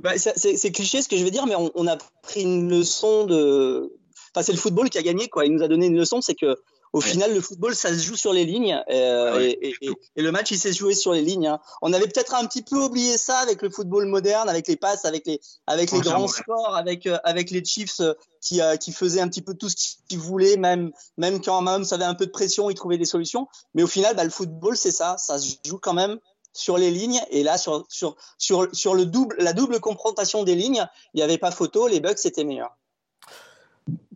Bah, 0.00 0.12
c'est 0.16 0.70
cliché 0.72 1.00
ce 1.00 1.08
que 1.08 1.16
je 1.16 1.24
veux 1.24 1.30
dire, 1.30 1.46
mais 1.46 1.56
on, 1.56 1.70
on 1.74 1.86
a 1.86 1.96
pris 2.22 2.42
une 2.42 2.68
leçon 2.68 3.24
de. 3.24 3.92
Enfin, 4.34 4.42
c'est 4.44 4.52
le 4.52 4.58
football 4.58 4.90
qui 4.90 4.98
a 4.98 5.02
gagné, 5.02 5.28
quoi. 5.28 5.46
Il 5.46 5.52
nous 5.52 5.62
a 5.62 5.68
donné 5.68 5.86
une 5.86 5.96
leçon, 5.96 6.20
c'est 6.20 6.34
que 6.34 6.56
au 6.96 7.02
ouais. 7.02 7.08
final, 7.10 7.34
le 7.34 7.42
football, 7.42 7.74
ça 7.74 7.90
se 7.90 8.02
joue 8.02 8.16
sur 8.16 8.32
les 8.32 8.46
lignes. 8.46 8.82
Euh, 8.88 9.36
ouais. 9.36 9.50
et, 9.60 9.74
et, 9.82 9.90
et, 10.16 10.22
le 10.22 10.32
match, 10.32 10.50
il 10.50 10.58
s'est 10.58 10.72
joué 10.72 10.94
sur 10.94 11.12
les 11.12 11.20
lignes. 11.20 11.46
Hein. 11.46 11.60
On 11.82 11.92
avait 11.92 12.06
peut-être 12.06 12.34
un 12.34 12.46
petit 12.46 12.62
peu 12.62 12.78
oublié 12.78 13.18
ça 13.18 13.36
avec 13.40 13.60
le 13.60 13.68
football 13.68 14.06
moderne, 14.06 14.48
avec 14.48 14.66
les 14.66 14.76
passes, 14.76 15.04
avec 15.04 15.26
les, 15.26 15.38
avec 15.66 15.92
les 15.92 16.00
grands 16.00 16.26
scores, 16.26 16.74
avec, 16.74 17.06
euh, 17.06 17.18
avec 17.22 17.50
les 17.50 17.62
Chiefs 17.62 18.00
euh, 18.00 18.14
qui, 18.40 18.62
qui 18.80 18.92
faisaient 18.92 19.20
un 19.20 19.28
petit 19.28 19.42
peu 19.42 19.52
tout 19.52 19.68
ce 19.68 19.76
qu'ils 20.08 20.18
voulaient, 20.18 20.56
même, 20.56 20.90
même 21.18 21.42
quand 21.42 21.60
Mahomes 21.60 21.84
avait 21.90 22.04
un 22.04 22.14
peu 22.14 22.24
de 22.24 22.30
pression, 22.30 22.70
ils 22.70 22.74
trouvaient 22.74 22.96
des 22.96 23.04
solutions. 23.04 23.46
Mais 23.74 23.82
au 23.82 23.88
final, 23.88 24.16
bah, 24.16 24.24
le 24.24 24.30
football, 24.30 24.74
c'est 24.74 24.90
ça. 24.90 25.16
Ça 25.18 25.38
se 25.38 25.56
joue 25.66 25.78
quand 25.78 25.92
même 25.92 26.18
sur 26.54 26.78
les 26.78 26.90
lignes. 26.90 27.20
Et 27.28 27.42
là, 27.42 27.58
sur, 27.58 27.84
sur, 27.90 28.16
sur, 28.38 28.74
sur 28.74 28.94
le 28.94 29.04
double, 29.04 29.36
la 29.38 29.52
double 29.52 29.80
confrontation 29.80 30.44
des 30.44 30.54
lignes, 30.54 30.86
il 31.12 31.18
n'y 31.18 31.22
avait 31.22 31.36
pas 31.36 31.50
photo, 31.50 31.88
les 31.88 32.00
Bucks 32.00 32.24
étaient 32.24 32.44
meilleurs. 32.44 32.74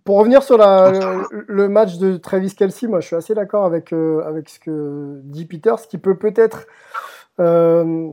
Pour 0.04 0.18
revenir 0.18 0.42
sur 0.42 0.56
la, 0.56 0.92
le, 1.30 1.68
match 1.68 1.98
de 1.98 2.16
Travis 2.16 2.54
Kelsey, 2.54 2.86
moi 2.88 3.00
je 3.00 3.08
suis 3.08 3.16
assez 3.16 3.34
d'accord 3.34 3.64
avec, 3.64 3.92
euh, 3.92 4.22
avec 4.24 4.48
ce 4.48 4.58
que 4.58 5.20
dit 5.24 5.44
Peter, 5.44 5.74
ce 5.78 5.86
qui 5.86 5.98
peut 5.98 6.16
peut-être 6.16 6.66
euh, 7.38 8.10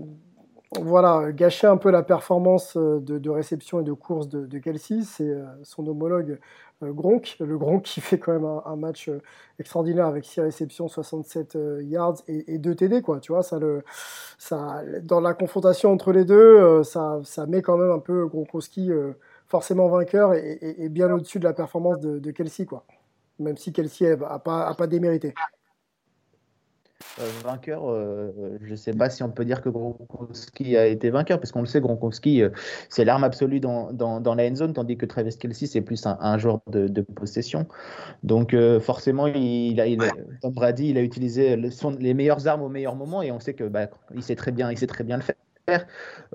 voilà, 0.81 1.31
gâcher 1.31 1.67
un 1.67 1.77
peu 1.77 1.89
la 1.91 2.03
performance 2.03 2.75
euh, 2.75 2.99
de, 2.99 3.29
réception 3.29 3.79
et 3.79 3.83
de 3.83 3.93
course 3.93 4.27
de, 4.27 4.45
de 4.45 4.57
Kelsey, 4.57 5.01
c'est 5.03 5.33
son 5.63 5.87
homologue 5.87 6.39
Gronk, 6.81 7.37
le 7.39 7.57
Gronk 7.57 7.83
qui 7.83 8.01
fait 8.01 8.19
quand 8.19 8.33
même 8.33 8.45
un, 8.65 8.75
match 8.75 9.09
extraordinaire 9.57 10.05
avec 10.05 10.25
6 10.25 10.41
réceptions, 10.41 10.87
67 10.87 11.57
yards 11.81 12.17
et, 12.27 12.57
2 12.59 12.75
TD, 12.75 13.01
quoi, 13.01 13.19
tu 13.19 13.31
vois, 13.31 13.41
ça 13.41 13.57
le, 13.57 13.83
ça, 14.37 14.83
dans 15.01 15.21
la 15.21 15.33
confrontation 15.33 15.91
entre 15.91 16.11
les 16.11 16.25
deux, 16.25 16.83
ça, 16.83 17.19
ça 17.23 17.47
met 17.47 17.63
quand 17.63 17.77
même 17.77 17.91
un 17.91 17.99
peu 17.99 18.27
Gronkowski 18.27 18.91
forcément 19.47 19.87
vainqueur 19.87 20.33
et, 20.33 20.89
bien 20.89 21.11
au-dessus 21.11 21.39
de 21.39 21.45
la 21.45 21.53
performance 21.53 21.99
de, 21.99 22.31
Kelsey, 22.31 22.65
quoi. 22.65 22.85
Même 23.39 23.57
si 23.57 23.71
Kelsey 23.71 24.15
n'a 24.17 24.39
pas, 24.39 24.67
a 24.67 24.73
pas 24.73 24.87
démérité. 24.87 25.33
Euh, 27.19 27.29
vainqueur, 27.43 27.89
euh, 27.89 28.57
je 28.61 28.71
ne 28.71 28.75
sais 28.75 28.93
pas 28.93 29.09
si 29.09 29.21
on 29.23 29.29
peut 29.29 29.45
dire 29.45 29.61
que 29.61 29.69
Gronkowski 29.69 30.77
a 30.77 30.87
été 30.87 31.09
vainqueur, 31.09 31.39
parce 31.39 31.51
qu'on 31.51 31.61
le 31.61 31.67
sait, 31.67 31.79
Gronkowski, 31.79 32.41
euh, 32.41 32.49
c'est 32.89 33.05
l'arme 33.05 33.23
absolue 33.23 33.59
dans, 33.59 33.91
dans, 33.91 34.35
la 34.35 34.47
end 34.47 34.55
zone, 34.55 34.73
tandis 34.73 34.97
que 34.97 35.05
Travis 35.05 35.37
Kelsey, 35.37 35.67
c'est 35.67 35.81
plus 35.81 36.05
un, 36.05 36.37
genre 36.37 36.61
de, 36.67 37.01
possession. 37.01 37.67
Donc, 38.23 38.55
forcément, 38.81 39.27
il, 39.27 39.79
a, 39.79 39.87
il 39.87 39.99
Tom 40.41 40.53
Brady, 40.53 40.89
il 40.89 40.97
a 40.97 41.01
utilisé 41.01 41.55
les 41.55 42.13
meilleures 42.13 42.47
armes 42.47 42.63
au 42.63 42.69
meilleur 42.69 42.95
moment, 42.95 43.21
et 43.21 43.31
on 43.31 43.39
sait 43.39 43.53
que 43.53 43.63
bah, 43.63 43.87
il 44.13 44.23
sait 44.23 44.35
très 44.35 44.51
bien, 44.51 44.71
il 44.71 44.77
sait 44.77 44.87
très 44.87 45.03
bien 45.03 45.17
le 45.17 45.23
faire. 45.23 45.35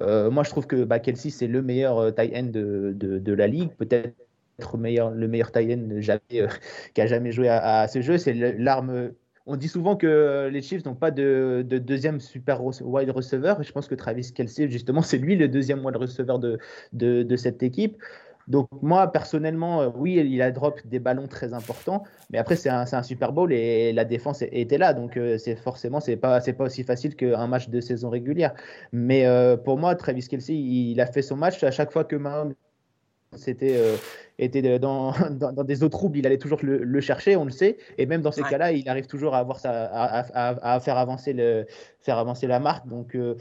Euh, 0.01 0.31
moi, 0.31 0.43
je 0.43 0.51
trouve 0.51 0.67
que 0.67 0.85
bah, 0.85 0.99
Kelsey, 0.99 1.31
c'est 1.31 1.47
le 1.47 1.63
meilleur 1.63 1.99
euh, 1.99 2.11
tight 2.11 2.35
end 2.35 2.51
de, 2.53 3.33
la 3.33 3.47
ligue. 3.47 3.71
Peut-être 3.77 4.15
le 4.59 5.27
meilleur 5.29 5.53
tight 5.53 5.71
end 5.71 6.01
jamais, 6.01 6.21
euh, 6.35 6.49
qui 6.95 7.01
a 7.01 7.07
jamais 7.07 7.33
joué 7.33 7.49
à, 7.49 7.89
ce 7.89 8.01
jeu. 8.03 8.19
C'est 8.19 8.35
l'arme. 8.35 9.13
On 9.45 9.57
dit 9.57 9.69
souvent 9.69 9.97
que 9.97 10.49
les 10.53 10.63
Chiefs 10.63 10.85
n'ont 10.85 10.95
pas 10.95 11.11
de, 11.11 11.65
de, 11.67 11.79
deuxième 11.79 12.21
super 12.21 12.63
wide 12.65 13.11
receiver. 13.11 13.55
Je 13.61 13.73
pense 13.73 13.89
que 13.89 13.95
Travis 13.95 14.33
Kelsey, 14.33 14.71
justement, 14.71 15.03
c'est 15.03 15.19
lui 15.19 15.37
le 15.37 15.49
deuxième 15.49 15.85
wide 15.85 15.97
receiver 15.97 16.37
de 16.93 17.37
cette 17.37 17.63
équipe. 17.63 17.97
Donc 18.49 18.69
moi, 18.83 19.11
personnellement, 19.13 19.83
euh, 19.83 19.89
oui, 19.95 20.15
il 20.15 20.43
a 20.43 20.51
drop 20.51 20.81
des 20.87 20.99
ballons 20.99 21.27
très 21.29 21.53
importants, 21.55 22.03
mais 22.31 22.39
après, 22.39 22.57
c'est 22.57 22.69
un, 22.69 23.03
Super 23.03 23.33
Bowl 23.33 23.53
et 23.53 23.93
la 23.93 24.05
défense 24.05 24.43
était 24.43 24.79
là. 24.79 24.95
Donc 24.95 25.17
euh, 25.17 25.39
c'est 25.39 25.57
forcément, 25.57 26.01
c'est 26.01 26.17
pas, 26.17 26.41
pas 26.41 26.65
aussi 26.65 26.85
facile 26.85 27.17
qu'un 27.17 27.47
match 27.47 27.69
de 27.69 27.81
saison 27.81 28.11
régulière. 28.11 28.55
Mais 28.93 29.27
euh, 29.27 29.57
pour 29.57 29.79
moi, 29.79 29.95
Travis 29.95 30.27
Kelsey, 30.29 30.55
il, 30.57 31.01
a 31.01 31.07
fait 31.07 31.23
son 31.23 31.37
match. 31.37 31.63
À 31.65 31.71
chaque 31.71 31.93
fois 31.93 32.05
que 32.05 32.17
Mahomes 32.17 32.55
c'était 33.35 33.79
était 34.39 34.79
dans, 34.79 35.13
dans, 35.31 35.65
des 35.65 35.85
eaux 35.85 35.89
troubles, 35.89 36.19
il 36.19 36.27
allait 36.27 36.39
toujours 36.39 36.59
le, 36.63 37.01
chercher, 37.01 37.37
on 37.37 37.45
le 37.45 37.51
sait. 37.51 37.79
Et 37.99 38.07
même 38.07 38.23
dans 38.23 38.33
ces 38.33 38.43
cas-là, 38.43 38.73
il 38.73 38.89
arrive 38.89 39.07
toujours 39.07 39.35
à, 39.35 39.39
avoir 39.39 39.59
sa, 39.61 39.85
à, 39.85 40.75
à, 40.75 40.81
faire, 40.81 40.97
avancer 40.97 41.33
le, 41.33 41.67
faire 42.01 42.19
avancer 42.19 42.47
la 42.47 42.61
marque. 42.61 42.87
Donc, 42.89 43.15
euh, 43.15 43.37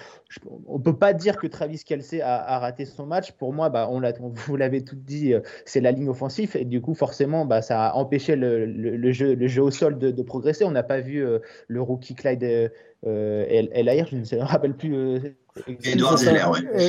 on 0.67 0.77
ne 0.77 0.83
peut 0.83 0.97
pas 0.97 1.13
dire 1.13 1.37
que 1.37 1.47
Travis 1.47 1.83
Kelsey 1.83 2.21
a, 2.21 2.59
raté 2.59 2.85
son 2.85 3.05
match. 3.05 3.31
Pour 3.33 3.53
moi, 3.53 3.69
bah, 3.69 3.87
on 3.89 4.01
vous 4.33 4.55
l'avez 4.55 4.83
tout 4.83 4.95
dit, 4.95 5.33
euh, 5.33 5.41
c'est 5.65 5.81
la 5.81 5.91
ligne 5.91 6.09
offensive. 6.09 6.55
Et 6.55 6.65
du 6.65 6.81
coup, 6.81 6.93
forcément, 6.93 7.45
bah, 7.45 7.61
ça 7.61 7.87
a 7.87 7.93
empêché 7.95 8.35
le, 8.35 8.65
le, 8.65 9.11
jeu, 9.11 9.33
le 9.35 9.47
jeu 9.47 9.61
au 9.61 9.71
sol 9.71 9.97
de, 9.97 10.21
progresser. 10.21 10.63
On 10.63 10.71
n'a 10.71 10.83
pas 10.83 10.99
vu 10.99 11.25
euh, 11.25 11.39
le 11.67 11.81
rookie 11.81 12.13
Clyde 12.13 12.43
euh, 12.43 13.45
El, 13.49 13.69
je 14.09 14.15
ne 14.15 14.41
me 14.41 14.43
rappelle 14.43 14.75
plus. 14.75 15.35
Edward 15.83 16.17
Zeller, 16.17 16.45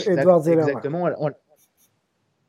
Edward 0.06 0.42
Zeller. 0.44 0.62
Exactement. 0.62 1.08
On 1.18 1.30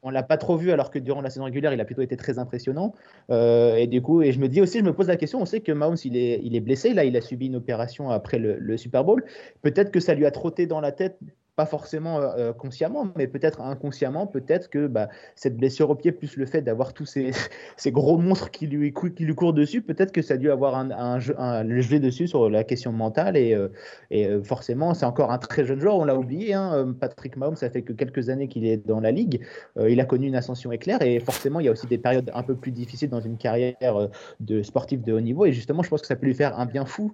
l'a 0.09 0.23
pas 0.23 0.37
trop 0.37 0.57
vu 0.57 0.71
alors 0.71 0.91
que 0.91 0.99
durant 0.99 1.21
la 1.21 1.29
saison 1.29 1.45
régulière, 1.45 1.73
il 1.73 1.81
a 1.81 1.85
plutôt 1.85 2.01
été 2.01 2.17
très 2.17 2.39
impressionnant. 2.39 2.93
Euh, 3.31 3.75
et 3.75 3.87
du 3.87 4.01
coup, 4.01 4.21
et 4.21 4.31
je 4.31 4.39
me 4.39 4.47
dis 4.47 4.61
aussi, 4.61 4.79
je 4.79 4.83
me 4.83 4.93
pose 4.93 5.07
la 5.07 5.17
question, 5.17 5.41
on 5.41 5.45
sait 5.45 5.61
que 5.61 5.71
Mahomes, 5.71 5.97
il 6.05 6.17
est, 6.17 6.39
il 6.43 6.55
est 6.55 6.59
blessé. 6.61 6.93
Là, 6.93 7.05
il 7.05 7.15
a 7.17 7.21
subi 7.21 7.47
une 7.47 7.55
opération 7.55 8.09
après 8.09 8.39
le 8.39 8.77
Super 8.77 9.03
Bowl. 9.03 9.23
Peut-être 9.61 9.91
que 9.91 9.99
ça 9.99 10.13
lui 10.13 10.25
a 10.25 10.31
trotté 10.31 10.67
dans 10.67 10.81
la 10.81 10.91
tête 10.91 11.17
pas 11.55 11.65
forcément 11.65 12.19
euh, 12.19 12.29
euh, 12.37 12.53
consciemment, 12.53 13.07
mais 13.15 13.27
peut-être 13.27 13.61
inconsciemment, 13.61 14.25
peut-être 14.25 14.69
que 14.69 14.87
bah, 14.87 15.09
cette 15.35 15.55
blessure 15.55 15.89
au 15.89 15.95
pied, 15.95 16.11
plus 16.11 16.35
le 16.35 16.45
fait 16.45 16.61
d'avoir 16.61 16.93
tous 16.93 17.05
ces, 17.05 17.31
ces, 17.77 17.91
gros 17.91 18.17
monstres 18.17 18.49
qui 18.49 18.65
lui, 18.65 18.93
qui 18.93 19.23
lui 19.23 19.35
courent 19.35 19.53
dessus, 19.53 19.81
peut-être 19.81 20.11
que 20.11 20.21
ça 20.21 20.33
a 20.33 20.37
dû 20.37 20.49
avoir 20.49 20.75
un, 20.75 20.89
un, 20.91 21.19
un, 21.37 21.63
dessus 21.63 22.27
sur 22.27 22.49
la 22.49 22.63
question 22.63 22.91
mentale. 22.91 23.37
Et, 23.37 23.53
euh, 23.53 23.67
et 24.09 24.27
forcément, 24.43 24.93
c'est 24.93 25.05
encore 25.05 25.31
un 25.31 25.37
très 25.37 25.63
jeune 25.65 25.79
joueur, 25.79 25.97
on 25.97 26.05
l'a 26.05 26.15
oublié. 26.15 26.53
Hein, 26.53 26.95
Patrick 26.99 27.37
Mahomes, 27.37 27.55
ça 27.55 27.69
fait 27.69 27.83
que 27.83 27.93
quelques 27.93 28.29
années 28.29 28.47
qu'il 28.47 28.65
est 28.65 28.77
dans 28.77 28.99
la 28.99 29.11
ligue. 29.11 29.41
il 29.79 29.99
a 29.99 30.05
connu 30.05 30.27
une 30.27 30.35
ascension 30.35 30.71
éclair 30.71 31.01
et 31.01 31.19
forcément, 31.19 31.59
il 31.59 31.65
y 31.65 31.69
a 31.69 31.71
aussi 31.71 31.87
des 31.87 31.97
périodes 31.97 32.31
un 32.33 32.43
peu 32.43 32.55
plus 32.55 32.71
difficiles 32.71 33.09
dans 33.09 33.21
une 33.21 33.37
carrière 33.37 34.09
de 34.39 34.63
sportif 34.63 35.03
de 35.03 35.13
haut 35.13 35.21
niveau. 35.21 35.45
Et 35.45 35.53
justement, 35.53 35.83
je 35.83 35.89
pense 35.89 36.01
que 36.01 36.07
ça 36.07 36.15
peut 36.15 36.25
lui 36.25 36.35
faire 36.35 36.59
un 36.59 36.65
bien 36.65 36.85
fou. 36.85 37.13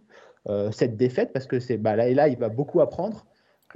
cette 0.71 0.97
défaite 0.97 1.31
parce 1.33 1.45
que 1.45 1.75
bah, 1.77 1.95
là 1.95 2.07
et 2.07 2.13
là 2.13 2.27
il 2.27 2.37
va 2.37 2.49
beaucoup 2.49 2.81
apprendre 2.81 3.25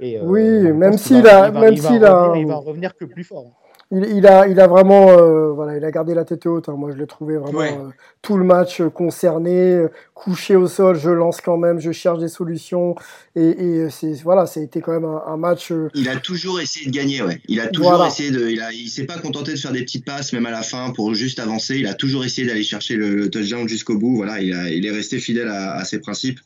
euh, 0.00 0.20
oui, 0.22 0.72
même 0.72 0.98
s'il 0.98 1.26
a, 1.26 1.50
même 1.50 1.76
s'il 1.76 2.04
a, 2.04 2.32
il 2.36 2.46
va 2.46 2.56
revenir 2.56 2.96
que 2.96 3.04
plus 3.04 3.24
fort. 3.24 3.52
Il, 3.90 4.26
a, 4.26 4.48
il 4.48 4.58
a 4.58 4.66
vraiment, 4.66 5.10
euh, 5.10 5.52
voilà, 5.52 5.76
il 5.76 5.84
a 5.84 5.90
gardé 5.92 6.14
la 6.14 6.24
tête 6.24 6.46
haute. 6.46 6.68
Hein. 6.68 6.74
Moi, 6.76 6.90
je 6.92 6.96
l'ai 6.96 7.06
trouvé 7.06 7.36
vraiment 7.36 7.60
euh, 7.60 7.90
tout 8.22 8.36
le 8.36 8.44
match 8.44 8.82
concerné, 8.92 9.84
couché 10.14 10.56
au 10.56 10.66
sol. 10.66 10.98
Je 10.98 11.10
lance 11.10 11.40
quand 11.40 11.58
même, 11.58 11.78
je 11.78 11.92
cherche 11.92 12.18
des 12.18 12.28
solutions. 12.28 12.96
Et, 13.36 13.86
c'est, 13.90 14.14
voilà, 14.22 14.46
ça 14.46 14.58
a 14.58 14.62
été 14.64 14.80
quand 14.80 14.92
même 14.92 15.04
un, 15.04 15.36
match. 15.36 15.70
Il 15.94 16.08
a 16.08 16.16
toujours 16.16 16.60
essayé 16.60 16.86
de 16.86 16.90
gagner, 16.90 17.22
ouais. 17.22 17.40
Il 17.46 17.60
a 17.60 17.68
toujours 17.68 18.04
essayé 18.04 18.32
de, 18.32 18.48
il 18.48 18.60
a, 18.62 18.72
il 18.72 18.88
s'est 18.88 19.04
pas 19.04 19.18
contenté 19.18 19.52
de 19.52 19.58
faire 19.58 19.72
des 19.72 19.82
petites 19.82 20.06
passes, 20.06 20.32
même 20.32 20.46
à 20.46 20.50
la 20.50 20.62
fin, 20.62 20.90
pour 20.90 21.14
juste 21.14 21.38
avancer. 21.38 21.76
Il 21.76 21.86
a 21.86 21.94
toujours 21.94 22.24
essayé 22.24 22.48
d'aller 22.48 22.64
chercher 22.64 22.96
le, 22.96 23.30
touchdown 23.30 23.68
jusqu'au 23.68 23.96
bout. 23.96 24.16
Voilà, 24.16 24.40
il, 24.40 24.54
a, 24.54 24.70
il 24.70 24.84
est 24.86 24.92
resté 24.92 25.20
fidèle 25.20 25.48
à, 25.48 25.74
à 25.74 25.84
ses 25.84 26.00
principes. 26.00 26.40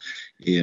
Et 0.45 0.63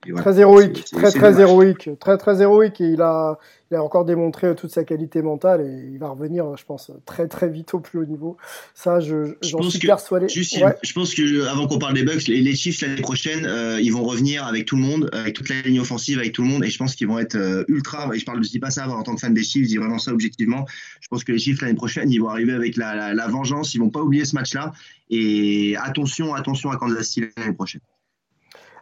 Très 0.00 0.38
héroïque, 0.38 0.84
très 0.84 1.10
très 1.10 1.40
héroïque, 1.40 1.90
très 1.98 2.16
très 2.16 2.40
héroïque 2.40 2.80
et 2.80 2.86
il 2.86 3.02
a, 3.02 3.36
il 3.70 3.76
a 3.76 3.82
encore 3.82 4.04
démontré 4.04 4.54
toute 4.54 4.70
sa 4.70 4.84
qualité 4.84 5.22
mentale 5.22 5.60
et 5.60 5.90
il 5.92 5.98
va 5.98 6.10
revenir, 6.10 6.56
je 6.56 6.64
pense, 6.64 6.92
très 7.04 7.26
très 7.26 7.48
vite 7.48 7.74
au 7.74 7.80
plus 7.80 7.98
haut 7.98 8.04
niveau. 8.04 8.36
Ça, 8.74 9.00
je, 9.00 9.34
j'en 9.42 9.60
suis 9.62 9.80
persuadé. 9.80 10.28
Je 10.28 10.92
pense 10.92 11.14
que 11.14 11.48
avant 11.48 11.66
qu'on 11.66 11.78
parle 11.78 11.94
des 11.94 12.04
Bucks, 12.04 12.28
les, 12.28 12.54
Chiefs 12.54 12.80
l'année 12.80 13.02
prochaine, 13.02 13.44
euh, 13.44 13.80
ils 13.80 13.92
vont 13.92 14.04
revenir 14.04 14.46
avec 14.46 14.66
tout 14.66 14.76
le 14.76 14.82
monde, 14.82 15.10
avec 15.12 15.34
toute 15.34 15.48
la 15.48 15.62
ligne 15.62 15.80
offensive, 15.80 16.18
avec 16.18 16.32
tout 16.32 16.42
le 16.42 16.48
monde 16.48 16.64
et 16.64 16.70
je 16.70 16.78
pense 16.78 16.94
qu'ils 16.94 17.08
vont 17.08 17.18
être 17.18 17.34
euh, 17.34 17.64
ultra. 17.66 18.08
Et 18.14 18.20
je 18.20 18.24
parle, 18.24 18.42
je 18.44 18.50
dis 18.50 18.60
pas 18.60 18.70
ça 18.70 18.88
en 18.88 19.02
tant 19.02 19.16
que 19.16 19.20
fan 19.20 19.34
des 19.34 19.42
Chiefs, 19.42 19.64
je 19.64 19.68
dis 19.68 19.78
vraiment 19.78 19.98
ça 19.98 20.12
objectivement. 20.12 20.64
Je 21.00 21.08
pense 21.08 21.24
que 21.24 21.32
les 21.32 21.40
Chiefs 21.40 21.60
l'année 21.60 21.74
prochaine, 21.74 22.08
ils 22.12 22.20
vont 22.20 22.28
arriver 22.28 22.52
avec 22.52 22.76
la, 22.76 22.94
la, 22.94 23.14
la 23.14 23.26
vengeance, 23.26 23.74
ils 23.74 23.78
vont 23.78 23.90
pas 23.90 24.00
oublier 24.00 24.24
ce 24.24 24.36
match-là 24.36 24.72
et 25.10 25.74
attention, 25.76 26.34
attention 26.34 26.70
à 26.70 26.76
Kansas 26.76 27.08
City 27.08 27.26
l'année 27.36 27.52
prochaine. 27.52 27.80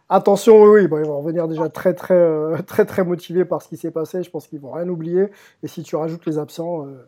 Attention, 0.09 0.63
oui, 0.63 0.83
ils 0.83 0.87
vont 0.87 1.19
revenir 1.19 1.49
déjà 1.49 1.67
très 1.67 1.93
très 1.93 2.13
euh, 2.13 2.57
très 2.67 2.85
très 2.85 3.03
motivés 3.03 3.43
par 3.43 3.61
ce 3.61 3.67
qui 3.67 3.75
s'est 3.75 3.91
passé. 3.91 4.23
Je 4.23 4.29
pense 4.29 4.47
qu'ils 4.47 4.59
vont 4.59 4.71
rien 4.71 4.87
oublier. 4.87 5.25
Et 5.63 5.67
si 5.67 5.83
tu 5.83 5.97
rajoutes 5.97 6.25
les 6.25 6.37
absents, 6.37 6.85
euh, 6.85 7.05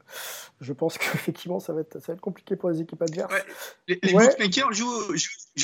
je 0.59 0.73
pense 0.73 0.97
qu'effectivement 0.97 1.59
ça 1.61 1.71
va 1.71 1.81
être 1.81 1.93
ça 1.99 2.07
va 2.07 2.13
être 2.15 2.21
compliqué 2.21 2.57
pour 2.57 2.69
les 2.69 2.81
équipes 2.81 3.01
adverses. 3.01 3.33
Les, 3.87 3.95
bookmakers 3.95 4.73
jouent, 4.73 5.13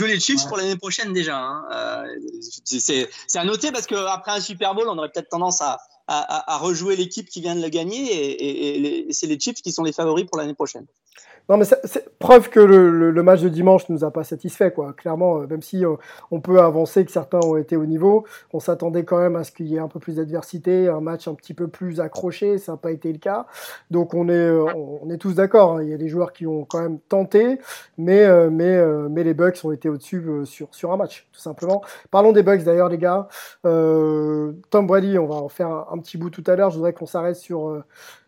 les 0.07 0.19
Chiefs 0.19 0.47
pour 0.47 0.55
l'année 0.55 0.77
prochaine 0.77 1.11
déjà. 1.11 1.37
Hein. 1.37 1.65
Euh, 1.73 2.05
c'est 2.63 3.09
à 3.35 3.43
noter 3.43 3.73
parce 3.73 3.85
qu'après 3.85 4.31
un 4.31 4.39
Super 4.41 4.73
Bowl, 4.73 4.87
on 4.87 4.97
aurait 4.97 5.11
peut-être 5.11 5.29
tendance 5.29 5.59
à, 5.59 5.79
à, 6.07 6.57
rejouer 6.57 6.95
l'équipe 6.95 7.27
qui 7.27 7.41
vient 7.41 7.55
de 7.55 7.61
le 7.61 7.69
gagner 7.69 7.99
et, 7.99 9.09
et 9.09 9.13
c'est 9.13 9.27
les 9.27 9.39
Chiefs 9.39 9.61
qui 9.61 9.73
sont 9.73 9.83
les 9.83 9.91
favoris 9.91 10.25
pour 10.25 10.37
l'année 10.37 10.53
prochaine. 10.53 10.85
Non, 11.47 11.57
mais 11.57 11.65
c'est 11.65 12.17
preuve 12.17 12.49
que 12.49 12.59
le, 12.59 13.23
match 13.23 13.41
de 13.41 13.49
dimanche 13.49 13.87
nous 13.89 14.03
a 14.03 14.11
pas 14.11 14.23
satisfait, 14.23 14.71
quoi. 14.71 14.93
Clairement, 14.93 15.41
euh, 15.41 15.47
même 15.47 15.61
si 15.61 15.85
euh, 15.85 15.95
on 16.31 16.41
peut 16.41 16.59
avancer 16.59 17.05
que 17.05 17.11
certains 17.11 17.39
ont 17.39 17.55
été 17.55 17.77
au 17.77 17.85
niveau, 17.85 18.25
on 18.51 18.59
s'attendait 18.59 19.03
quand 19.05 19.19
même 19.19 19.35
à 19.35 19.43
ce 19.43 19.51
qu'il 19.51 19.67
y 19.67 19.75
ait 19.75 19.79
un 19.79 19.87
peu 19.87 19.99
plus 19.99 20.15
d'adversité, 20.15 20.87
un 20.87 21.01
match 21.01 21.27
un 21.27 21.35
petit 21.35 21.53
peu 21.53 21.67
plus 21.67 21.99
accroché. 22.01 22.57
Ça 22.57 22.73
n'a 22.73 22.77
pas 22.77 22.91
été 22.91 23.11
le 23.13 23.19
cas. 23.19 23.45
Donc 23.91 24.15
on 24.15 24.27
est, 24.27 24.31
euh, 24.31 24.65
on 24.75 25.09
est 25.11 25.17
tous 25.17 25.35
d'accord. 25.35 25.73
Hein. 25.73 25.83
Il 25.83 25.89
y 25.89 25.93
a 25.93 25.97
des 25.97 26.07
joueurs 26.07 26.33
qui 26.33 26.47
ont 26.47 26.65
quand 26.65 26.81
même 26.81 26.99
tenté, 26.99 27.59
mais, 27.99 28.25
mais, 28.49 28.83
mais 29.09 29.23
les 29.23 29.33
Bucks 29.35 29.59
ont 29.63 29.71
été 29.71 29.87
au-dessus 29.89 30.23
sur, 30.45 30.73
sur 30.73 30.91
un 30.91 30.97
match, 30.97 31.27
tout 31.31 31.39
simplement. 31.39 31.83
Parlons 32.09 32.31
des 32.31 32.43
Bucks 32.43 32.63
d'ailleurs, 32.63 32.89
les 32.89 32.97
gars. 32.97 33.27
Tom 33.63 34.87
Brady, 34.87 35.19
on 35.19 35.27
va 35.27 35.35
en 35.35 35.49
faire 35.49 35.69
un, 35.91 35.99
petit 35.99 36.17
bout 36.17 36.29
tout 36.29 36.43
à 36.47 36.55
l'heure. 36.55 36.71
Je 36.71 36.77
voudrais 36.77 36.93
qu'on 36.93 37.05
s'arrête 37.05 37.35
sur, 37.35 37.83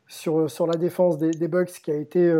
sur, 0.07 0.49
sur 0.49 0.67
la 0.67 0.75
défense 0.77 1.17
des, 1.17 1.31
des 1.31 1.47
Bucks 1.47 1.71
qui 1.83 1.91
a 1.91 1.95
été 1.95 2.31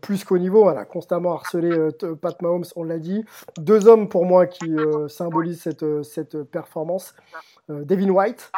plus 0.00 0.24
qu'au 0.24 0.38
niveau. 0.38 0.68
A 0.68 0.84
constamment 0.84 1.34
harcelé 1.34 1.70
euh, 1.70 2.14
Pat 2.14 2.40
Mahomes, 2.42 2.64
on 2.76 2.84
l'a 2.84 2.98
dit. 2.98 3.24
Deux 3.58 3.86
hommes 3.86 4.08
pour 4.08 4.24
moi 4.24 4.46
qui 4.46 4.74
euh, 4.76 5.08
symbolisent 5.08 5.62
cette, 5.62 5.82
euh, 5.82 6.44
performance 6.44 7.14
Devin 7.68 8.10
White 8.10 8.50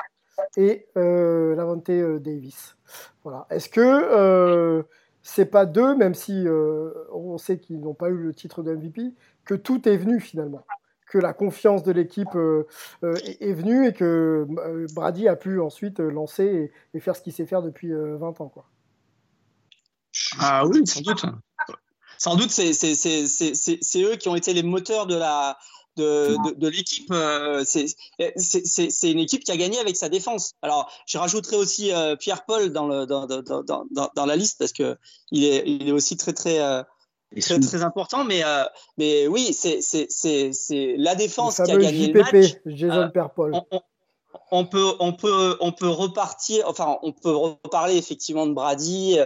et 0.57 0.87
Lavante 0.97 1.91
Davis. 2.21 2.77
Voilà. 3.23 3.47
Est-ce 3.51 3.69
que 3.69 4.85
c'est 5.23 5.47
pas 5.47 5.67
deux, 5.67 5.95
même 5.95 6.15
si 6.15 6.47
on 7.13 7.39
sait 7.39 7.59
qu'ils 7.59 7.81
n'ont 7.81 7.95
pas 7.95 8.09
eu 8.09 8.17
le 8.17 8.35
titre 8.35 8.63
de 8.63 8.75
MVP, 8.75 9.13
que 9.45 9.55
tout 9.55 9.89
est 9.89 9.97
venu 9.97 10.21
finalement? 10.21 10.65
Que 11.07 11.19
la 11.19 11.33
confiance 11.33 11.83
de 11.83 11.93
l'équipe 11.93 12.35
est, 13.03 13.53
venue 13.53 13.87
et 13.87 13.93
que 13.93 14.47
Brady 14.95 15.29
a 15.29 15.37
pu 15.37 15.61
ensuite 15.61 16.01
lancer 16.01 16.73
et, 16.95 17.01
faire 17.01 17.15
ce 17.15 17.23
qu'il 17.23 17.33
sait 17.33 17.47
faire 17.47 17.63
depuis 17.63 17.93
20 17.93 18.41
ans. 18.41 18.53
Ah 20.39 20.67
oui, 20.67 20.87
sans 20.87 21.01
doute. 21.01 21.25
Sans 22.19 22.37
doute, 22.37 22.51
c'est 22.51 24.03
eux 24.03 24.17
qui 24.17 24.29
ont 24.29 24.37
été 24.37 24.55
les 24.55 24.63
moteurs 24.63 25.07
de 25.07 25.17
la, 25.17 25.59
de, 25.97 26.37
de, 26.57 26.69
l'équipe. 26.69 27.11
Euh, 27.13 27.65
c'est 27.65 29.11
une 29.11 29.19
équipe 29.19 29.45
qui 29.45 29.53
a 29.53 29.57
gagné 29.57 29.79
avec 29.79 29.97
sa 29.97 30.09
défense. 30.09 30.55
Alors, 30.63 30.91
je 31.07 31.19
rajouterai 31.19 31.57
aussi 31.57 31.93
euh, 31.93 32.17
Pierre-Paul 32.17 32.73
dans, 32.73 32.87
le, 32.87 33.07
dans, 33.07 33.27
dans, 33.27 34.11
dans, 34.15 34.27
la 34.27 34.37
liste 34.37 34.59
parce 34.59 34.73
que 34.73 34.97
il 35.31 35.45
est, 35.45 35.63
il 35.67 35.89
est 35.89 35.93
aussi 35.93 36.17
très, 36.17 36.33
très, 36.33 36.61
euh, 36.61 36.83
très, 37.41 37.61
très, 37.61 37.83
important. 37.83 38.25
Mais, 38.25 38.43
mais 38.99 39.27
oui, 39.27 39.53
c'est 39.53 39.81
la 40.97 41.15
défense 41.15 41.57
qui 41.57 41.71
a 41.71 41.77
gagné 41.77 42.13
le 42.13 42.23
match. 42.23 42.55
Jason 42.67 43.11
Pierre-Paul. 43.11 43.61
On, 44.51 44.67
peut, 44.67 44.93
on, 45.01 45.13
peut, 45.13 45.57
on 45.61 45.73
peut 45.73 45.89
repartir, 45.89 46.65
enfin, 46.69 46.99
on 47.03 47.13
peut 47.13 47.35
reparler 47.35 47.97
effectivement 47.97 48.47
de 48.47 48.53
Brady, 48.53 49.19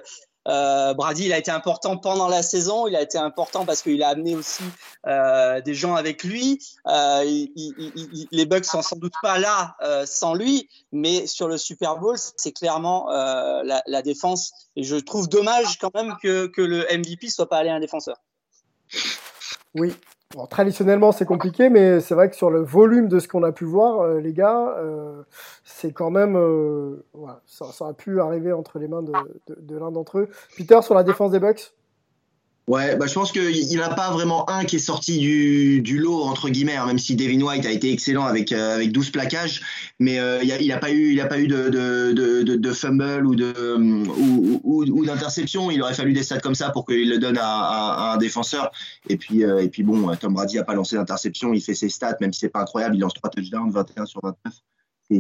euh, 0.49 0.95
Brady, 0.95 1.27
il 1.27 1.33
a 1.33 1.39
été 1.39 1.51
important 1.51 1.97
pendant 1.97 2.29
la 2.29 2.43
saison. 2.43 2.87
Il 2.87 2.97
a 2.97 3.03
été 3.03 3.19
important 3.19 3.65
parce 3.65 3.83
qu'il 3.83 4.03
a 4.03 4.09
amené 4.09 4.35
aussi 4.35 4.65
euh, 5.07 5.61
des 5.61 5.75
gens 5.75 5.95
avec 5.95 6.25
lui. 6.25 6.59
Euh, 6.87 7.47
les 8.33 8.47
Bucks 8.47 8.65
sont 8.65 8.83
sans 8.83 8.97
doute 8.97 9.15
pas 9.23 9.39
là 9.39 9.77
sans 10.07 10.35
lui, 10.35 10.69
mais 10.93 11.27
sur 11.27 11.49
le 11.49 11.59
Super 11.59 11.97
Bowl, 11.99 12.17
c'est 12.37 12.53
clairement 12.53 13.09
la, 13.09 14.03
défense. 14.03 14.53
Et 14.77 14.85
je 14.85 14.97
trouve 14.97 15.29
dommage 15.29 15.79
quand 15.79 15.95
même 15.95 16.17
que, 16.23 16.47
que 16.47 16.63
le 16.63 16.87
MVP 16.97 17.29
soit 17.29 17.49
pas 17.49 17.59
allé 17.59 17.71
à 17.71 17.75
un 17.75 17.81
défenseur. 17.81 18.17
Oui, 19.75 19.95
traditionnellement, 20.51 21.13
c'est 21.13 21.25
compliqué, 21.25 21.71
mais 21.71 22.01
c'est 22.01 22.15
vrai 22.15 22.29
que 22.29 22.37
sur 22.37 22.51
le 22.51 22.61
volume 22.61 23.09
de 23.09 23.19
ce 23.19 23.29
qu'on 23.29 23.43
a 23.43 23.53
pu 23.53 23.65
voir, 23.65 24.01
euh, 24.01 24.21
les 24.21 24.33
gars, 24.33 24.75
euh, 24.79 25.23
c'est 25.65 25.93
quand 25.93 26.11
même. 26.11 26.37
Euh, 26.37 27.05
ça, 27.47 27.67
ça, 27.73 27.89
a 27.89 27.93
pu 27.95 28.21
arriver 28.21 28.53
entre 28.53 28.79
les 28.79 28.89
mains 28.89 29.03
de, 29.03 29.13
de 29.49 29.79
l'un 29.79 29.91
d'entre 29.91 30.19
eux. 30.19 30.29
Peter, 30.57 30.81
sur 30.83 30.95
la 30.95 31.03
défense 31.03 31.31
des 31.31 31.41
Bucks? 31.41 31.73
Ouais, 32.69 32.97
bah, 32.97 33.07
je 33.07 33.15
pense 33.15 33.33
qu'il 33.33 33.79
n'a 33.79 33.89
pas 33.89 34.11
vraiment 34.11 34.49
un 34.51 34.67
qui 34.67 34.77
est 34.77 34.79
sorti 34.79 35.19
du, 35.19 35.81
du 35.81 35.99
lot, 35.99 36.21
entre 36.25 36.51
guillemets, 36.51 36.77
hein, 36.77 36.85
même 36.85 36.99
si 36.99 37.17
Devin 37.17 37.41
White 37.41 37.65
a 37.65 37.71
été 37.71 37.91
excellent 37.91 38.27
avec, 38.27 38.53
euh, 38.53 38.75
avec 38.75 38.93
12 38.93 39.09
plaquages, 39.09 39.63
mais 39.99 40.21
euh, 40.21 40.43
il 40.43 40.69
n'a 40.69 40.77
pas 40.77 40.91
eu, 40.91 41.13
il 41.13 41.21
a 41.23 41.25
pas 41.25 41.39
eu 41.39 41.47
de, 41.47 41.71
de, 41.71 42.13
de, 42.13 42.57
de 42.57 42.73
fumble 42.75 43.27
ou, 43.27 43.35
de, 43.35 43.55
ou, 43.75 44.85
ou, 44.85 45.07
d'interception. 45.07 45.71
Il 45.71 45.81
aurait 45.81 45.95
fallu 45.95 46.13
des 46.13 46.23
stats 46.23 46.41
comme 46.41 46.55
ça 46.55 46.69
pour 46.69 46.85
qu'il 46.85 47.09
le 47.09 47.17
donne 47.17 47.39
à, 47.39 47.47
à, 47.47 48.15
un 48.15 48.17
défenseur. 48.19 48.71
Et 49.09 49.17
puis, 49.17 49.45
euh, 49.45 49.63
et 49.63 49.71
puis 49.71 49.83
bon, 49.83 50.15
Tom 50.17 50.35
Brady 50.35 50.57
n'a 50.57 50.65
pas 50.65 50.75
lancé 50.75 50.97
d'interception, 50.97 51.55
il 51.55 51.63
fait 51.63 51.75
ses 51.75 51.89
stats, 51.89 52.19
même 52.21 52.35
si 52.35 52.41
c'est 52.41 52.51
pas 52.51 52.61
incroyable, 52.61 52.97
il 52.97 53.01
lance 53.01 53.15
3 53.15 53.31
touchdowns, 53.31 53.71
21 53.71 54.05
sur 54.05 54.21
29 54.23 54.53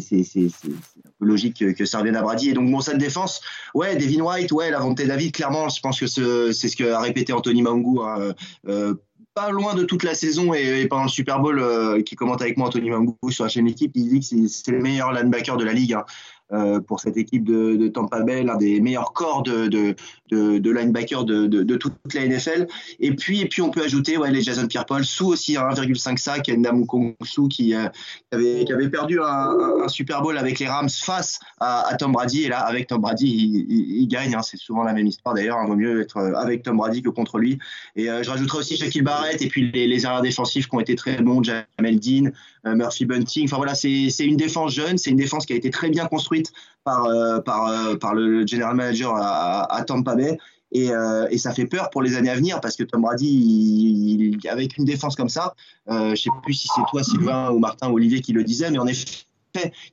c'est 0.01 0.20
un 0.20 1.11
peu 1.18 1.26
logique 1.26 1.74
que, 1.74 1.84
ça 1.84 1.99
revienne 1.99 2.16
à 2.16 2.22
Brady. 2.22 2.51
Et 2.51 2.53
donc, 2.53 2.82
ça 2.82 2.95
de 2.95 2.99
défense, 2.99 3.41
ouais, 3.74 3.97
Devin 3.97 4.20
White, 4.20 4.53
ouais, 4.53 4.70
la 4.70 4.80
vente 4.80 4.99
David, 4.99 5.32
clairement, 5.32 5.68
je 5.68 5.80
pense 5.80 5.99
que 6.01 6.07
c'est 6.07 6.68
ce 6.68 6.76
qu'a 6.76 7.01
répété 7.01 7.32
Anthony 7.32 7.62
Mangou. 7.62 8.03
Hein, 8.03 8.34
euh, 8.68 8.95
pas 9.34 9.51
loin 9.51 9.74
de 9.74 9.84
toute 9.84 10.03
la 10.03 10.14
saison 10.14 10.53
et, 10.53 10.86
pendant 10.89 11.05
le 11.05 11.09
Super 11.09 11.39
Bowl, 11.39 11.61
euh, 11.61 12.03
qui 12.03 12.16
commente 12.16 12.43
avec 12.43 12.57
moi 12.57 12.66
Anthony 12.66 12.91
Mangou 12.91 13.16
sur 13.30 13.45
la 13.45 13.49
chaîne 13.49 13.68
équipe, 13.68 13.93
il 13.95 14.09
dit 14.09 14.20
que 14.20 14.49
c'est 14.49 14.72
le 14.72 14.80
meilleur 14.80 15.12
linebacker 15.12 15.57
de 15.57 15.64
la 15.64 15.72
ligue. 15.72 15.95
Hein. 15.95 16.05
Euh, 16.51 16.81
pour 16.81 16.99
cette 16.99 17.19
équipe 17.19 17.45
de, 17.45 17.77
de, 17.77 17.89
Tampa 17.89 18.23
Bay, 18.23 18.43
l'un 18.43 18.57
des 18.57 18.81
meilleurs 18.81 19.13
corps 19.13 19.43
de, 19.43 19.67
de, 19.67 19.95
de, 20.31 20.57
de 20.57 20.71
linebacker 20.71 21.25
de, 21.25 21.47
de, 21.47 21.77
toute 21.77 21.93
la 22.15 22.27
NFL. 22.27 22.67
Et 23.01 23.15
puis, 23.15 23.43
et 23.43 23.47
puis 23.49 23.61
on 23.61 23.71
peut 23.71 23.83
ajouter 23.83 24.17
ouais, 24.17 24.31
les 24.31 24.41
Jason 24.41 24.67
Pierre-Paul, 24.67 25.05
sous 25.05 25.27
aussi 25.27 25.59
à 25.59 25.69
1,5 25.69 26.17
sac, 26.17 26.49
Ndamu 26.49 26.87
Sou 27.23 27.49
qui, 27.49 27.75
euh, 27.75 27.89
avait, 28.33 28.65
qui 28.65 28.73
avait 28.73 28.89
perdu 28.89 29.21
un, 29.21 29.83
un, 29.85 29.89
Super 29.89 30.23
Bowl 30.23 30.39
avec 30.39 30.59
les 30.59 30.67
Rams 30.67 30.89
face 30.89 31.39
à, 31.61 31.87
à, 31.87 31.97
Tom 31.97 32.13
Brady. 32.13 32.45
Et 32.45 32.49
là, 32.49 32.61
avec 32.61 32.87
Tom 32.87 33.03
Brady, 33.03 33.27
il, 33.27 34.01
il, 34.01 34.09
gagne. 34.09 34.35
Hein. 34.35 34.41
C'est 34.41 34.57
souvent 34.57 34.85
la 34.85 34.95
même 34.95 35.07
histoire 35.07 35.35
d'ailleurs. 35.35 35.59
Il 35.63 35.69
vaut 35.69 35.77
mieux 35.77 36.01
être 36.01 36.19
avec 36.35 36.63
Tom 36.63 36.79
Brady 36.79 37.03
que 37.03 37.11
contre 37.11 37.37
lui. 37.39 37.59
Et 37.95 38.09
euh, 38.09 38.23
je 38.23 38.31
rajouterai 38.31 38.59
aussi 38.61 38.79
Shaquille 38.79 39.03
Barrett 39.03 39.43
et 39.43 39.49
puis 39.49 39.71
les, 39.71 39.87
les 39.87 40.07
arrières 40.07 40.23
défensifs 40.23 40.67
qui 40.67 40.75
ont 40.75 40.81
été 40.81 40.95
très 40.95 41.21
bons, 41.21 41.43
Jamel 41.43 42.01
Dean, 42.01 42.31
Murphy 42.75 43.05
Bunting. 43.05 43.45
Enfin 43.45 43.57
voilà, 43.57 43.75
c'est 43.75 44.09
une 44.21 44.37
défense 44.37 44.73
jeune, 44.73 44.99
c'est 44.99 45.11
une 45.11 45.16
défense 45.16 45.47
qui 45.47 45.53
a 45.53 45.57
été 45.57 45.71
très 45.71 45.91
bien 45.91 46.07
construite 46.07 46.53
par, 46.85 47.05
euh, 47.05 47.41
par, 47.41 47.66
euh, 47.66 47.97
par 47.97 48.14
le 48.14 48.47
general 48.47 48.75
manager 48.75 49.14
à, 49.16 49.85
Tampa 49.87 50.14
Bay. 50.14 50.39
Et, 50.71 50.91
euh, 50.91 51.27
et, 51.31 51.39
ça 51.39 51.55
fait 51.55 51.64
peur 51.64 51.89
pour 51.89 52.03
les 52.03 52.16
années 52.16 52.29
à 52.29 52.35
venir 52.35 52.61
parce 52.61 52.77
que 52.77 52.83
Tom 52.83 53.01
Brady, 53.01 54.39
avec 54.51 54.77
une 54.77 54.85
défense 54.85 55.16
comme 55.16 55.31
ça, 55.31 55.55
je 55.89 56.11
ne 56.11 56.14
sais 56.14 56.31
plus 56.43 56.53
si 56.53 56.69
c'est 56.75 56.83
toi, 56.91 57.03
Sylvain, 57.03 57.51
ou 57.51 57.59
Martin 57.59 57.89
ou 57.89 57.95
Olivier 57.95 58.21
qui 58.21 58.33
le 58.33 58.45
disait, 58.45 58.71
mais 58.71 58.79
en 58.79 58.87
effet, 58.87 59.25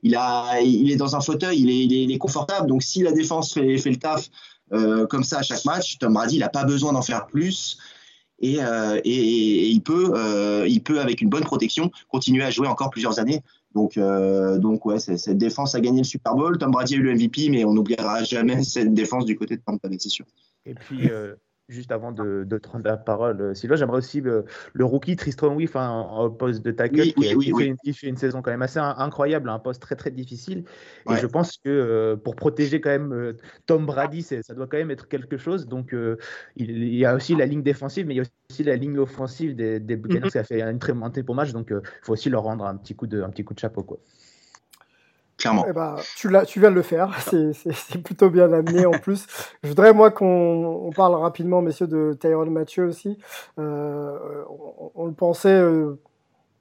il, 0.02 0.14
a, 0.16 0.60
il 0.60 0.90
est 0.90 0.96
dans 0.96 1.16
un 1.16 1.20
fauteuil, 1.20 1.60
il 1.60 1.70
est, 1.70 2.02
il 2.02 2.12
est, 2.12 2.18
confortable. 2.18 2.68
Donc 2.68 2.82
si 2.82 3.02
la 3.02 3.12
défense 3.12 3.54
fait, 3.54 3.78
fait 3.78 3.90
le 3.90 3.96
taf 3.96 4.28
comme 5.08 5.24
ça 5.24 5.38
à 5.38 5.42
chaque 5.42 5.64
match, 5.64 5.96
Tom 5.98 6.12
Brady, 6.12 6.36
il 6.36 6.40
n'a 6.40 6.50
pas 6.50 6.64
besoin 6.64 6.92
d'en 6.92 7.02
faire 7.02 7.26
plus. 7.26 7.78
Et, 8.38 8.56
et, 8.56 9.08
et, 9.08 9.68
il, 9.68 9.80
peut, 9.80 10.64
il 10.66 10.82
peut, 10.82 11.00
avec 11.00 11.20
une 11.20 11.28
bonne 11.28 11.44
protection, 11.44 11.90
continuer 12.08 12.44
à 12.44 12.50
jouer 12.50 12.68
encore 12.68 12.90
plusieurs 12.90 13.18
années. 13.18 13.42
Donc, 13.76 13.98
euh, 13.98 14.56
donc 14.56 14.86
ouais, 14.86 14.98
cette 14.98 15.36
défense 15.36 15.74
a 15.74 15.80
gagné 15.80 15.98
le 15.98 16.04
Super 16.04 16.34
Bowl. 16.34 16.56
Tom 16.56 16.70
Brady 16.70 16.94
a 16.94 16.96
eu 16.96 17.02
le 17.02 17.14
MVP, 17.14 17.50
mais 17.50 17.62
on 17.66 17.74
n'oubliera 17.74 18.24
jamais 18.24 18.62
cette 18.64 18.94
défense 18.94 19.26
du 19.26 19.36
côté 19.36 19.56
de 19.56 19.60
Tampa 19.60 19.88
Bay, 19.88 19.98
c'est 20.00 20.08
sûr. 20.08 20.24
Et 20.64 20.72
puis, 20.72 21.10
euh, 21.10 21.34
juste 21.68 21.90
avant 21.90 22.12
de, 22.12 22.44
de 22.44 22.58
prendre 22.58 22.86
la 22.86 22.96
parole, 22.96 23.40
euh, 23.40 23.54
Sylvain, 23.54 23.76
j'aimerais 23.76 23.98
aussi 23.98 24.20
le, 24.20 24.44
rookie 24.78 25.16
Tristan 25.16 25.54
Wiff 25.54 25.74
en 25.76 26.30
poste 26.30 26.64
de 26.64 26.70
tackle 26.70 27.02
qui, 27.12 27.92
fait 27.92 28.06
une, 28.06 28.16
saison 28.16 28.42
quand 28.42 28.50
même 28.50 28.62
assez 28.62 28.78
incroyable, 28.78 29.48
un 29.48 29.58
poste 29.58 29.82
très 29.82 29.96
très 29.96 30.10
difficile. 30.10 30.64
Et 31.10 31.16
je 31.16 31.26
pense 31.26 31.56
que 31.56 31.68
euh, 31.68 32.16
pour 32.16 32.36
protéger 32.36 32.80
quand 32.80 32.90
même 32.90 33.12
euh, 33.12 33.36
Tom 33.66 33.86
Brady, 33.86 34.22
ça 34.22 34.54
doit 34.54 34.66
quand 34.66 34.76
même 34.76 34.90
être 34.90 35.08
quelque 35.08 35.36
chose. 35.36 35.66
Donc 35.66 35.94
il, 36.56 36.94
y 36.94 37.04
a 37.04 37.14
aussi 37.14 37.34
la 37.34 37.46
ligne 37.46 37.62
défensive, 37.62 38.06
mais 38.06 38.14
il 38.14 38.18
y 38.18 38.20
a 38.20 38.24
aussi 38.50 38.62
la 38.62 38.76
ligne 38.76 38.98
offensive 38.98 39.56
des, 39.56 39.80
des 39.80 39.96
Buccaneers 39.96 40.30
qui 40.30 40.38
a 40.38 40.44
fait 40.44 40.62
une 40.62 40.78
très 40.78 40.94
montée 40.94 41.22
pour 41.22 41.34
match. 41.34 41.52
Donc 41.52 41.68
il 41.70 41.80
faut 42.02 42.12
aussi 42.12 42.30
leur 42.30 42.44
rendre 42.44 42.64
un 42.64 42.76
petit 42.76 42.94
coup 42.94 43.06
de, 43.06 43.22
un 43.22 43.30
petit 43.30 43.44
coup 43.44 43.54
de 43.54 43.58
chapeau. 43.58 43.82
Quoi. 43.82 43.98
Clairement. 45.38 45.66
Eh 45.68 45.72
ben, 45.72 45.96
tu, 46.16 46.28
tu 46.46 46.60
viens 46.60 46.70
de 46.70 46.76
le 46.76 46.82
faire, 46.82 47.14
c'est 47.20 48.02
plutôt 48.02 48.30
bien 48.30 48.50
amené 48.52 48.86
en 48.86 48.92
plus. 48.92 49.26
Je 49.62 49.68
voudrais, 49.68 49.92
moi, 49.92 50.10
qu'on 50.10 50.90
parle 50.96 51.14
rapidement, 51.14 51.60
messieurs, 51.60 51.86
de 51.86 52.16
Tyrone 52.18 52.50
Mathieu 52.50 52.86
aussi. 52.86 53.18
Euh, 53.58 54.44
on, 54.94 55.04
le 55.04 55.12
pensait 55.12 55.50
euh, 55.50 56.00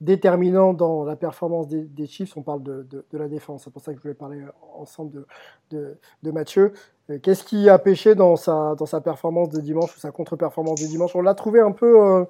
déterminant 0.01 0.73
dans 0.73 1.05
la 1.05 1.15
performance 1.15 1.69
des, 1.69 1.84
des 1.84 2.05
Chiefs, 2.05 2.36
on 2.36 2.41
parle 2.41 2.63
de, 2.63 2.86
de, 2.89 3.17
la 3.17 3.30
défense, 3.30 3.63
c'est 3.63 3.71
pour 3.71 3.82
ça 3.82 3.93
que 3.93 3.97
je 3.97 4.01
voulais 4.01 4.13
parler 4.13 4.41
ensemble 4.78 5.26
de, 5.71 5.97
de 6.23 6.32
Mathieu. 6.32 6.73
Euh, 7.09 7.17
qu'est-ce 7.19 7.45
qui 7.45 7.69
a 7.69 7.80
pêché 7.80 8.13
dans 8.13 8.36
sa, 8.36 8.76
dans 8.76 8.86
sa 8.86 8.99
performance 8.99 9.49
de 9.49 9.61
dimanche 9.61 9.95
ou 9.95 9.99
sa 9.99 10.11
contre-performance 10.11 10.82
de 10.82 10.88
dimanche? 10.88 11.15
On 11.15 11.21
l'a 11.21 11.34
trouvé 11.34 11.61
un 11.61 11.71
peu 11.71 12.26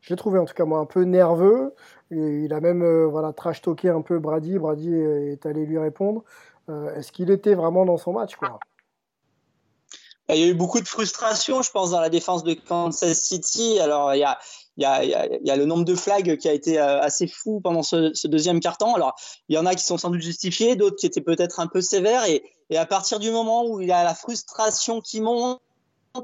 je 0.00 0.10
l'ai 0.10 0.16
trouvé 0.16 0.38
en 0.38 0.44
tout 0.44 0.54
cas 0.54 0.64
moi 0.64 0.78
un 0.78 0.86
peu 0.86 1.02
nerveux. 1.02 1.74
il 2.10 2.52
a 2.52 2.60
même 2.60 2.82
euh, 2.82 3.06
voilà 3.06 3.32
trash 3.32 3.62
talké 3.62 3.88
un 3.88 4.02
peu 4.02 4.18
Brady. 4.18 4.58
Brady 4.58 4.94
est 4.94 5.46
allé 5.46 5.66
lui 5.66 5.78
répondre. 5.78 6.24
Euh, 6.68 6.94
est-ce 6.94 7.12
qu'il 7.12 7.30
était 7.30 7.54
vraiment 7.54 7.84
dans 7.84 7.96
son 7.96 8.12
match 8.12 8.36
quoi? 8.36 8.58
Il 10.28 10.36
y 10.36 10.44
a 10.44 10.46
eu 10.46 10.54
beaucoup 10.54 10.80
de 10.80 10.86
frustration, 10.86 11.60
je 11.60 11.72
pense, 11.72 11.90
dans 11.90 12.00
la 12.00 12.08
défense 12.08 12.44
de 12.44 12.54
Kansas 12.54 13.18
City. 13.18 13.80
Alors 13.80 14.14
il 14.14 14.20
y 14.20 14.24
a 14.24 14.38
il 14.76 14.84
y, 14.84 14.86
a, 14.86 15.04
il 15.04 15.46
y, 15.46 15.50
a, 15.50 15.56
le 15.56 15.66
nombre 15.66 15.84
de 15.84 15.94
flags 15.94 16.38
qui 16.38 16.48
a 16.48 16.54
été 16.54 16.78
euh, 16.78 17.00
assez 17.00 17.26
fou 17.26 17.60
pendant 17.60 17.82
ce, 17.82 18.12
ce 18.14 18.26
deuxième 18.28 18.60
carton. 18.60 18.94
Alors, 18.94 19.14
il 19.50 19.54
y 19.56 19.58
en 19.58 19.66
a 19.66 19.74
qui 19.74 19.84
sont 19.84 19.98
sans 19.98 20.08
doute 20.08 20.22
justifiés, 20.22 20.74
d'autres 20.74 20.96
qui 20.96 21.04
étaient 21.04 21.20
peut-être 21.20 21.60
un 21.60 21.66
peu 21.66 21.82
sévères. 21.82 22.24
Et, 22.24 22.42
à 22.74 22.86
partir 22.86 23.18
du 23.18 23.30
moment 23.30 23.66
où 23.66 23.80
il 23.80 23.88
y 23.88 23.92
a 23.92 24.04
la 24.04 24.14
frustration 24.14 25.00
qui 25.00 25.20
monte, 25.20 25.60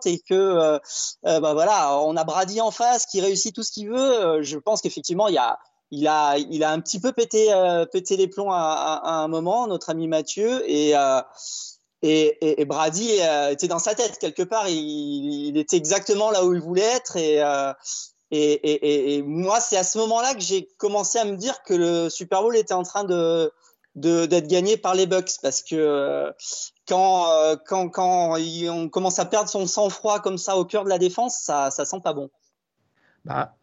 et 0.05 0.19
que 0.19 0.35
euh, 0.35 0.79
euh, 1.27 1.41
bah 1.41 1.55
voilà, 1.55 1.99
on 2.01 2.17
a 2.17 2.25
Brady 2.25 2.61
en 2.61 2.71
face 2.71 3.07
qui 3.07 3.21
réussit 3.21 3.55
tout 3.55 3.63
ce 3.63 3.73
qu'il 3.73 3.89
veut. 3.89 3.97
Euh, 3.97 4.43
je 4.43 4.59
pense 4.59 4.83
qu'effectivement, 4.83 5.29
il 5.29 5.39
a, 5.39 5.59
il 5.91 6.07
a, 6.65 6.71
un 6.71 6.81
petit 6.81 7.01
peu 7.01 7.13
pété, 7.13 7.49
pété 7.93 8.17
les 8.17 8.27
plombs 8.27 8.51
à, 8.51 9.01
un 9.05 9.29
moment, 9.29 9.67
notre 9.69 9.91
ami 9.91 10.09
Mathieu, 10.09 10.69
et, 10.69 10.95
et, 12.03 12.61
et, 12.61 12.65
Brady 12.65 13.21
était 13.51 13.69
dans 13.69 13.79
sa 13.79 13.95
tête 13.95 14.19
quelque 14.19 14.43
part. 14.43 14.69
Il, 14.69 14.77
il, 14.77 15.57
était 15.57 15.77
exactement 15.77 16.33
là 16.33 16.45
où 16.45 16.53
il 16.53 16.61
voulait 16.61 16.83
être, 16.83 17.17
et, 17.17 17.41
et, 18.33 19.15
et 19.15 19.23
moi, 19.23 19.61
c'est 19.61 19.77
à 19.77 19.85
ce 19.85 19.97
moment-là 19.99 20.35
que 20.35 20.41
j'ai 20.41 20.67
commencé 20.77 21.21
à 21.21 21.25
me 21.25 21.37
dire 21.37 21.63
que 21.63 21.75
le 21.75 22.11
Super 22.11 22.43
Bowl 22.43 22.57
était 22.57 22.75
en 22.75 22.83
train 22.83 23.05
de 23.05 23.53
d'être 23.97 24.47
gagné 24.47 24.77
par 24.77 24.95
les 24.95 25.07
Bucks 25.07 25.33
parce 25.43 25.63
que 25.63 25.75
euh, 25.75 26.33
quand, 26.87 27.33
euh, 27.33 27.57
quand, 27.67 27.89
quand 27.89 28.37
on 28.39 28.89
commence 28.89 29.19
à 29.19 29.25
perdre 29.25 29.49
son 29.49 29.67
sang-froid 29.67 30.21
comme 30.21 30.39
ça 30.39 30.57
au 30.57 30.65
cœur 30.65 30.85
de 30.85 30.91
la 30.91 30.99
défense, 30.99 31.39
ça, 31.39 31.71
ça 31.71 31.85
sent 31.85 32.01
pas 32.05 32.13
bon. 32.13 32.31
Bah, 33.25 33.56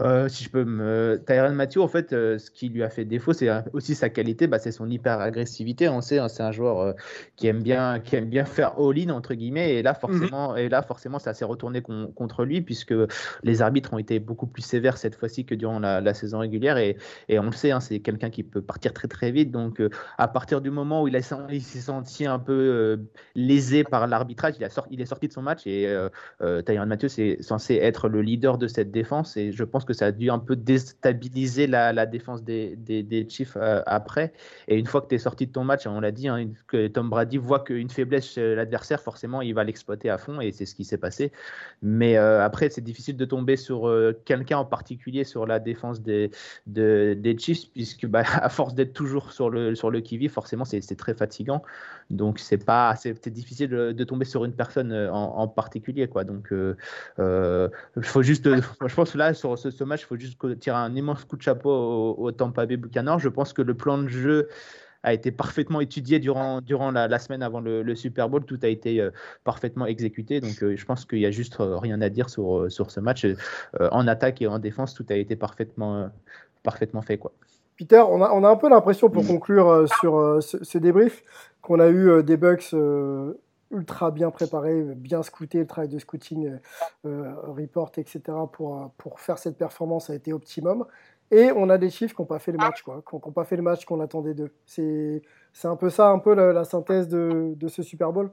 Euh, 0.00 0.28
si 0.28 0.44
je 0.44 0.50
peux 0.50 0.64
me. 0.64 1.22
Tyron 1.26 1.52
Matthew, 1.52 1.78
en 1.78 1.88
fait, 1.88 2.12
euh, 2.12 2.38
ce 2.38 2.50
qui 2.50 2.68
lui 2.70 2.82
a 2.82 2.88
fait 2.88 3.04
défaut, 3.04 3.32
c'est 3.32 3.48
aussi 3.72 3.94
sa 3.94 4.08
qualité, 4.08 4.46
bah, 4.46 4.58
c'est 4.58 4.72
son 4.72 4.88
hyper-agressivité. 4.88 5.88
On 5.88 6.00
sait, 6.00 6.18
hein, 6.18 6.28
c'est 6.28 6.42
un 6.42 6.52
joueur 6.52 6.80
euh, 6.80 6.92
qui, 7.36 7.46
aime 7.46 7.62
bien, 7.62 8.00
qui 8.00 8.16
aime 8.16 8.28
bien 8.28 8.44
faire 8.44 8.78
all-in, 8.78 9.10
entre 9.10 9.34
guillemets, 9.34 9.74
et 9.74 9.82
là, 9.82 9.92
forcément, 9.92 10.56
et 10.56 10.68
là, 10.68 10.82
forcément 10.82 11.18
ça 11.18 11.34
s'est 11.34 11.44
retourné 11.44 11.82
contre 11.82 12.44
lui, 12.44 12.62
puisque 12.62 12.94
les 13.42 13.62
arbitres 13.62 13.92
ont 13.92 13.98
été 13.98 14.18
beaucoup 14.18 14.46
plus 14.46 14.62
sévères 14.62 14.96
cette 14.96 15.14
fois-ci 15.14 15.44
que 15.44 15.54
durant 15.54 15.78
la, 15.78 16.14
saison 16.14 16.38
régulière, 16.38 16.78
et, 16.78 16.96
et 17.28 17.38
on 17.38 17.46
le 17.46 17.52
sait, 17.52 17.70
hein, 17.70 17.80
c'est 17.80 18.00
quelqu'un 18.00 18.30
qui 18.30 18.42
peut 18.42 18.62
partir 18.62 18.92
très 18.92 19.08
très 19.08 19.30
vite. 19.30 19.50
Donc, 19.50 19.82
à 20.18 20.28
partir 20.28 20.60
du 20.60 20.70
moment 20.70 21.02
où 21.02 21.08
il, 21.08 21.16
il 21.50 21.62
s'est 21.62 21.80
senti 21.80 22.26
un 22.26 22.38
peu 22.38 22.98
lésé 23.34 23.84
par 23.84 24.06
l'arbitrage, 24.06 24.54
il, 24.58 24.66
il 24.90 25.00
est 25.00 25.06
sorti 25.06 25.28
de 25.28 25.32
son 25.32 25.42
match, 25.42 25.66
et 25.66 25.94
Tyron 26.66 26.86
Matthew, 26.86 27.08
c'est 27.08 27.42
censé 27.42 27.74
être 27.74 28.08
le 28.08 28.22
leader 28.22 28.56
de 28.56 28.68
cette 28.68 28.90
défense, 28.90 29.36
et 29.36 29.52
je 29.52 29.61
pense 29.64 29.84
que 29.84 29.92
ça 29.92 30.06
a 30.06 30.12
dû 30.12 30.30
un 30.30 30.38
peu 30.38 30.56
déstabiliser 30.56 31.66
la, 31.66 32.06
défense 32.06 32.42
des, 32.42 33.26
Chiefs 33.28 33.56
euh, 33.56 33.82
après. 33.86 34.32
Et 34.68 34.78
une 34.78 34.86
fois 34.86 35.02
que 35.02 35.08
tu 35.08 35.14
es 35.14 35.18
sorti 35.18 35.46
de 35.46 35.52
ton 35.52 35.64
match, 35.64 35.86
on 35.86 36.00
l'a 36.00 36.10
dit, 36.10 36.28
hein, 36.28 36.48
que 36.66 36.86
Tom 36.86 37.10
Brady 37.10 37.38
voit 37.38 37.60
qu'une 37.60 37.90
faiblesse 37.90 38.32
chez 38.32 38.54
l'adversaire, 38.54 39.00
forcément, 39.00 39.42
il 39.42 39.54
va 39.54 39.64
l'exploiter 39.64 40.10
à 40.10 40.18
fond 40.18 40.40
et 40.40 40.52
c'est 40.52 40.66
ce 40.66 40.74
qui 40.74 40.84
s'est 40.84 40.98
passé. 40.98 41.32
Mais 41.82 42.16
euh, 42.16 42.42
après, 42.42 42.70
c'est 42.70 42.80
difficile 42.80 43.16
de 43.16 43.24
tomber 43.24 43.56
sur 43.56 43.88
euh, 43.88 44.18
quelqu'un 44.24 44.58
en 44.58 44.64
particulier 44.64 45.24
sur 45.24 45.46
la 45.46 45.58
défense 45.58 46.00
des, 46.00 46.30
Chiefs, 47.38 47.70
puisque 47.72 48.06
bah, 48.06 48.22
à 48.42 48.48
force 48.48 48.74
d'être 48.74 48.92
toujours 48.92 49.32
sur 49.32 49.50
le, 49.50 49.74
sur 49.74 49.90
le 49.90 50.00
qui 50.00 50.22
forcément, 50.28 50.64
c'est 50.64 50.96
très 50.96 51.14
fatigant. 51.14 51.62
Donc, 52.12 52.38
c'est 52.38 52.64
pas 52.64 52.94
c'est 52.96 53.28
difficile 53.28 53.68
de, 53.68 54.04
tomber 54.04 54.24
sur 54.24 54.44
une 54.44 54.52
personne 54.52 54.92
en, 54.92 55.48
particulier. 55.48 56.08
Quoi. 56.08 56.24
Donc, 56.24 56.48
il 57.18 58.02
faut 58.02 58.22
juste, 58.22 58.48
je 58.86 58.94
pense 58.94 59.14
là, 59.14 59.34
sur 59.34 59.58
ce 59.58 59.84
match, 59.84 60.02
il 60.02 60.06
faut 60.06 60.16
juste 60.16 60.38
tirer 60.60 60.76
un 60.76 60.94
immense 60.94 61.24
coup 61.24 61.36
de 61.36 61.42
chapeau 61.42 62.14
au, 62.16 62.32
Tampa 62.32 62.66
Bay 62.66 62.76
Buccaneers. 62.76 63.18
Je 63.18 63.28
pense 63.28 63.52
que 63.52 63.62
le 63.62 63.74
plan 63.74 63.98
de 63.98 64.08
jeu 64.08 64.48
a 65.02 65.12
été 65.12 65.32
parfaitement 65.32 65.80
étudié 65.80 66.20
durant, 66.20 66.60
durant 66.60 66.90
la, 66.90 67.18
semaine 67.18 67.42
avant 67.42 67.60
le, 67.60 67.94
Super 67.94 68.28
Bowl. 68.28 68.44
Tout 68.44 68.58
a 68.62 68.68
été 68.68 69.00
euh, 69.00 69.10
parfaitement 69.44 69.86
exécuté. 69.86 70.40
Donc, 70.40 70.62
euh, 70.62 70.76
je 70.76 70.84
pense 70.84 71.04
qu'il 71.04 71.18
n'y 71.18 71.26
a 71.26 71.30
juste 71.30 71.60
euh, 71.60 71.76
rien 71.76 72.00
à 72.00 72.08
dire 72.08 72.30
sur, 72.30 72.70
sur 72.70 72.90
ce 72.90 73.00
match. 73.00 73.26
en 73.80 74.06
attaque 74.06 74.42
et 74.42 74.46
en 74.46 74.58
défense, 74.58 74.94
tout 74.94 75.06
a 75.10 75.14
été 75.14 75.36
parfaitement, 75.36 76.10
parfaitement 76.62 77.02
fait. 77.02 77.18
Quoi. 77.18 77.32
Peter, 77.84 78.02
on 78.08 78.22
a, 78.22 78.48
un 78.48 78.56
peu 78.56 78.68
l'impression, 78.68 79.10
pour 79.10 79.26
conclure 79.26 79.86
sur 80.00 80.42
ce, 80.42 80.78
débrief, 80.78 81.24
qu'on 81.62 81.80
a 81.80 81.88
eu 81.88 82.22
des 82.22 82.36
Bucks 82.36 82.74
ultra 83.72 84.10
bien 84.10 84.30
préparé, 84.30 84.82
bien 84.94 85.22
scouté, 85.22 85.58
le 85.58 85.66
travail 85.66 85.88
de 85.88 85.98
scouting, 85.98 86.46
euh, 86.46 86.58
euh, 87.06 87.34
report, 87.48 87.92
etc. 87.96 88.20
Pour, 88.52 88.76
euh, 88.76 89.10
faire 89.16 89.38
cette 89.38 89.56
performance 89.56 90.10
a 90.10 90.14
été 90.14 90.32
optimum. 90.32 90.86
Et 91.30 91.50
on 91.56 91.70
a 91.70 91.78
des 91.78 91.88
chiffres 91.88 92.14
qui 92.14 92.20
n'ont 92.20 92.26
pas 92.26 92.38
fait 92.38 92.52
le 92.52 92.58
match, 92.58 92.82
quoi, 92.82 93.02
qui 93.08 93.16
n'ont 93.16 93.32
pas 93.32 93.44
fait 93.44 93.56
le 93.56 93.62
match 93.62 93.86
qu'on 93.86 94.00
attendait 94.00 94.34
d'eux. 94.34 94.52
C'est, 94.66 95.22
un 95.64 95.76
peu 95.76 95.88
ça, 95.88 96.10
un 96.10 96.18
peu 96.18 96.34
la, 96.34 96.64
synthèse 96.64 97.08
de, 97.08 97.56
ce 97.68 97.82
Super 97.82 98.12
Bowl? 98.12 98.30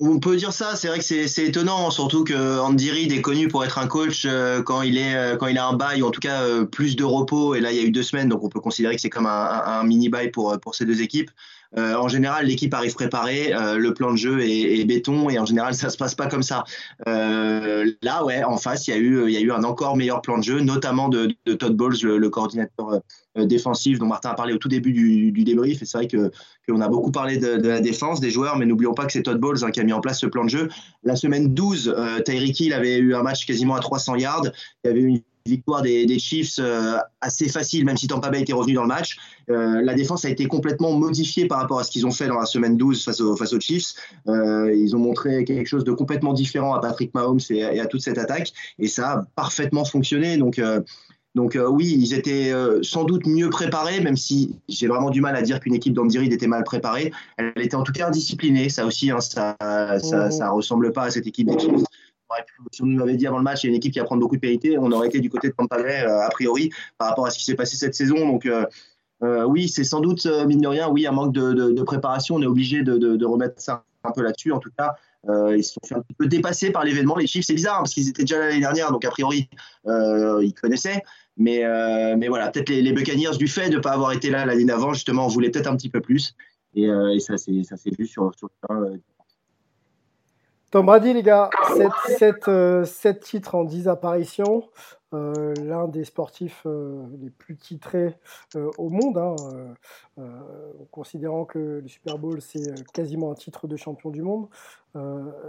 On 0.00 0.20
peut 0.20 0.36
dire 0.36 0.52
ça, 0.52 0.76
c'est 0.76 0.86
vrai 0.86 0.98
que 0.98 1.04
c'est 1.04 1.44
étonnant, 1.44 1.90
surtout 1.90 2.22
que 2.22 2.60
Andy 2.60 2.92
Reid 2.92 3.10
est 3.10 3.20
connu 3.20 3.48
pour 3.48 3.64
être 3.64 3.78
un 3.78 3.88
coach 3.88 4.28
quand 4.64 4.82
il 4.82 4.96
est 4.96 5.36
quand 5.38 5.48
il 5.48 5.58
a 5.58 5.66
un 5.66 5.72
bail 5.72 6.04
en 6.04 6.12
tout 6.12 6.20
cas 6.20 6.64
plus 6.66 6.94
de 6.94 7.02
repos. 7.02 7.56
Et 7.56 7.60
là, 7.60 7.72
il 7.72 7.78
y 7.78 7.80
a 7.80 7.82
eu 7.82 7.90
deux 7.90 8.04
semaines, 8.04 8.28
donc 8.28 8.44
on 8.44 8.48
peut 8.48 8.60
considérer 8.60 8.94
que 8.94 9.00
c'est 9.00 9.10
comme 9.10 9.26
un, 9.26 9.62
un, 9.66 9.82
mini 9.82 10.08
bail 10.08 10.30
pour 10.30 10.56
pour 10.60 10.76
ces 10.76 10.84
deux 10.84 11.02
équipes. 11.02 11.32
Euh, 11.76 11.94
en 11.94 12.08
général, 12.08 12.46
l'équipe 12.46 12.72
arrive 12.72 12.94
préparée, 12.94 13.52
euh, 13.52 13.76
le 13.76 13.92
plan 13.92 14.12
de 14.12 14.16
jeu 14.16 14.40
est, 14.40 14.84
béton 14.84 15.28
et 15.28 15.38
en 15.38 15.44
général, 15.44 15.74
ça 15.74 15.90
se 15.90 15.98
passe 15.98 16.14
pas 16.14 16.26
comme 16.26 16.42
ça. 16.42 16.64
Euh, 17.06 17.92
là, 18.00 18.24
ouais, 18.24 18.42
en 18.42 18.56
face, 18.56 18.88
il 18.88 18.90
y 18.92 18.94
a 18.94 18.96
eu, 18.96 19.30
eu 19.30 19.52
un 19.52 19.64
encore 19.64 19.96
meilleur 19.96 20.22
plan 20.22 20.38
de 20.38 20.44
jeu, 20.44 20.60
notamment 20.60 21.08
de, 21.08 21.34
Todd 21.54 21.76
Bowles, 21.76 21.96
le, 22.02 22.28
coordinateur 22.30 23.00
défensif 23.36 23.98
dont 23.98 24.06
Martin 24.06 24.30
a 24.30 24.34
parlé 24.34 24.54
au 24.54 24.58
tout 24.58 24.68
début 24.68 24.92
du, 24.92 25.44
débrief. 25.44 25.82
C'est 25.84 25.98
vrai 25.98 26.08
que 26.08 26.30
qu'on 26.66 26.80
a 26.80 26.88
beaucoup 26.88 27.12
parlé 27.12 27.38
de, 27.38 27.68
la 27.68 27.80
défense 27.80 28.20
des 28.20 28.30
joueurs, 28.30 28.56
mais 28.56 28.66
n'oublions 28.66 28.94
pas 28.94 29.06
que 29.06 29.12
c'est 29.12 29.22
Todd 29.22 29.38
Bowles 29.38 29.64
hein, 29.64 29.70
qui 29.70 29.80
a 29.80 29.84
mis 29.84 29.92
en 29.92 30.00
place 30.00 30.20
ce 30.20 30.26
plan 30.26 30.44
de 30.44 30.50
jeu. 30.50 30.68
La 31.02 31.16
semaine 31.16 31.52
12, 31.52 31.94
Tyreek 32.24 32.58
Hill 32.60 32.72
avait 32.72 32.98
eu 32.98 33.14
un 33.14 33.22
match 33.22 33.46
quasiment 33.46 33.74
à 33.74 33.80
300 33.80 34.16
yards. 34.16 34.46
Il 34.84 34.88
y 34.88 34.90
avait 34.90 35.00
une 35.00 35.20
victoire 35.48 35.82
des, 35.82 36.18
Chiefs 36.18 36.58
euh, 36.58 36.96
assez 37.20 37.48
facile, 37.48 37.84
même 37.84 37.96
si 37.96 38.06
Tampa 38.06 38.30
Bay 38.30 38.42
était 38.42 38.52
revenu 38.52 38.74
dans 38.74 38.82
le 38.82 38.88
match. 38.88 39.16
Euh, 39.50 39.80
la 39.82 39.94
défense 39.94 40.24
a 40.24 40.28
été 40.28 40.46
complètement 40.46 40.92
modifiée 40.92 41.46
par 41.46 41.58
rapport 41.58 41.78
à 41.78 41.84
ce 41.84 41.90
qu'ils 41.90 42.06
ont 42.06 42.10
fait 42.10 42.28
dans 42.28 42.38
la 42.38 42.46
semaine 42.46 42.76
12 42.76 43.04
face, 43.04 43.22
face 43.38 43.52
aux 43.52 43.60
Chiefs. 43.60 43.94
Euh, 44.28 44.74
ils 44.74 44.94
ont 44.94 44.98
montré 44.98 45.44
quelque 45.44 45.66
chose 45.66 45.84
de 45.84 45.92
complètement 45.92 46.32
différent 46.32 46.74
à 46.74 46.80
Patrick 46.80 47.14
Mahomes 47.14 47.40
et, 47.50 47.80
à 47.80 47.86
toute 47.86 48.00
cette 48.00 48.18
attaque, 48.18 48.52
et 48.78 48.88
ça 48.88 49.10
a 49.10 49.26
parfaitement 49.34 49.84
fonctionné. 49.84 50.36
Donc, 50.36 50.60
donc 51.34 51.58
oui, 51.70 51.96
ils 51.98 52.14
étaient 52.14 52.52
sans 52.82 53.04
doute 53.04 53.26
mieux 53.26 53.50
préparés, 53.50 54.00
même 54.00 54.16
si 54.16 54.56
j'ai 54.68 54.86
vraiment 54.88 55.10
du 55.10 55.20
mal 55.20 55.36
à 55.36 55.42
dire 55.42 55.60
qu'une 55.60 55.74
équipe 55.74 55.94
d'Andy 55.94 56.18
était 56.18 56.46
mal 56.46 56.64
préparée. 56.64 57.12
Elle 57.36 57.52
était 57.56 57.76
en 57.76 57.82
tout 57.82 57.92
cas 57.92 58.08
indisciplinée, 58.08 58.68
ça 58.68 58.86
aussi, 58.86 59.10
hein, 59.10 59.20
ça, 59.20 59.56
ça, 59.60 60.30
ça, 60.30 60.50
ressemble 60.50 60.92
pas 60.92 61.04
à 61.04 61.10
cette 61.10 61.26
équipe 61.26 61.48
des 61.48 61.58
Chiefs 61.58 61.84
si 62.72 62.82
on 62.82 62.86
nous 62.86 63.02
avait 63.02 63.16
dit 63.16 63.26
avant 63.26 63.38
le 63.38 63.44
match, 63.44 63.64
il 63.64 63.66
y 63.66 63.68
a 63.68 63.70
une 63.70 63.76
équipe 63.76 63.92
qui 63.92 63.98
va 63.98 64.04
prendre 64.04 64.20
beaucoup 64.20 64.36
de 64.36 64.40
pénalité, 64.40 64.78
on 64.78 64.90
aurait 64.92 65.08
été 65.08 65.20
du 65.20 65.30
côté 65.30 65.48
de 65.48 65.54
Tampa 65.54 65.78
euh, 65.78 66.20
a 66.20 66.28
priori, 66.30 66.70
par 66.98 67.08
rapport 67.08 67.26
à 67.26 67.30
ce 67.30 67.38
qui 67.38 67.44
s'est 67.44 67.54
passé 67.54 67.76
cette 67.76 67.94
saison. 67.94 68.16
Donc, 68.16 68.46
euh, 68.46 68.64
euh, 69.22 69.44
oui, 69.44 69.68
c'est 69.68 69.84
sans 69.84 70.00
doute, 70.00 70.26
mine 70.46 70.60
de 70.60 70.68
rien, 70.68 70.88
oui, 70.88 71.06
un 71.06 71.12
manque 71.12 71.32
de, 71.32 71.82
préparation. 71.82 72.36
On 72.36 72.42
est 72.42 72.46
obligé 72.46 72.82
de, 72.82 73.24
remettre 73.24 73.60
ça 73.60 73.84
un 74.04 74.12
peu 74.12 74.22
là-dessus. 74.22 74.52
En 74.52 74.58
tout 74.58 74.70
cas, 74.76 74.94
ils 75.26 75.64
se 75.64 75.74
sont 75.74 75.80
fait 75.84 75.94
un 75.96 76.02
peu 76.18 76.26
dépasser 76.26 76.70
par 76.70 76.84
l'événement. 76.84 77.16
Les 77.16 77.26
chiffres, 77.26 77.46
c'est 77.46 77.54
bizarre 77.54 77.76
hein, 77.76 77.82
parce 77.82 77.94
qu'ils 77.94 78.08
étaient 78.08 78.22
déjà 78.22 78.38
l'année 78.38 78.60
dernière, 78.60 78.92
donc 78.92 79.04
a 79.04 79.10
priori, 79.10 79.48
ils 79.86 80.54
connaissaient. 80.54 81.02
Mais, 81.36 81.64
voilà, 82.28 82.50
peut-être 82.50 82.68
les, 82.68 82.92
Buccaneers, 82.92 83.36
du 83.38 83.48
fait 83.48 83.70
de 83.70 83.76
ne 83.76 83.80
pas 83.80 83.92
avoir 83.92 84.12
été 84.12 84.30
là 84.30 84.46
l'année 84.46 84.64
d'avant, 84.64 84.92
justement, 84.92 85.26
voulaient 85.26 85.50
peut-être 85.50 85.68
un 85.68 85.76
petit 85.76 85.90
peu 85.90 86.00
plus. 86.00 86.34
Et, 86.74 86.88
ça 87.18 87.36
s'est 87.36 87.90
vu 87.98 88.06
sur, 88.06 88.32
sur 88.36 88.48
le 88.48 88.68
terrain 88.68 88.98
Tom 90.70 90.84
Brady, 90.84 91.14
les 91.14 91.22
gars, 91.22 91.48
7, 92.18 92.48
euh, 92.48 92.84
titres 93.22 93.54
en 93.54 93.64
10 93.64 93.88
apparitions. 93.88 94.68
Euh, 95.14 95.54
l'un 95.64 95.88
des 95.88 96.04
sportifs 96.04 96.64
euh, 96.66 97.06
les 97.22 97.30
plus 97.30 97.56
titrés 97.56 98.14
au 98.76 98.90
monde, 98.90 99.16
hein, 99.16 99.34
considérant 100.90 101.46
que 101.46 101.80
le 101.82 101.88
Super 101.88 102.18
Bowl, 102.18 102.42
c'est 102.42 102.86
quasiment 102.92 103.32
un 103.32 103.34
titre 103.34 103.66
de 103.66 103.76
champion 103.76 104.10
du 104.10 104.20
monde. 104.20 104.48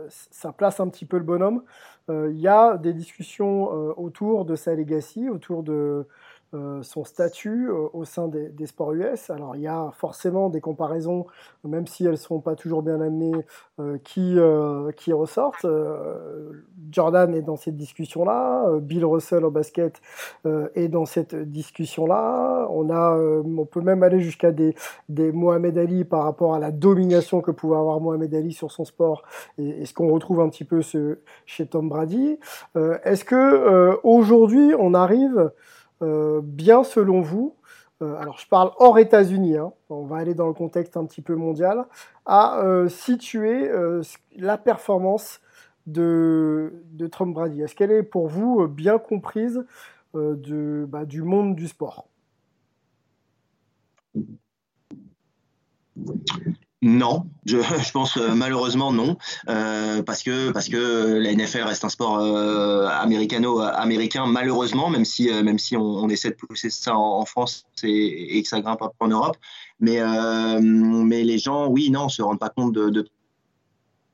ça 0.07 0.53
place 0.53 0.79
un 0.79 0.87
petit 0.87 1.05
peu 1.05 1.17
le 1.17 1.23
bonhomme. 1.23 1.63
Il 2.07 2.39
y 2.39 2.47
a 2.47 2.77
des 2.77 2.93
discussions 2.93 3.65
autour 3.99 4.45
de 4.45 4.55
sa 4.55 4.73
legacy, 4.73 5.29
autour 5.29 5.63
de 5.63 6.07
euh, 6.55 6.81
son 6.81 7.03
statut 7.03 7.69
euh, 7.69 7.89
au 7.93 8.05
sein 8.05 8.27
des, 8.27 8.65
sports 8.65 8.93
US. 8.93 9.29
Alors 9.29 9.55
il 9.55 9.61
y 9.61 9.67
a 9.67 9.91
forcément 9.95 10.49
des 10.49 10.61
comparaisons, 10.61 11.27
même 11.63 11.85
si 11.85 12.05
elles 12.05 12.11
ne 12.11 12.15
sont 12.15 12.39
pas 12.39 12.55
toujours 12.55 12.81
bien 12.81 12.99
amenées, 13.01 13.45
euh, 13.79 13.99
qui, 14.03 14.37
qui 14.97 15.13
ressortent. 15.13 15.67
Jordan 16.91 17.35
est 17.35 17.43
dans 17.43 17.55
cette 17.55 17.77
discussion-là, 17.77 18.79
Bill 18.81 19.05
Russell 19.05 19.45
au 19.45 19.51
basket 19.51 20.01
est 20.45 20.87
dans 20.87 21.05
cette 21.05 21.35
discussion-là. 21.35 22.67
On, 22.71 22.89
a, 22.89 23.15
on 23.17 23.65
peut 23.65 23.81
même 23.81 24.01
aller 24.01 24.19
jusqu'à 24.19 24.51
des, 24.51 24.73
des 25.07 25.31
Mohamed 25.31 25.77
Ali 25.77 26.03
par 26.03 26.23
rapport 26.23 26.55
à 26.55 26.59
la 26.59 26.71
domination 26.71 27.41
que 27.41 27.51
pouvait 27.51 27.77
avoir 27.77 27.99
Mohamed 27.99 28.33
Ali 28.33 28.53
sur 28.53 28.71
son 28.71 28.85
sport 28.85 29.23
et, 29.57 29.85
ce 29.85 29.93
qu'on 29.93 30.11
retrouve 30.11 30.41
un 30.41 30.49
petit 30.49 30.65
peu 30.65 30.81
chez 31.45 31.67
Tom 31.67 31.89
Brady. 31.89 32.39
Est-ce 33.03 33.23
que 33.23 33.99
aujourd'hui 34.03 34.73
on 34.77 34.93
arrive 34.93 35.51
bien 36.41 36.83
selon 36.83 37.21
vous, 37.21 37.55
euh, 38.01 38.15
alors 38.17 38.39
je 38.39 38.47
parle 38.47 38.71
hors 38.77 38.97
États-Unis, 38.97 39.57
hein, 39.57 39.73
on 39.89 40.05
va 40.05 40.17
aller 40.17 40.33
dans 40.33 40.47
le 40.47 40.53
contexte 40.53 40.95
un 40.95 41.05
petit 41.05 41.21
peu 41.21 41.35
mondial, 41.35 41.85
à 42.25 42.61
euh, 42.61 42.87
situer 42.87 43.69
la 44.37 44.57
performance 44.57 45.41
de, 45.87 46.83
de 46.91 47.07
Trump 47.07 47.33
Brady. 47.33 47.61
Est-ce 47.61 47.75
qu'elle 47.75 47.91
est 47.91 48.03
pour 48.03 48.27
vous 48.27 48.67
bien 48.67 48.97
comprise 48.99 49.65
de, 50.13 50.85
bah, 50.87 51.05
du 51.05 51.23
monde 51.23 51.55
du 51.55 51.67
sport? 51.67 52.07
Non, 56.81 57.25
je, 57.45 57.57
je, 57.83 57.91
pense 57.91 58.15
euh, 58.15 58.33
malheureusement 58.33 58.93
non, 58.93 59.17
euh, 59.49 60.01
parce 60.01 60.23
que 60.23 60.51
parce 60.51 60.69
que 60.69 61.17
la 61.17 61.33
NFL 61.33 61.63
reste 61.63 61.83
un 61.83 61.89
sport 61.89 62.19
euh, 62.19 62.87
américano-américain 62.87 64.25
malheureusement, 64.27 64.89
même 64.89 65.03
si 65.03 65.29
euh, 65.29 65.43
même 65.43 65.59
si 65.59 65.75
on, 65.75 65.83
on, 65.83 66.09
essaie 66.09 66.29
de 66.29 66.35
pousser 66.35 66.69
ça 66.69 66.95
en, 66.95 67.25
France 67.25 67.65
et, 67.83 68.37
et, 68.37 68.41
que 68.43 68.47
ça 68.47 68.61
grimpe 68.61 68.81
un 68.81 68.87
peu 68.87 69.05
en 69.05 69.09
Europe, 69.09 69.35
mais 69.81 69.99
mais 70.61 71.23
les 71.23 71.37
gens, 71.37 71.67
oui, 71.67 71.89
non, 71.89 72.07
se 72.07 72.21
rendent 72.21 72.39
pas 72.39 72.49
compte 72.49 72.73
de, 72.73 72.89
de 72.89 73.05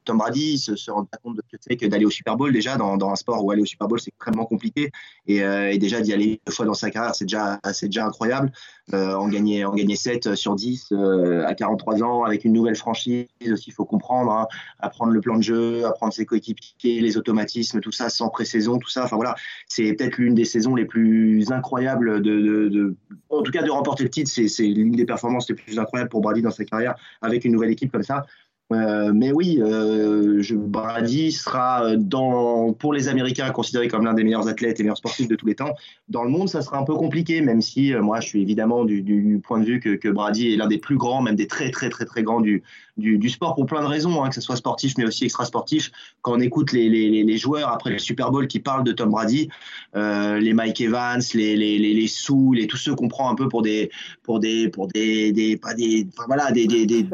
Tom 0.05 0.17
Brady 0.17 0.57
se, 0.57 0.75
se 0.75 0.91
rend 0.91 1.05
pas 1.05 1.17
compte 1.17 1.35
de 1.35 1.41
ce 1.45 1.57
que 1.57 1.61
c'est 1.61 1.75
que 1.75 1.85
d'aller 1.87 2.05
au 2.05 2.09
Super 2.09 2.37
Bowl 2.37 2.53
déjà 2.53 2.77
dans, 2.77 3.09
un 3.09 3.15
sport 3.15 3.43
où 3.43 3.51
aller 3.51 3.61
au 3.61 3.65
Super 3.65 3.87
Bowl 3.87 3.99
c'est 3.99 4.09
extrêmement 4.09 4.45
compliqué. 4.45 4.91
Et, 5.27 5.43
euh, 5.43 5.75
déjà 5.77 6.01
d'y 6.01 6.13
aller 6.13 6.39
deux 6.45 6.53
fois 6.53 6.65
dans 6.65 6.73
sa 6.73 6.89
carrière 6.89 7.15
c'est 7.15 7.25
déjà 7.25 7.59
déjà 7.83 8.05
incroyable. 8.05 8.51
Euh, 8.93 9.15
en 9.15 9.27
gagner 9.27 9.65
en 9.65 9.73
gagner 9.73 9.95
7 9.95 10.35
sur 10.35 10.55
10 10.55 10.89
euh, 10.91 11.43
à 11.47 11.55
43 11.55 12.03
ans 12.03 12.23
avec 12.23 12.45
une 12.45 12.53
nouvelle 12.53 12.75
franchise 12.75 13.25
aussi 13.51 13.71
il 13.71 13.73
faut 13.73 13.83
comprendre 13.83 14.31
hein, 14.31 14.47
apprendre 14.77 15.11
le 15.11 15.21
plan 15.21 15.37
de 15.37 15.41
jeu 15.41 15.87
apprendre 15.87 16.13
ses 16.13 16.23
coéquipiers 16.23 17.01
les 17.01 17.17
automatismes 17.17 17.79
tout 17.79 17.91
ça 17.91 18.09
sans 18.09 18.29
pré-saison 18.29 18.77
tout 18.77 18.89
ça. 18.89 19.05
Enfin 19.05 19.15
voilà. 19.15 19.35
C'est 19.67 19.93
peut-être 19.93 20.17
l'une 20.17 20.35
des 20.35 20.45
saisons 20.45 20.75
les 20.75 20.85
plus 20.85 21.51
incroyables 21.51 22.21
de, 22.21 22.69
de, 22.69 22.95
en 23.29 23.41
tout 23.41 23.51
cas 23.51 23.63
de 23.63 23.71
remporter 23.71 24.03
le 24.03 24.09
titre 24.09 24.29
c'est 24.31 24.63
l'une 24.63 24.91
des 24.91 25.05
performances 25.05 25.49
les 25.49 25.55
plus 25.55 25.79
incroyables 25.79 26.09
pour 26.09 26.21
Brady 26.21 26.43
dans 26.43 26.51
sa 26.51 26.63
carrière 26.63 26.95
avec 27.21 27.43
une 27.43 27.53
nouvelle 27.53 27.71
équipe 27.71 27.91
comme 27.91 28.03
ça 28.03 28.25
euh, 28.73 29.11
mais 29.13 29.31
oui, 29.31 29.59
euh, 29.61 30.41
je, 30.41 30.55
Brady 30.55 31.31
sera 31.31 31.95
dans, 31.97 32.73
pour 32.73 32.93
les 32.93 33.07
Américains 33.07 33.51
considéré 33.51 33.87
comme 33.87 34.05
l'un 34.05 34.15
des 34.15 34.23
meilleurs 34.23 34.47
athlètes 34.47 34.79
et 34.79 34.83
meilleurs 34.83 34.97
sportifs 34.97 35.27
de 35.27 35.35
tous 35.35 35.45
les 35.45 35.53
temps. 35.53 35.75
Dans 36.09 36.23
le 36.23 36.31
monde, 36.31 36.49
ça 36.49 36.61
sera 36.61 36.79
un 36.79 36.83
peu 36.83 36.95
compliqué, 36.95 37.41
même 37.41 37.61
si 37.61 37.93
euh, 37.93 38.01
moi, 38.01 38.19
je 38.21 38.27
suis 38.27 38.41
évidemment 38.41 38.83
du, 38.83 39.03
du 39.03 39.39
point 39.43 39.59
de 39.59 39.65
vue 39.65 39.79
que, 39.79 39.95
que 39.95 40.09
Brady 40.09 40.53
est 40.53 40.57
l'un 40.57 40.67
des 40.67 40.79
plus 40.79 40.97
grands, 40.97 41.21
même 41.21 41.35
des 41.35 41.47
très 41.47 41.69
très 41.69 41.89
très 41.89 42.05
très 42.05 42.23
grands 42.23 42.41
du, 42.41 42.63
du, 42.97 43.17
du 43.17 43.29
sport 43.29 43.55
pour 43.55 43.65
plein 43.65 43.81
de 43.81 43.87
raisons, 43.87 44.23
hein, 44.23 44.29
que 44.29 44.35
ce 44.35 44.41
soit 44.41 44.55
sportif 44.55 44.93
mais 44.97 45.05
aussi 45.05 45.25
extra 45.25 45.45
sportif. 45.45 45.91
Quand 46.21 46.33
on 46.33 46.39
écoute 46.39 46.71
les, 46.71 46.89
les, 46.89 47.23
les 47.23 47.37
joueurs 47.37 47.69
après 47.69 47.89
le 47.89 47.99
Super 47.99 48.31
Bowl 48.31 48.47
qui 48.47 48.59
parlent 48.59 48.83
de 48.83 48.91
Tom 48.91 49.09
Brady, 49.09 49.49
euh, 49.95 50.39
les 50.39 50.53
Mike 50.53 50.81
Evans, 50.81 51.21
les 51.33 51.55
les 51.55 51.77
les, 51.77 51.93
les 51.93 52.07
Sous, 52.07 52.53
les 52.53 52.67
tous 52.67 52.77
ceux 52.77 52.95
qu'on 52.95 53.07
prend 53.07 53.29
un 53.29 53.35
peu 53.35 53.49
pour 53.49 53.61
des 53.61 53.91
pour 54.23 54.39
des 54.39 54.69
pour 54.69 54.87
des, 54.87 55.31
des 55.31 55.57
pas 55.57 55.73
des 55.73 56.07
enfin, 56.13 56.23
voilà 56.27 56.51
des 56.51 56.67
des, 56.67 56.85
des, 56.85 57.05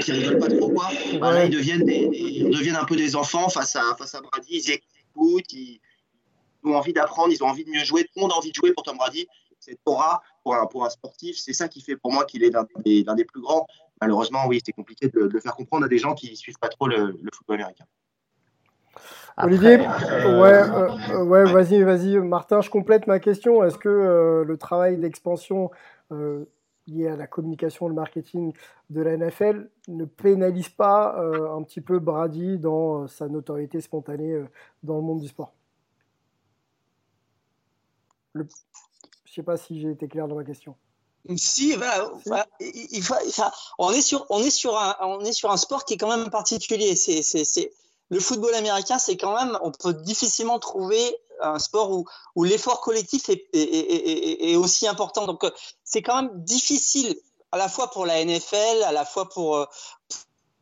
qui 0.00 0.12
rigolent 0.12 0.38
pas 0.38 0.48
trop 0.48 0.70
quoi. 0.70 0.88
Bah, 1.20 1.32
là, 1.32 1.44
ils 1.44 1.50
deviennent 1.50 1.84
des, 1.84 2.08
ils 2.12 2.50
deviennent 2.50 2.76
un 2.76 2.84
peu 2.84 2.96
des 2.96 3.16
enfants 3.16 3.48
face 3.48 3.76
à 3.76 3.94
face 3.98 4.14
à 4.14 4.20
Brady. 4.20 4.62
Ils 4.64 4.70
écoutent, 4.70 5.52
ils 5.52 5.80
ont 6.64 6.74
envie 6.74 6.92
d'apprendre, 6.92 7.32
ils 7.32 7.42
ont 7.42 7.48
envie 7.48 7.64
de 7.64 7.70
mieux 7.70 7.84
jouer. 7.84 8.04
Tout 8.04 8.10
le 8.16 8.22
monde 8.22 8.32
a 8.32 8.36
envie 8.36 8.50
de 8.50 8.54
jouer 8.54 8.72
pour 8.72 8.82
Tom 8.84 8.96
Brady. 8.96 9.26
Cette 9.58 9.80
aura 9.86 10.22
pour 10.44 10.54
un, 10.54 10.66
pour 10.66 10.84
un 10.84 10.90
sportif, 10.90 11.36
c'est 11.38 11.54
ça 11.54 11.66
qui 11.66 11.80
fait 11.80 11.96
pour 11.96 12.12
moi 12.12 12.24
qu'il 12.24 12.44
est 12.44 12.50
l'un 12.50 12.66
des, 12.84 13.02
des 13.02 13.24
plus 13.24 13.40
grands 13.40 13.66
malheureusement, 14.00 14.46
oui, 14.46 14.60
c'est 14.64 14.72
compliqué 14.72 15.08
de, 15.08 15.26
de, 15.26 15.32
le 15.32 15.40
faire 15.40 15.54
comprendre 15.54 15.84
à 15.84 15.88
des 15.88 15.98
gens 15.98 16.14
qui 16.14 16.30
ne 16.30 16.36
suivent 16.36 16.58
pas 16.58 16.68
trop 16.68 16.88
le, 16.88 17.18
le 17.20 17.30
football 17.32 17.56
américain. 17.56 17.86
Après, 19.36 19.52
Olivier, 19.52 19.86
euh... 19.86 20.40
ouais, 20.40 21.12
euh, 21.12 21.24
ouais 21.24 21.44
vas-y, 21.52 21.82
vas-y, 21.82 22.16
Martin, 22.18 22.62
je 22.62 22.70
complète 22.70 23.06
ma 23.06 23.18
question. 23.18 23.62
Est-ce 23.64 23.76
que 23.76 23.88
euh, 23.88 24.44
le 24.44 24.56
travail 24.56 24.96
d'expansion 24.96 25.70
euh, 26.10 26.46
lié 26.86 27.08
à 27.08 27.16
la 27.16 27.26
communication, 27.26 27.88
le 27.88 27.94
marketing 27.94 28.54
de 28.88 29.02
la 29.02 29.16
NFL 29.16 29.68
ne 29.88 30.06
pénalise 30.06 30.70
pas 30.70 31.20
un 31.20 31.62
petit 31.64 31.80
peu 31.80 31.98
Brady 31.98 32.58
dans 32.58 33.06
sa 33.08 33.28
notoriété 33.28 33.80
spontanée 33.80 34.42
dans 34.82 34.96
le 34.96 35.02
monde 35.02 35.20
du 35.20 35.28
sport? 35.28 35.52
Le... 38.32 38.46
Je 39.24 39.32
ne 39.32 39.34
sais 39.34 39.42
pas 39.42 39.58
si 39.58 39.78
j'ai 39.80 39.90
été 39.90 40.08
clair 40.08 40.28
dans 40.28 40.36
ma 40.36 40.44
question. 40.44 40.76
Si, 41.36 41.74
voilà, 41.74 42.46
il 42.60 43.04
on 43.78 43.92
est 43.92 44.00
sur, 44.00 44.26
on 44.28 44.40
est 44.40 44.50
sur 44.50 44.78
un, 44.78 44.96
on 45.00 45.24
est 45.24 45.32
sur 45.32 45.50
un 45.50 45.56
sport 45.56 45.84
qui 45.84 45.94
est 45.94 45.96
quand 45.96 46.14
même 46.14 46.30
particulier. 46.30 46.94
C'est, 46.94 47.22
c'est, 47.22 47.44
c'est 47.44 47.72
le 48.10 48.20
football 48.20 48.54
américain, 48.54 48.98
c'est 48.98 49.16
quand 49.16 49.34
même, 49.34 49.58
on 49.62 49.72
peut 49.72 49.94
difficilement 49.94 50.58
trouver 50.58 51.16
un 51.40 51.58
sport 51.58 51.90
où, 51.90 52.04
où 52.34 52.44
l'effort 52.44 52.80
collectif 52.80 53.28
est, 53.28 53.46
est, 53.52 53.60
est, 53.60 54.52
est, 54.52 54.56
aussi 54.56 54.86
important. 54.86 55.26
Donc, 55.26 55.44
c'est 55.84 56.02
quand 56.02 56.22
même 56.22 56.30
difficile 56.44 57.16
à 57.52 57.58
la 57.58 57.68
fois 57.68 57.90
pour 57.90 58.06
la 58.06 58.24
NFL, 58.24 58.82
à 58.84 58.92
la 58.92 59.04
fois 59.04 59.28
pour 59.28 59.66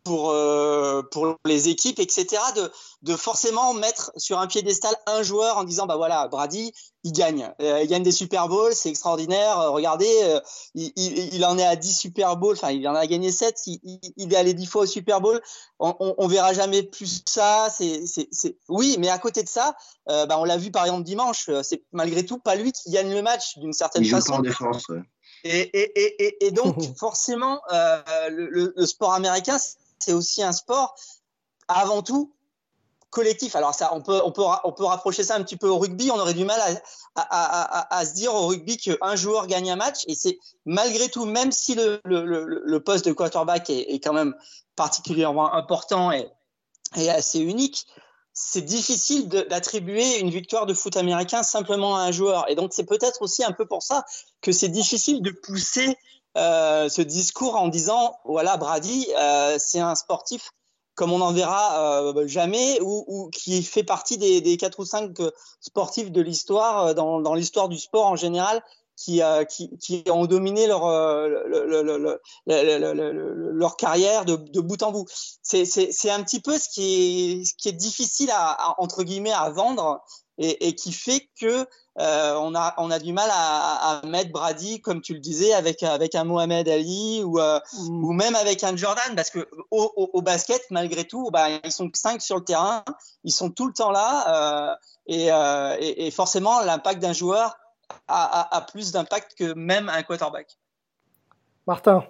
pour, 0.05 0.31
euh, 0.31 1.03
pour 1.11 1.37
les 1.45 1.69
équipes, 1.69 1.99
etc., 1.99 2.27
de, 2.55 2.71
de 3.03 3.17
forcément 3.17 3.75
mettre 3.75 4.13
sur 4.17 4.39
un 4.39 4.47
piédestal 4.47 4.95
un 5.07 5.23
joueur 5.23 5.57
en 5.57 5.65
disant, 5.65 5.87
bah 5.87 5.97
voilà, 5.97 6.29
Brady, 6.29 6.73
il 7.05 7.13
gagne. 7.13 7.53
Euh, 7.61 7.81
il 7.83 7.89
gagne 7.89 8.03
des 8.03 8.13
Super 8.13 8.49
Bowls, 8.49 8.75
c'est 8.75 8.89
extraordinaire. 8.89 9.59
Euh, 9.59 9.71
regardez, 9.71 10.11
euh, 10.23 10.41
il, 10.75 10.93
il, 10.97 11.35
il, 11.35 11.45
en 11.45 11.59
est 11.59 11.65
à 11.65 11.77
10 11.77 11.99
Super 11.99 12.37
Bowls, 12.37 12.57
enfin, 12.57 12.71
il 12.71 12.87
en 12.89 12.95
a 12.95 13.07
gagné 13.07 13.31
7, 13.31 13.55
il, 13.67 14.01
il, 14.17 14.33
est 14.33 14.37
allé 14.37 14.55
10 14.55 14.67
fois 14.67 14.83
au 14.83 14.87
Super 14.87 15.21
Bowl. 15.21 15.41
On, 15.79 15.95
on, 16.01 16.15
on 16.17 16.27
verra 16.27 16.55
jamais 16.55 16.83
plus 16.83 17.23
ça. 17.27 17.69
C'est, 17.71 18.07
c'est, 18.07 18.29
c'est... 18.31 18.57
Oui, 18.69 18.97
mais 18.99 19.09
à 19.11 19.19
côté 19.19 19.43
de 19.43 19.49
ça, 19.49 19.75
euh, 20.09 20.27
bah, 20.27 20.39
on 20.39 20.45
l'a 20.45 20.57
vu 20.57 20.71
par 20.71 20.85
exemple 20.85 21.05
dimanche, 21.05 21.51
c'est 21.63 21.83
malgré 21.93 22.25
tout 22.25 22.39
pas 22.39 22.57
lui 22.57 22.73
qui 22.73 22.91
gagne 22.91 23.13
le 23.13 23.23
match 23.23 23.59
d'une 23.59 23.73
certaine 23.73 24.03
il 24.03 24.11
façon. 24.11 24.27
Joue 24.27 24.33
pas 24.33 24.39
en 24.39 24.43
défense, 24.43 24.89
ouais. 24.89 25.03
et, 25.45 25.61
et, 25.61 26.25
et, 26.25 26.47
et, 26.47 26.51
donc, 26.51 26.77
forcément, 26.99 27.61
euh, 27.73 28.03
le, 28.31 28.87
sport 28.87 29.15
américain, 29.15 29.59
c'est 30.05 30.13
aussi 30.13 30.43
un 30.43 30.53
sport 30.53 30.95
avant 31.69 32.03
tout 32.03 32.35
collectif. 33.15 33.55
Alors 33.57 33.75
ça, 33.75 33.95
on 33.95 34.03
peut, 34.03 34.21
on 34.25 34.33
peut, 34.33 34.43
on 34.65 34.73
peut 34.73 34.85
rapprocher 34.85 35.23
ça 35.23 35.37
un 35.37 35.43
petit 35.43 35.57
peu 35.57 35.69
au 35.69 35.79
rugby. 35.79 36.11
On 36.11 36.19
aurait 36.19 36.35
du 36.35 36.45
mal 36.45 36.61
à, 37.15 37.97
à, 37.97 38.05
se 38.05 38.13
dire 38.13 38.35
au 38.35 38.49
rugby 38.49 38.77
qu'un 38.77 39.17
joueur 39.17 39.47
gagne 39.47 39.71
un 39.71 39.77
match. 39.77 40.03
Et 40.09 40.15
c'est 40.15 40.39
malgré 40.67 41.09
tout, 41.09 41.25
même 41.25 41.53
si 41.53 41.75
le, 41.75 42.01
le, 42.05 42.45
le 42.45 42.81
poste 42.81 43.07
de 43.07 43.13
quarterback 43.13 43.71
est, 43.71 43.95
est, 43.95 44.01
quand 44.01 44.13
même 44.13 44.35
particulièrement 44.77 45.55
important 45.55 46.11
et, 46.11 46.29
et 46.97 47.09
assez 47.09 47.39
unique, 47.39 47.87
c'est 48.33 48.63
difficile 48.63 49.29
d'attribuer 49.29 50.19
une 50.19 50.31
victoire 50.31 50.67
de 50.67 50.75
foot 50.75 50.97
américain 50.97 51.45
simplement 51.45 51.97
à 51.97 52.01
un 52.01 52.11
joueur. 52.11 52.51
Et 52.51 52.57
donc 52.57 52.73
c'est 52.75 52.85
peut-être 52.85 53.23
aussi 53.23 53.45
un 53.45 53.53
peu 53.53 53.65
pour 53.65 53.83
ça 53.83 54.05
que 54.43 54.51
c'est 54.51 54.69
difficile 54.69 55.23
de 55.23 55.31
pousser 55.31 55.97
euh, 56.37 56.89
ce 56.89 57.03
discours 57.03 57.57
en 57.57 57.69
disant 57.69 58.17
voilà 58.25 58.57
Brady 58.57 59.07
euh, 59.17 59.57
c'est 59.59 59.79
un 59.79 59.95
sportif 59.95 60.51
comme 60.97 61.13
on 61.13 61.19
n'en 61.19 61.33
verra 61.33 62.03
euh, 62.03 62.27
jamais 62.27 62.81
ou, 62.81 63.05
ou, 63.07 63.31
qui 63.31 63.63
fait 63.63 63.83
partie 63.85 64.19
des, 64.19 64.41
des 64.41 64.57
4 64.57 64.81
ou 64.81 64.85
5 64.85 65.17
sportifs 65.61 66.11
de 66.11 66.21
l'histoire 66.21 66.95
dans, 66.95 67.21
dans 67.21 67.35
l'histoire 67.35 67.69
du 67.69 67.79
sport 67.79 68.07
en 68.07 68.17
général 68.17 68.63
qui, 68.97 69.21
qui, 69.51 69.77
qui 69.79 70.05
ont 70.09 70.25
dominé 70.27 70.69
leur, 70.69 70.89
le, 70.89 71.67
le, 71.67 71.83
le, 71.83 73.51
leur 73.51 73.77
carrière 73.77 74.25
de, 74.25 74.37
de, 74.37 74.61
bout 74.61 74.81
en 74.85 74.93
bout. 74.93 75.05
C'est 75.43 76.11
un 76.11 76.23
petit 76.23 76.41
peu 76.41 76.57
ce 76.57 76.69
qui 76.69 77.41
est, 77.41 77.45
ce 77.45 77.55
qui 77.57 77.69
est 77.69 77.73
difficile 77.73 78.31
à, 78.31 78.53
à 78.53 78.75
entre 78.79 79.03
guillemets 79.03 79.33
à 79.33 79.51
vendre 79.51 80.01
et, 80.39 80.69
et 80.69 80.75
qui 80.75 80.93
fait 80.93 81.29
que 81.41 81.67
euh, 82.01 82.35
on, 82.35 82.55
a, 82.55 82.75
on 82.79 82.91
a 82.91 82.99
du 82.99 83.13
mal 83.13 83.29
à, 83.33 84.01
à, 84.01 84.07
mettre 84.07 84.33
Brady, 84.33 84.81
comme 84.81 85.01
tu 85.01 85.15
le 85.15 85.21
disais, 85.21 85.53
avec, 85.55 85.83
avec 85.83 86.15
un 86.15 86.25
Mohamed 86.25 86.69
Ali 86.69 87.23
ou, 87.25 87.39
euh, 87.39 87.61
mmh. 87.73 88.05
ou 88.05 88.13
même 88.13 88.35
avec 88.35 88.65
un 88.65 88.77
Jordan, 88.77 89.15
parce 89.15 89.31
que 89.31 89.49
au, 89.71 89.93
au, 89.97 90.11
au 90.13 90.23
basket, 90.23 90.63
malgré 90.71 91.05
tout, 91.05 91.31
bah, 91.31 91.47
ils 91.63 91.73
sont 91.73 91.89
cinq 91.95 92.21
sur 92.21 92.37
le 92.37 92.45
terrain, 92.45 92.85
ils 93.23 93.33
sont 93.33 93.51
tout 93.51 93.67
le 93.67 93.73
temps 93.73 93.93
là, 93.93 94.71
euh, 94.73 94.75
et, 95.07 95.33
euh, 95.33 95.77
et, 95.79 96.07
et, 96.07 96.11
forcément, 96.11 96.61
l'impact 96.61 97.01
d'un 97.01 97.13
joueur 97.13 97.57
a, 98.09 98.41
a, 98.41 98.57
a 98.57 98.61
plus 98.63 98.91
d'impact 98.91 99.35
que 99.39 99.53
même 99.55 99.89
un 99.89 100.03
quarterback. 100.03 100.59
Martin. 101.67 102.05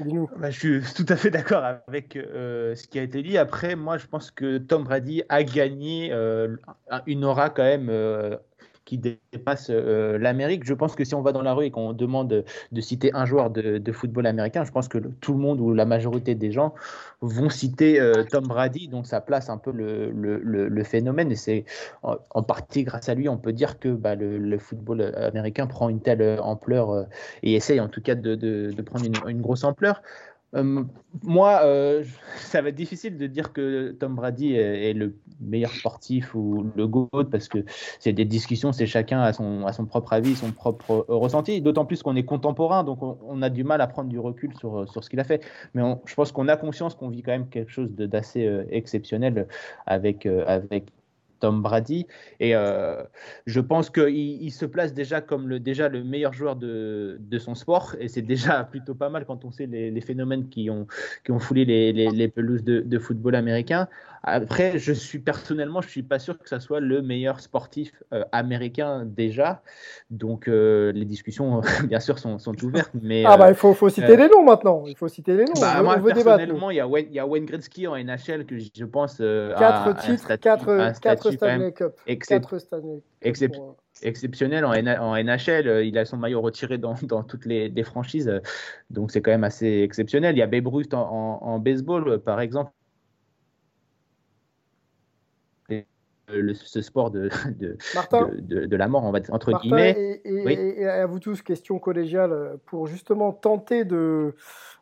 Bah, 0.00 0.50
je 0.50 0.80
suis 0.80 0.94
tout 0.94 1.06
à 1.08 1.16
fait 1.16 1.30
d'accord 1.30 1.64
avec 1.86 2.16
euh, 2.16 2.74
ce 2.74 2.86
qui 2.86 2.98
a 2.98 3.02
été 3.02 3.22
dit. 3.22 3.38
Après, 3.38 3.76
moi, 3.76 3.98
je 3.98 4.06
pense 4.06 4.30
que 4.30 4.58
Tom 4.58 4.84
Brady 4.84 5.22
a 5.28 5.44
gagné 5.44 6.12
euh, 6.12 6.56
une 7.06 7.24
aura 7.24 7.50
quand 7.50 7.62
même 7.62 7.88
euh, 7.90 8.36
qui 8.84 8.98
dépasse 8.98 9.68
euh, 9.70 10.18
l'Amérique. 10.18 10.64
Je 10.64 10.74
pense 10.74 10.94
que 10.94 11.04
si 11.04 11.14
on 11.14 11.22
va 11.22 11.32
dans 11.32 11.42
la 11.42 11.54
rue 11.54 11.66
et 11.66 11.70
qu'on 11.70 11.92
demande 11.92 12.44
de 12.72 12.80
citer 12.80 13.10
un 13.14 13.24
joueur 13.26 13.50
de, 13.50 13.92
football 13.92 14.26
américain, 14.26 14.64
je 14.64 14.72
pense 14.72 14.88
que 14.88 14.98
tout 14.98 15.32
le 15.32 15.38
monde 15.38 15.60
ou 15.60 15.72
la 15.74 15.84
majorité 15.84 16.34
des 16.34 16.50
gens 16.50 16.74
vont 17.20 17.50
citer 17.50 18.00
euh, 18.00 18.24
Tom 18.24 18.46
Brady, 18.46 18.88
donc 18.88 19.06
ça 19.06 19.20
place 19.20 19.50
un 19.50 19.58
peu 19.58 19.70
le, 19.72 20.84
phénomène. 20.84 21.30
Et 21.30 21.36
c'est 21.36 21.64
en, 22.02 22.42
partie 22.42 22.84
grâce 22.84 23.08
à 23.08 23.14
lui, 23.14 23.28
on 23.28 23.38
peut 23.38 23.52
dire 23.52 23.78
que 23.78 23.88
bah, 23.88 24.14
le, 24.14 24.58
football 24.58 25.14
américain 25.16 25.66
prend 25.66 25.88
une 25.88 26.00
telle 26.00 26.38
ampleur 26.40 26.90
euh, 26.90 27.04
et 27.42 27.54
essaye 27.54 27.80
en 27.80 27.88
tout 27.88 28.00
cas 28.00 28.14
de, 28.14 28.74
prendre 28.82 29.04
une 29.28 29.40
grosse 29.40 29.64
ampleur. 29.64 30.02
Euh, 30.54 30.84
moi, 31.22 31.60
euh, 31.64 32.04
ça 32.36 32.60
va 32.62 32.68
être 32.68 32.74
difficile 32.74 33.16
de 33.16 33.26
dire 33.26 33.52
que 33.52 33.92
Tom 33.92 34.14
Brady 34.14 34.54
est, 34.54 34.92
le 34.92 35.16
meilleur 35.40 35.72
sportif 35.72 36.34
ou 36.34 36.70
le 36.76 36.86
GOAT 36.86 37.24
parce 37.30 37.48
que 37.48 37.64
c'est 37.98 38.12
des 38.12 38.24
discussions, 38.24 38.72
c'est 38.72 38.86
chacun 38.86 39.20
à 39.20 39.32
son, 39.32 39.66
à 39.66 39.72
son 39.72 39.86
propre 39.86 40.12
avis, 40.12 40.36
son 40.36 40.52
propre 40.52 41.04
ressenti, 41.08 41.60
d'autant 41.60 41.84
plus 41.84 42.02
qu'on 42.02 42.14
est 42.14 42.24
contemporain, 42.24 42.84
donc 42.84 43.02
on, 43.02 43.42
a 43.42 43.50
du 43.50 43.64
mal 43.64 43.80
à 43.80 43.86
prendre 43.86 44.08
du 44.08 44.18
recul 44.18 44.54
sur, 44.56 44.88
sur 44.88 45.02
ce 45.02 45.10
qu'il 45.10 45.18
a 45.18 45.24
fait. 45.24 45.44
Mais 45.74 45.82
je 46.04 46.14
pense 46.14 46.30
qu'on 46.30 46.48
a 46.48 46.56
conscience 46.56 46.94
qu'on 46.94 47.08
vit 47.08 47.22
quand 47.22 47.32
même 47.32 47.48
quelque 47.48 47.70
chose 47.70 47.90
d'assez 47.92 48.46
euh, 48.46 48.64
exceptionnel 48.70 49.48
avec, 49.86 50.26
avec 50.26 50.92
Tom 51.42 51.60
Brady. 51.60 52.06
Et 52.38 52.54
euh, 52.54 53.02
je 53.46 53.58
pense 53.60 53.90
qu'il 53.90 54.08
il 54.14 54.50
se 54.52 54.64
place 54.64 54.94
déjà 54.94 55.20
comme 55.20 55.48
le, 55.48 55.58
meilleur 56.04 56.32
joueur 56.32 56.54
de, 56.54 57.18
de 57.20 57.38
son 57.38 57.56
sport. 57.56 57.96
Et 57.98 58.06
c'est 58.06 58.22
déjà 58.22 58.62
plutôt 58.64 58.94
pas 58.94 59.10
mal 59.10 59.26
quand 59.26 59.44
on 59.44 59.50
sait 59.50 59.66
les, 59.66 60.00
phénomènes 60.00 60.48
qui 60.48 60.70
ont, 60.70 60.86
foulé 61.40 61.64
les, 61.64 62.28
pelouses 62.28 62.62
de, 62.62 62.98
football 62.98 63.34
américain. 63.34 63.88
Après, 64.24 64.78
je 64.78 64.92
suis 64.92 65.18
personnellement, 65.18 65.80
je 65.80 65.88
suis 65.88 66.02
pas 66.02 66.20
sûr 66.20 66.38
que 66.38 66.48
ça 66.48 66.60
soit 66.60 66.78
le 66.78 67.02
meilleur 67.02 67.40
sportif 67.40 67.92
euh, 68.12 68.22
américain 68.30 69.04
déjà. 69.04 69.62
Donc, 70.10 70.46
euh, 70.46 70.92
les 70.92 71.04
discussions, 71.04 71.60
bien 71.88 71.98
sûr, 71.98 72.18
sont, 72.18 72.38
sont 72.38 72.54
ouvertes. 72.64 72.92
Mais, 73.02 73.24
ah, 73.26 73.36
bah, 73.36 73.48
il 73.48 73.56
faut, 73.56 73.74
faut 73.74 73.88
citer 73.88 74.16
les 74.16 74.28
noms 74.28 74.44
maintenant. 74.44 74.84
Il 74.86 74.96
faut 74.96 75.08
citer 75.08 75.36
les 75.36 75.44
noms. 75.44 75.60
Bah, 75.60 75.82
moi, 75.82 75.96
personnellement, 75.98 76.70
il 76.70 76.76
y, 76.76 76.80
a 76.80 76.86
Wayne, 76.86 77.06
il 77.10 77.16
y 77.16 77.18
a 77.18 77.26
Wayne 77.26 77.46
Gretzky 77.46 77.88
en 77.88 77.96
NHL 77.96 78.46
que 78.46 78.56
je 78.58 78.84
pense. 78.84 79.16
4 79.16 79.96
titres, 80.02 80.36
4 80.36 81.32
Stanley 81.32 81.72
Cup. 81.72 81.94
4 82.06 82.58
Stanley 82.58 83.02
Cup 83.20 83.52
exceptionnel 84.02 84.64
en, 84.64 84.72
NHL. 84.72 85.84
Il 85.84 85.98
a 85.98 86.04
son 86.04 86.16
maillot 86.16 86.40
retiré 86.40 86.78
dans, 86.78 86.94
dans 87.02 87.22
toutes 87.22 87.46
les, 87.46 87.84
franchises, 87.84 88.32
donc 88.90 89.10
c'est 89.10 89.20
quand 89.20 89.30
même 89.32 89.44
assez 89.44 89.82
exceptionnel. 89.82 90.36
Il 90.36 90.38
y 90.38 90.42
a 90.42 90.46
Babe 90.46 90.66
Ruth 90.68 90.94
en 90.94 91.58
baseball, 91.58 92.20
par 92.20 92.40
exemple. 92.40 92.70
Ce 96.54 96.80
sport 96.80 97.10
de, 97.10 97.30
de, 97.58 98.66
de, 98.66 98.76
la 98.76 98.88
mort, 98.88 99.04
on 99.04 99.12
va 99.12 99.20
entre 99.30 99.52
guillemets. 99.60 100.20
Et, 100.24 100.86
à 100.86 101.06
vous 101.06 101.18
tous, 101.18 101.42
question 101.42 101.78
collégiale, 101.78 102.32
euh, 102.32 102.56
pour 102.66 102.86
justement 102.86 103.32
tenter 103.32 103.84
de, 103.84 104.34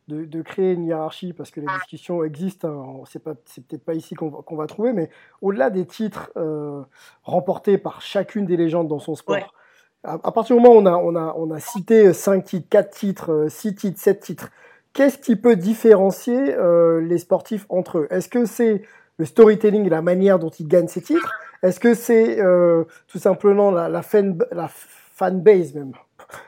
de, 0.08 0.42
créer 0.42 0.72
une 0.72 0.84
hiérarchie, 0.84 1.32
parce 1.32 1.50
que 1.50 1.60
les 1.60 1.66
discussions 1.66 2.24
existent, 2.24 2.68
hein, 2.68 3.02
c'est 3.06 3.22
peut-être 3.22 3.84
pas 3.84 3.94
ici 3.94 4.14
qu'on 4.14 4.56
va, 4.56 4.66
trouver, 4.66 4.92
mais 4.92 5.10
au-delà 5.40 5.70
des 5.70 5.86
titres 5.86 6.30
euh, 6.36 6.82
remportés 7.22 7.78
par 7.78 8.00
chacune 8.00 8.46
des 8.46 8.56
légendes 8.56 8.88
dans 8.88 8.98
son 8.98 9.14
sport, 9.14 9.54
à, 10.02 10.32
partir 10.32 10.56
du 10.56 10.62
moment 10.62 10.74
où 10.74 10.80
on 10.80 10.86
a, 10.86 10.96
on 10.96 11.14
a, 11.14 11.34
on 11.36 11.50
a 11.50 11.60
cité 11.60 12.12
5 12.12 12.44
titres, 12.44 12.68
4 12.70 12.90
titres, 12.90 13.46
6 13.48 13.68
euh, 13.68 13.74
titres, 13.74 14.00
7 14.00 14.20
titres, 14.20 14.50
qu'est-ce 14.94 15.18
qui 15.18 15.36
peut 15.36 15.56
différencier 15.56 16.56
les 17.02 17.18
sportifs 17.18 17.66
entre 17.68 17.98
eux? 17.98 18.06
Est-ce 18.10 18.28
que 18.28 18.46
c'est 18.46 18.82
le 19.20 19.26
storytelling 19.26 19.84
et 19.84 19.90
la 19.90 20.00
manière 20.00 20.38
dont 20.38 20.48
il 20.48 20.66
gagne 20.66 20.88
ses 20.88 21.02
titres 21.02 21.38
Est-ce 21.62 21.78
que 21.78 21.92
c'est 21.92 22.40
euh, 22.40 22.84
tout 23.06 23.18
simplement 23.18 23.70
la, 23.70 24.02
fan, 24.02 24.38
la 24.50 24.68
fanbase 24.68 25.74
même 25.74 25.92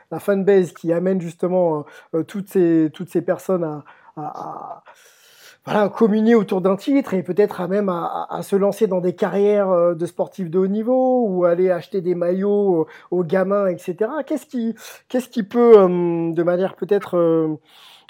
la 0.09 0.19
fanbase 0.19 0.71
qui 0.71 0.91
amène 0.91 1.21
justement 1.21 1.79
euh, 1.79 2.19
euh, 2.19 2.23
toutes, 2.23 2.49
ces, 2.49 2.89
toutes 2.91 3.09
ces 3.09 3.21
personnes 3.21 3.83
à, 4.17 4.81
communier 5.93 6.33
autour 6.35 6.61
d'un 6.61 6.75
titre 6.75 7.13
et 7.13 7.21
peut-être 7.21 7.61
à 7.61 7.67
même 7.67 7.89
à, 7.89 8.27
à, 8.29 8.41
se 8.41 8.55
lancer 8.55 8.87
dans 8.87 9.01
des 9.01 9.13
carrières 9.13 9.95
de 9.95 10.05
sportifs 10.05 10.49
de 10.49 10.57
haut 10.57 10.67
niveau 10.67 11.25
ou 11.27 11.45
aller 11.45 11.69
acheter 11.69 12.01
des 12.01 12.15
maillots 12.15 12.87
aux 13.11 13.23
gamins, 13.23 13.67
etc. 13.67 13.95
Qu'est-ce 14.25 14.45
qui, 14.45 14.75
qu'est-ce 15.09 15.29
qui 15.29 15.43
peut, 15.43 15.73
de 15.73 16.43
manière 16.43 16.75
peut-être 16.75 17.57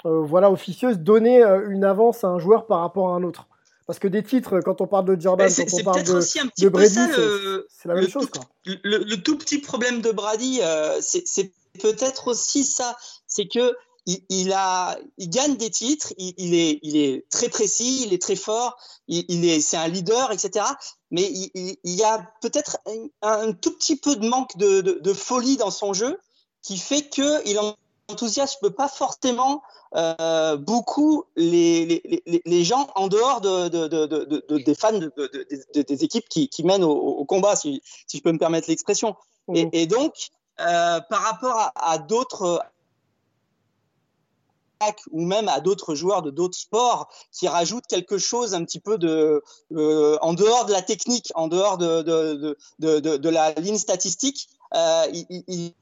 voilà 0.04 0.50
officieuse, 0.50 0.98
donner 0.98 1.44
une 1.68 1.84
avance 1.84 2.24
à 2.24 2.28
un 2.28 2.38
joueur 2.38 2.66
par 2.66 2.80
rapport 2.80 3.10
à 3.10 3.16
un 3.16 3.22
autre? 3.22 3.46
Parce 3.86 3.98
que 3.98 4.08
des 4.08 4.22
titres, 4.22 4.60
quand 4.60 4.80
on 4.80 4.86
parle 4.86 5.04
de 5.04 5.20
Jordan, 5.20 5.50
quand 5.54 5.74
on 5.74 5.84
parle 5.84 6.02
de, 6.04 6.20
de 6.62 6.68
Brady, 6.68 7.00
c'est 7.68 7.88
la 7.88 7.94
même 7.94 8.08
chose. 8.08 8.28
Quoi. 8.30 8.42
Le, 8.64 9.14
tout 9.16 9.36
petit 9.36 9.58
problème 9.58 10.00
de 10.00 10.10
Brady, 10.10 10.60
euh, 10.62 11.00
c'est 11.00 11.52
peut-être 11.80 12.28
aussi 12.28 12.64
ça. 12.64 12.96
C'est 13.26 13.46
que 13.46 13.74
il, 14.06 14.52
a, 14.52 14.98
il 15.16 15.30
gagne 15.30 15.56
des 15.56 15.70
titres, 15.70 16.12
il, 16.18 16.54
est, 16.54 16.78
il 16.82 16.96
est 16.96 17.28
très 17.30 17.48
précis, 17.48 18.02
il 18.06 18.12
est 18.12 18.20
très 18.20 18.36
fort, 18.36 18.76
il, 19.08 19.44
est, 19.46 19.60
c'est 19.60 19.78
un 19.78 19.88
leader, 19.88 20.30
etc. 20.30 20.66
Mais 21.10 21.30
il, 21.32 21.78
y 21.84 22.02
a 22.02 22.30
peut-être 22.42 22.78
un, 23.22 23.52
tout 23.52 23.72
petit 23.72 23.96
peu 23.96 24.16
de 24.16 24.28
manque 24.28 24.56
de, 24.58 24.80
de, 24.80 25.12
folie 25.14 25.56
dans 25.56 25.70
son 25.70 25.94
jeu 25.94 26.18
qui 26.62 26.76
fait 26.76 27.08
qu'il 27.08 27.58
enthousiasme 28.08 28.70
pas 28.70 28.88
forcément 28.88 29.62
euh, 29.94 30.56
beaucoup 30.56 31.24
les, 31.36 32.02
les, 32.26 32.42
les, 32.44 32.64
gens 32.64 32.88
en 32.96 33.08
dehors 33.08 33.40
de, 33.40 33.68
de, 33.68 33.86
de, 33.86 34.58
des 34.58 34.74
fans 34.74 34.98
des 34.98 36.04
équipes 36.04 36.28
qui, 36.28 36.48
qui 36.48 36.64
mènent 36.64 36.84
au, 36.84 37.24
combat, 37.24 37.56
si, 37.56 37.80
si, 38.06 38.18
je 38.18 38.22
peux 38.22 38.32
me 38.32 38.38
permettre 38.38 38.68
l'expression. 38.68 39.16
Et, 39.54 39.68
et, 39.72 39.86
donc, 39.86 40.30
euh, 40.60 41.00
par 41.08 41.22
rapport 41.22 41.70
à, 41.74 41.98
d'autres 41.98 42.62
ou 45.12 45.24
même 45.24 45.48
à 45.48 45.60
d'autres 45.60 45.94
joueurs 45.94 46.20
de 46.20 46.30
d'autres 46.30 46.58
sports 46.58 47.08
qui 47.32 47.48
rajoutent 47.48 47.86
quelque 47.86 48.18
chose 48.18 48.52
un 48.54 48.64
petit 48.64 48.80
peu 48.80 48.98
de 48.98 49.42
euh, 49.72 50.18
en 50.20 50.34
dehors 50.34 50.66
de 50.66 50.72
la 50.72 50.82
technique, 50.82 51.32
en 51.34 51.48
dehors 51.48 51.78
de, 51.78 52.02
de, 52.02 52.58
de, 52.80 52.98
de 53.16 53.28
la 53.30 53.52
ligne 53.52 53.78
statistique, 53.78 54.48
euh, 54.74 55.06
il, 55.12 55.44
il 55.48 55.74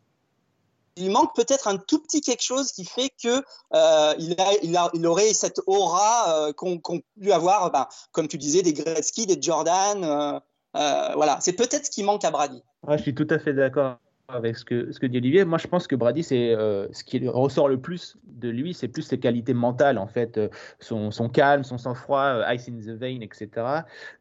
manque 0.98 1.34
peut-être 1.34 1.68
un 1.68 1.76
tout 1.76 2.00
petit 2.00 2.20
quelque 2.20 2.42
chose 2.42 2.72
qui 2.72 2.84
fait 2.84 3.10
que 3.22 3.42
euh, 3.74 4.14
il, 4.18 4.34
a, 4.38 4.52
il, 4.62 4.76
a, 4.76 4.90
il, 4.94 5.06
aurait 5.06 5.32
cette 5.32 5.60
aura 5.66 6.48
euh, 6.48 6.52
qu'ont 6.52 6.80
pu 7.20 7.32
avoir, 7.32 7.70
ben, 7.70 7.86
comme 8.12 8.28
tu 8.28 8.38
disais, 8.38 8.62
des 8.62 8.72
Gretzky, 8.72 9.26
des 9.26 9.40
Jordan. 9.40 10.04
Euh, 10.04 11.08
voilà, 11.14 11.38
c'est 11.40 11.54
peut-être 11.54 11.86
ce 11.86 11.90
qui 11.90 12.02
manque 12.02 12.24
à 12.24 12.30
Brady. 12.30 12.62
je 12.88 12.96
suis 12.96 13.14
tout 13.14 13.26
à 13.30 13.38
fait 13.38 13.52
d'accord 13.52 13.98
avec 14.28 14.56
ce 14.56 14.64
que, 14.64 14.90
ce 14.92 14.98
que 14.98 15.04
dit 15.06 15.18
Olivier. 15.18 15.44
Moi, 15.44 15.58
je 15.58 15.66
pense 15.66 15.86
que 15.86 15.94
Brady, 15.94 16.22
ce 16.22 17.04
qui 17.04 17.28
ressort 17.28 17.68
le 17.68 17.78
plus 17.78 18.16
de 18.24 18.48
lui, 18.48 18.72
c'est 18.72 18.88
plus 18.88 19.02
ses 19.02 19.18
qualités 19.18 19.52
mentales, 19.52 19.98
en 19.98 20.06
fait, 20.06 20.40
son, 20.80 21.10
son 21.10 21.28
calme, 21.28 21.64
son 21.64 21.76
sang-froid, 21.76 22.40
ice 22.54 22.66
in 22.68 22.80
the 22.80 22.96
vein, 22.98 23.20
etc. 23.20 23.50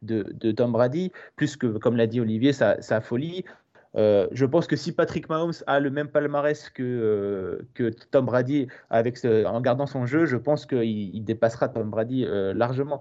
de, 0.02 0.26
de 0.34 0.52
Tom 0.52 0.72
Brady, 0.72 1.12
plus 1.36 1.56
que, 1.56 1.78
comme 1.78 1.96
l'a 1.96 2.06
dit 2.06 2.20
Olivier, 2.20 2.52
sa, 2.52 2.82
sa 2.82 3.00
folie. 3.00 3.44
Euh, 3.96 4.26
je 4.32 4.46
pense 4.46 4.66
que 4.66 4.76
si 4.76 4.92
Patrick 4.92 5.28
Mahomes 5.28 5.52
a 5.66 5.80
le 5.80 5.90
même 5.90 6.08
palmarès 6.08 6.70
que, 6.70 6.82
euh, 7.78 7.90
Tom 8.10 8.26
Brady 8.26 8.68
en 8.90 9.60
gardant 9.60 9.86
son 9.86 10.06
jeu, 10.06 10.24
je 10.26 10.36
pense 10.36 10.66
qu'il 10.66 11.24
dépassera 11.24 11.68
Tom 11.68 11.90
Brady 11.90 12.24
euh, 12.24 12.54
largement. 12.54 13.00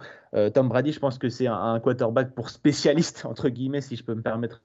Tom 0.54 0.70
Brady, 0.70 0.94
je 0.94 1.00
pense 1.00 1.18
que 1.18 1.28
c'est 1.28 1.48
un, 1.48 1.80
quarterback 1.82 2.34
pour 2.34 2.50
spécialiste, 2.50 3.26
entre 3.30 3.50
guillemets, 3.50 3.82
si 3.82 3.98
je 3.98 4.04
peux 4.04 4.16
me 4.16 4.22
permettre 4.22 4.62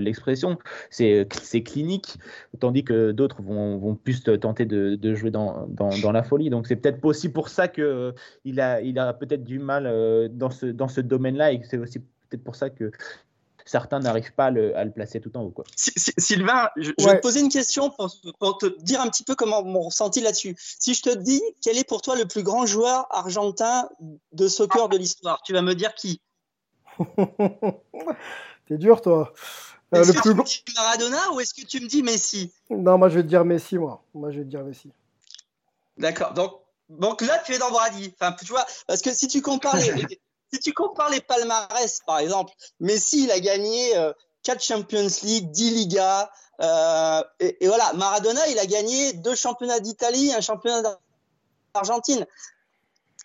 l'expression. 0.00 0.58
C'est 0.90 1.26
clinique, 1.64 2.18
tandis 2.58 2.84
que 2.84 3.12
d'autres 3.12 3.42
vont, 3.42 3.78
vont, 3.78 3.94
plus 3.94 4.24
tenter 4.24 4.66
de, 4.66 5.14
jouer 5.14 5.30
dans, 5.30 5.68
la 6.12 6.22
folie. 6.22 6.50
Donc 6.50 6.66
c'est 6.66 6.76
peut-être 6.76 7.04
aussi 7.04 7.28
pour 7.28 7.48
ça 7.48 7.68
qu'il 7.68 8.12
il 8.44 8.60
a, 8.60 8.80
il 8.80 8.98
a 8.98 9.12
peut-être 9.12 9.44
du 9.44 9.60
mal 9.60 9.84
dans 10.32 10.50
ce, 10.50 10.66
dans 10.66 10.88
ce 10.88 11.00
domaine-là 11.00 11.52
et 11.52 11.60
c'est 11.62 11.78
aussi 11.78 12.00
peut-être 12.00 12.44
pour 12.44 12.56
ça 12.56 12.68
que 12.68 12.90
certains 13.68 14.00
n'arrivent 14.00 14.32
pas 14.32 14.46
à 14.46 14.50
le, 14.50 14.90
placer 14.90 15.20
tout 15.20 15.36
en 15.36 15.42
haut. 15.42 15.50
Quoi. 15.50 15.64
Sylvain, 15.76 16.70
je, 16.76 16.90
vais 16.98 17.16
te 17.16 17.20
poser 17.20 17.40
une 17.40 17.50
question 17.50 17.90
pour, 17.90 18.58
te 18.58 18.66
dire 18.82 19.00
un 19.00 19.08
petit 19.08 19.24
peu 19.24 19.34
comment 19.34 19.62
mon 19.62 19.82
ressenti 19.82 20.20
là-dessus. 20.20 20.56
Si 20.58 20.94
je 20.94 21.02
te 21.02 21.14
dis 21.14 21.42
quel 21.62 21.76
est 21.78 21.86
pour 21.86 22.02
toi 22.02 22.16
le 22.16 22.26
plus 22.26 22.42
grand 22.42 22.66
joueur 22.66 23.06
argentin 23.10 23.88
de 24.32 24.48
soccer 24.48 24.88
de 24.88 24.96
l'histoire, 24.96 25.42
tu 25.42 25.52
vas 25.52 25.62
me 25.62 25.74
dire 25.74 25.94
qui? 25.94 26.20
T'es 28.66 28.78
dur, 28.78 29.00
toi. 29.02 29.32
Euh, 29.94 30.02
est-ce 30.02 30.12
que 30.12 30.22
tu 30.22 30.34
me 30.34 30.44
dis 30.44 30.64
Maradona 30.76 31.32
ou 31.32 31.40
est-ce 31.40 31.54
que 31.54 31.66
tu 31.66 31.80
me 31.80 31.86
dis 31.86 32.02
Messi? 32.02 32.52
Non, 32.70 32.98
moi 32.98 33.08
je 33.08 33.16
vais 33.16 33.22
te 33.22 33.28
dire 33.28 33.44
Messi, 33.44 33.78
moi. 33.78 34.02
Moi 34.14 34.30
je 34.30 34.38
vais 34.38 34.44
te 34.44 34.50
dire 34.50 34.62
Messi. 34.62 34.90
D'accord. 35.96 36.34
Donc, 36.34 36.52
donc 36.88 37.20
là, 37.22 37.42
tu 37.44 37.52
es 37.52 37.58
dans 37.58 37.70
Brady. 37.70 38.14
Enfin, 38.18 38.34
tu 38.38 38.46
vois, 38.46 38.66
parce 38.86 39.02
que 39.02 39.12
si 39.12 39.28
tu 39.28 39.42
compares 39.42 39.76
les, 39.76 39.92
si 40.52 40.60
tu 40.60 40.72
compares 40.72 41.10
les 41.10 41.20
palmarès, 41.20 42.00
par 42.06 42.18
exemple, 42.18 42.52
Messi, 42.80 43.24
il 43.24 43.30
a 43.30 43.40
gagné 43.40 43.96
euh, 43.96 44.12
4 44.44 44.62
Champions 44.62 45.08
League, 45.22 45.50
10 45.50 45.70
Ligas, 45.72 46.30
euh, 46.60 47.22
et, 47.40 47.64
et, 47.64 47.68
voilà, 47.68 47.92
Maradona, 47.94 48.46
il 48.48 48.58
a 48.58 48.66
gagné 48.66 49.12
deux 49.12 49.34
championnats 49.34 49.80
d'Italie, 49.80 50.32
un 50.32 50.40
championnat 50.40 50.98
d'Argentine. 51.74 52.26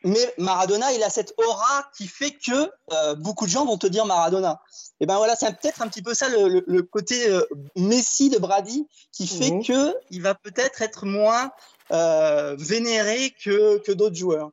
Mais 0.06 0.34
Maradona, 0.38 0.92
il 0.92 1.02
a 1.02 1.10
cette 1.10 1.34
aura 1.38 1.90
qui 1.96 2.08
fait 2.08 2.32
que 2.32 2.70
euh, 2.92 3.16
beaucoup 3.16 3.46
de 3.46 3.50
gens 3.50 3.66
vont 3.66 3.78
te 3.78 3.88
dire 3.88 4.06
Maradona. 4.06 4.62
Et 5.00 5.06
ben 5.06 5.16
voilà, 5.16 5.36
c'est 5.36 5.50
peut-être 5.58 5.82
un 5.82 5.88
petit 5.88 6.02
peu 6.02 6.14
ça 6.14 6.28
le, 6.28 6.50
le, 6.50 6.64
le 6.68 6.84
côté 6.84 7.30
euh, 7.30 7.48
Messi 7.78 8.30
de 8.30 8.38
Brady 8.38 8.86
qui 9.14 9.28
fait 9.28 9.52
mmh. 9.52 9.64
que 9.64 9.96
il 10.12 10.22
va 10.22 10.36
peut-être 10.36 10.82
être 10.82 11.06
moins 11.06 11.52
vénéré 11.90 13.34
que, 13.44 13.78
que 13.80 13.92
d'autres 13.92 14.16
joueurs. 14.16 14.52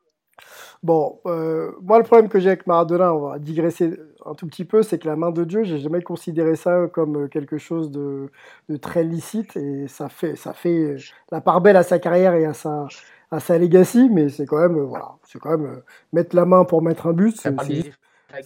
Bon, 0.82 1.20
euh, 1.26 1.72
moi, 1.82 1.98
le 1.98 2.04
problème 2.04 2.28
que 2.28 2.40
j'ai 2.40 2.48
avec 2.48 2.66
Maradona, 2.66 3.14
on 3.14 3.28
va 3.28 3.38
digresser 3.38 3.98
un 4.24 4.34
tout 4.34 4.46
petit 4.46 4.64
peu, 4.64 4.82
c'est 4.82 4.98
que 4.98 5.08
la 5.08 5.16
main 5.16 5.30
de 5.30 5.44
Dieu, 5.44 5.64
j'ai 5.64 5.78
jamais 5.78 6.02
considéré 6.02 6.56
ça 6.56 6.86
comme 6.92 7.28
quelque 7.28 7.58
chose 7.58 7.90
de, 7.90 8.30
de, 8.68 8.76
très 8.76 9.04
licite 9.04 9.56
et 9.56 9.88
ça 9.88 10.08
fait, 10.08 10.36
ça 10.36 10.52
fait 10.52 10.96
la 11.30 11.40
part 11.40 11.60
belle 11.60 11.76
à 11.76 11.82
sa 11.82 11.98
carrière 11.98 12.34
et 12.34 12.44
à 12.44 12.54
sa, 12.54 12.86
à 13.30 13.40
sa 13.40 13.58
legacy, 13.58 14.08
mais 14.10 14.28
c'est 14.28 14.46
quand 14.46 14.58
même, 14.58 14.78
voilà, 14.80 15.12
c'est 15.24 15.38
quand 15.38 15.50
même 15.50 15.66
euh, 15.66 15.84
mettre 16.12 16.34
la 16.34 16.44
main 16.44 16.64
pour 16.64 16.82
mettre 16.82 17.06
un 17.06 17.12
but, 17.12 17.36
c'est 17.36 17.54
juste, 17.64 17.92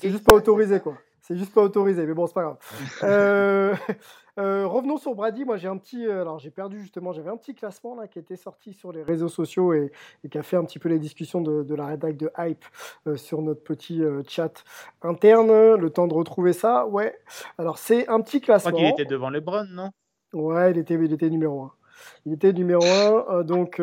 juste 0.02 0.24
pas 0.24 0.34
autorisé, 0.34 0.80
quoi. 0.80 0.94
C'est 1.22 1.38
juste 1.38 1.54
pas 1.54 1.62
autorisé, 1.62 2.04
mais 2.04 2.12
bon, 2.12 2.26
c'est 2.26 2.34
pas 2.34 2.42
grave. 2.42 2.56
Euh, 3.02 3.74
euh, 4.38 4.66
revenons 4.66 4.96
sur 4.96 5.14
Brady. 5.14 5.44
Moi, 5.44 5.56
j'ai 5.56 5.68
un 5.68 5.76
petit. 5.76 6.06
Euh, 6.06 6.22
alors, 6.22 6.38
j'ai 6.38 6.50
perdu 6.50 6.80
justement. 6.80 7.12
J'avais 7.12 7.30
un 7.30 7.36
petit 7.36 7.54
classement 7.54 7.94
là 7.94 8.08
qui 8.08 8.18
était 8.18 8.36
sorti 8.36 8.72
sur 8.72 8.90
les 8.92 9.02
réseaux 9.02 9.28
sociaux 9.28 9.72
et, 9.72 9.92
qui 10.28 10.38
a 10.38 10.42
fait 10.42 10.56
un 10.56 10.64
petit 10.64 10.78
peu 10.78 10.88
les 10.88 10.98
discussions 10.98 11.40
de, 11.40 11.74
la 11.74 11.86
rédac 11.86 12.16
de 12.16 12.30
Hype 12.38 12.64
sur 13.16 13.42
notre 13.42 13.62
petit 13.62 14.02
chat 14.28 14.64
interne. 15.02 15.74
Le 15.76 15.90
temps 15.90 16.08
de 16.08 16.14
retrouver 16.14 16.52
ça. 16.52 16.86
Ouais. 16.86 17.16
Alors, 17.58 17.78
c'est 17.78 18.08
un 18.08 18.20
petit 18.20 18.40
classement. 18.40 18.70
Je 18.70 18.76
crois 18.76 18.92
qu'il 18.92 19.02
était 19.02 19.10
devant 19.10 19.30
LeBron, 19.30 19.66
non? 19.70 19.90
Ouais, 20.32 20.72
il 20.72 20.78
était, 20.78 20.94
il 20.94 21.12
était 21.12 21.30
numéro 21.30 21.62
1. 21.62 21.72
Il 22.26 22.32
était 22.32 22.52
numéro 22.52 22.84
1, 22.84 23.44
donc 23.44 23.80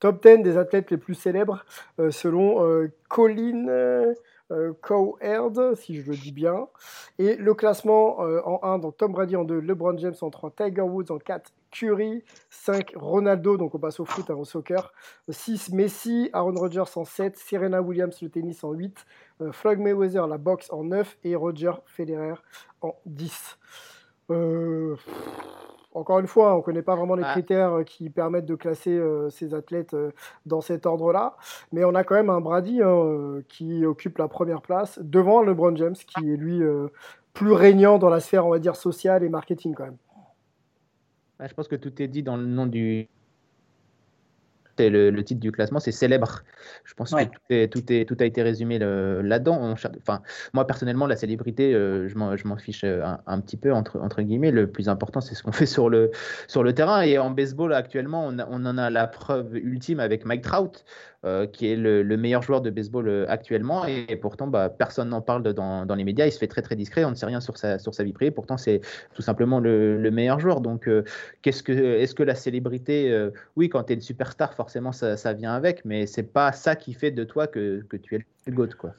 top 0.00 0.22
10 0.22 0.42
des 0.42 0.58
athlètes 0.58 0.90
les 0.90 0.98
plus 0.98 1.14
célèbres 1.14 1.64
selon 2.10 2.88
Colin 3.08 4.14
euh, 4.50 4.72
Cowherd, 4.82 5.74
si 5.74 5.96
je 5.96 6.10
le 6.10 6.16
dis 6.16 6.32
bien. 6.32 6.68
Et 7.18 7.36
le 7.36 7.54
classement 7.54 8.24
euh, 8.24 8.40
en 8.44 8.60
1, 8.62 8.78
donc 8.78 8.96
Tom 8.96 9.12
Brady 9.12 9.36
en 9.36 9.44
2, 9.44 9.60
LeBron 9.60 9.96
James 9.98 10.14
en 10.20 10.30
3, 10.30 10.52
Tiger 10.56 10.82
Woods 10.82 11.10
en 11.10 11.18
4, 11.18 11.52
Curry, 11.70 12.24
5, 12.50 12.92
Ronaldo, 12.96 13.56
donc 13.56 13.74
on 13.74 13.78
passe 13.78 14.00
au 14.00 14.04
foot, 14.04 14.30
hein, 14.30 14.34
au 14.34 14.44
soccer, 14.44 14.92
6, 15.28 15.72
Messi, 15.72 16.30
Aaron 16.32 16.54
Rodgers 16.54 16.84
en 16.96 17.04
7, 17.04 17.36
Serena 17.36 17.82
Williams, 17.82 18.20
le 18.22 18.30
tennis 18.30 18.64
en 18.64 18.72
8, 18.72 19.04
euh, 19.42 19.52
Floyd 19.52 19.78
Mayweather, 19.78 20.26
la 20.26 20.38
boxe 20.38 20.72
en 20.72 20.84
9 20.84 21.18
et 21.24 21.36
Roger 21.36 21.72
Federer 21.86 22.34
en 22.80 22.94
10. 23.04 23.58
Euh, 24.30 24.96
encore 25.96 26.18
une 26.18 26.26
fois, 26.26 26.54
on 26.54 26.58
ne 26.58 26.62
connaît 26.62 26.82
pas 26.82 26.94
vraiment 26.94 27.14
les 27.14 27.22
critères 27.22 27.78
euh, 27.78 27.82
qui 27.82 28.10
permettent 28.10 28.44
de 28.44 28.54
classer 28.54 28.90
euh, 28.90 29.30
ces 29.30 29.54
athlètes 29.54 29.94
euh, 29.94 30.10
dans 30.44 30.60
cet 30.60 30.84
ordre-là. 30.84 31.36
Mais 31.72 31.84
on 31.84 31.94
a 31.94 32.04
quand 32.04 32.16
même 32.16 32.28
un 32.28 32.42
Brady 32.42 32.82
hein, 32.82 33.40
qui 33.48 33.86
occupe 33.86 34.18
la 34.18 34.28
première 34.28 34.60
place 34.60 34.98
devant 35.02 35.42
LeBron 35.42 35.74
James, 35.76 35.94
qui 35.94 36.30
est 36.30 36.36
lui 36.36 36.62
euh, 36.62 36.88
plus 37.32 37.52
régnant 37.52 37.98
dans 37.98 38.10
la 38.10 38.20
sphère, 38.20 38.46
on 38.46 38.50
va 38.50 38.58
dire, 38.58 38.76
sociale 38.76 39.24
et 39.24 39.30
marketing 39.30 39.74
quand 39.74 39.84
même. 39.84 39.96
Ouais, 41.40 41.48
je 41.48 41.54
pense 41.54 41.66
que 41.66 41.76
tout 41.76 42.02
est 42.02 42.08
dit 42.08 42.22
dans 42.22 42.36
le 42.36 42.46
nom 42.46 42.66
du. 42.66 43.08
C'est 44.78 44.90
le, 44.90 45.10
le 45.10 45.24
titre 45.24 45.40
du 45.40 45.52
classement, 45.52 45.80
c'est 45.80 45.92
célèbre. 45.92 46.42
Je 46.84 46.94
pense 46.94 47.12
Ouais. 47.12 47.26
que 47.26 47.30
tout, 47.30 47.40
est, 47.50 47.72
tout, 47.72 47.92
est, 47.92 48.04
tout 48.06 48.16
a 48.20 48.24
été 48.24 48.42
résumé 48.42 48.78
là-dedans. 48.78 49.72
Enfin, 49.72 50.22
moi, 50.52 50.66
personnellement, 50.66 51.06
la 51.06 51.16
célébrité, 51.16 51.74
euh, 51.74 52.08
je 52.08 52.16
m'en 52.46 52.56
fiche 52.56 52.84
euh, 52.84 53.02
un, 53.04 53.20
un 53.26 53.40
petit 53.40 53.56
peu, 53.56 53.72
entre, 53.72 53.98
entre 54.00 54.22
guillemets. 54.22 54.50
Le 54.50 54.70
plus 54.70 54.88
important, 54.88 55.20
c'est 55.20 55.34
ce 55.34 55.42
qu'on 55.42 55.52
fait 55.52 55.66
sur 55.66 55.88
le, 55.88 56.10
sur 56.48 56.62
le 56.62 56.74
terrain. 56.74 57.02
Et 57.02 57.18
en 57.18 57.30
baseball, 57.30 57.72
actuellement, 57.72 58.26
on, 58.26 58.38
a- 58.38 58.46
on 58.50 58.64
en 58.66 58.78
a 58.78 58.90
la 58.90 59.06
preuve 59.06 59.56
ultime 59.56 60.00
avec 60.00 60.24
Mike 60.24 60.42
Trout, 60.42 60.84
euh, 61.24 61.46
qui 61.46 61.66
est 61.70 61.76
le, 61.76 62.02
le 62.02 62.16
meilleur 62.16 62.42
joueur 62.42 62.60
de 62.60 62.70
baseball 62.70 63.08
euh, 63.08 63.26
actuellement. 63.28 63.86
Et, 63.86 64.16
pourtant, 64.16 64.46
bah, 64.46 64.68
personne 64.68 65.08
n'en 65.08 65.22
parle 65.22 65.42
dans, 65.54 65.94
les 65.94 66.04
médias. 66.04 66.26
Il 66.26 66.32
se 66.32 66.38
fait 66.38 66.46
très, 66.46 66.62
très 66.62 66.76
discret. 66.76 67.04
On 67.04 67.10
ne 67.10 67.14
sait 67.14 67.26
rien 67.26 67.40
sur 67.40 67.56
sa, 67.56 67.78
sur 67.78 67.94
sa 67.94 68.04
vie 68.04 68.12
privée. 68.12 68.30
Pourtant, 68.30 68.56
c'est 68.56 68.80
tout 69.14 69.22
simplement 69.22 69.58
le, 69.58 70.00
le 70.00 70.10
meilleur 70.10 70.38
joueur. 70.38 70.60
Donc, 70.60 70.88
euh, 70.88 71.04
qu'est-ce 71.42 71.62
que, 71.62 71.72
est-ce 71.72 72.14
que 72.14 72.22
la 72.22 72.34
célébrité, 72.34 73.28
oui, 73.56 73.68
quand 73.68 73.84
tu 73.84 73.92
es 73.92 73.94
une 73.94 74.02
superstar, 74.02 74.54
forcément, 74.54 74.92
ça, 74.92 75.16
ça 75.16 75.32
vient 75.32 75.54
avec, 75.54 75.84
mais 75.84 76.06
c'est 76.06 76.22
pas 76.22 76.52
ça 76.52 76.76
qui 76.76 76.92
fait 76.92 77.10
de 77.10 77.24
toi 77.24 77.46
que, 77.46 77.84
que 77.88 77.96
tu 77.96 78.14
es 78.14 78.18
le 78.46 78.52
GOAT, 78.52 78.74
quoi. 78.78 78.94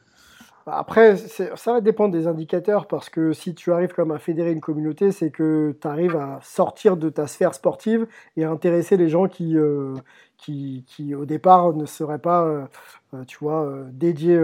Après, 0.70 1.16
ça 1.16 1.72
va 1.74 1.80
dépendre 1.82 2.12
des 2.12 2.28
indicateurs 2.28 2.88
parce 2.88 3.10
que 3.10 3.32
si 3.32 3.56
tu 3.56 3.72
arrives 3.72 3.94
comme 3.94 4.12
à 4.12 4.20
fédérer 4.20 4.52
une 4.52 4.60
communauté, 4.60 5.12
c'est 5.14 5.32
que 5.32 5.76
tu 5.80 5.88
arrives 5.88 6.18
à 6.18 6.40
sortir 6.44 6.98
de 6.98 7.10
ta 7.10 7.26
sphère 7.26 7.54
sportive 7.54 8.06
et 8.36 8.44
à 8.44 8.52
intéresser 8.52 8.98
les 8.98 9.08
gens 9.08 9.28
qui, 9.30 9.58
euh, 9.58 9.94
qui, 10.38 10.84
qui, 10.86 11.16
au 11.16 11.26
départ, 11.26 11.74
ne 11.74 11.86
seraient 11.86 12.20
pas, 12.20 12.44
euh, 12.44 12.66
euh, 13.14 13.24
tu 13.26 13.38
vois, 13.40 13.64
euh, 13.66 13.86
dédiés 13.94 14.42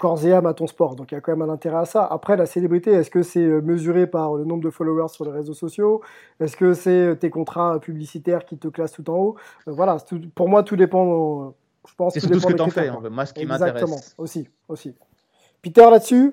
corps 0.00 0.24
et 0.26 0.32
âme 0.32 0.46
à 0.46 0.52
ton 0.52 0.66
sport. 0.66 0.94
Donc 0.94 1.12
il 1.12 1.14
y 1.14 1.18
a 1.18 1.20
quand 1.22 1.34
même 1.34 1.48
un 1.48 1.52
intérêt 1.52 1.78
à 1.78 1.84
ça. 1.86 2.04
Après, 2.04 2.36
la 2.36 2.44
célébrité, 2.44 2.90
est-ce 2.92 3.10
que 3.10 3.22
c'est 3.22 3.46
mesuré 3.62 4.06
par 4.06 4.34
le 4.34 4.44
nombre 4.44 4.62
de 4.62 4.70
followers 4.70 5.08
sur 5.08 5.24
les 5.24 5.30
réseaux 5.30 5.54
sociaux? 5.54 6.02
Est-ce 6.38 6.56
que 6.56 6.74
c'est 6.74 7.16
tes 7.18 7.30
contrats 7.30 7.78
publicitaires 7.80 8.44
qui 8.44 8.58
te 8.58 8.68
classent 8.68 8.92
tout 8.92 9.08
en 9.08 9.16
haut? 9.16 9.36
Euh, 9.68 9.72
Voilà, 9.72 9.98
tout- 10.00 10.20
pour 10.34 10.48
moi, 10.50 10.64
tout 10.64 10.76
dépend. 10.76 11.54
Je 11.88 11.94
pense 11.94 12.14
C'est 12.14 12.20
tout 12.20 12.38
ce 12.40 12.46
que 12.46 12.52
tu 12.52 12.60
en 12.62 12.68
fais. 12.68 12.90
fait. 12.90 13.08
Moi, 13.10 13.24
ce 13.26 13.32
qui 13.32 13.42
Exactement, 13.42 13.86
m'intéresse. 13.86 14.14
aussi, 14.18 14.48
aussi. 14.68 14.92
Peter 15.66 15.90
là-dessus? 15.90 16.32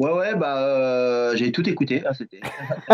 Ouais, 0.00 0.10
ouais, 0.10 0.34
bah, 0.34 0.58
euh, 0.58 1.36
j'ai 1.36 1.52
tout 1.52 1.68
écouté. 1.68 2.02
c'était. 2.18 2.40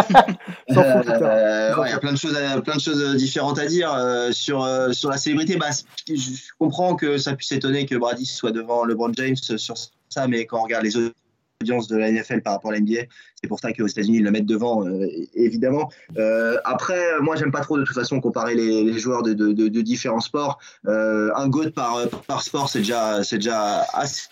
Peter. 0.67 1.19
Euh, 1.23 1.75
ouais, 1.77 1.89
Il 1.89 1.93
y 1.93 1.95
a 1.95 1.99
plein 1.99 2.13
de 2.13 2.19
choses, 2.19 2.37
à- 2.37 2.61
plein 2.61 2.77
de 2.77 2.81
choses 2.81 3.17
différentes 3.17 3.59
à 3.59 3.65
dire 3.65 3.91
euh, 3.95 4.33
sur 4.33 4.63
euh, 4.63 4.93
sur 4.93 5.09
la 5.09 5.17
célébrité. 5.17 5.57
Bah, 5.57 5.71
je 6.07 6.15
comprends 6.59 6.95
que 6.95 7.17
ça 7.17 7.35
puisse 7.35 7.53
étonner 7.53 7.87
que 7.87 7.95
Brady 7.95 8.27
soit 8.27 8.53
devant 8.53 8.85
LeBron 8.85 9.13
James 9.17 9.37
sur 9.37 9.77
ça, 10.11 10.29
mais 10.29 10.45
quand 10.45 10.59
on 10.59 10.65
regarde 10.65 10.85
les 10.85 10.99
audiences 11.63 11.89
de 11.89 11.97
la 11.97 12.11
NFL 12.13 12.43
par 12.43 12.55
rapport 12.55 12.71
à 12.71 12.75
la 12.75 12.81
NBA, 12.81 13.03
c'est 13.41 13.49
pour 13.49 13.59
ça 13.59 13.73
qu'aux 13.73 13.87
États-Unis 13.87 14.19
ils 14.19 14.25
le 14.25 14.31
mettent 14.31 14.47
devant, 14.47 14.87
euh, 14.87 15.07
évidemment. 15.35 15.91
Euh, 16.17 16.57
après, 16.65 17.01
moi, 17.21 17.35
j'aime 17.37 17.51
pas 17.51 17.61
trop 17.61 17.77
de 17.77 17.85
toute 17.85 17.97
façon 17.97 18.21
comparer 18.21 18.55
les, 18.55 18.85
les 18.85 18.99
joueurs 18.99 19.23
de, 19.23 19.33
de, 19.33 19.53
de, 19.53 19.69
de 19.69 19.81
différents 19.83 20.21
sports. 20.21 20.59
Euh, 20.87 21.31
un 21.35 21.49
goat 21.49 21.71
par 21.75 22.09
par 22.27 22.43
sport, 22.43 22.69
c'est 22.69 22.81
déjà 22.81 23.21
déjà 23.33 23.83
assez 23.93 24.29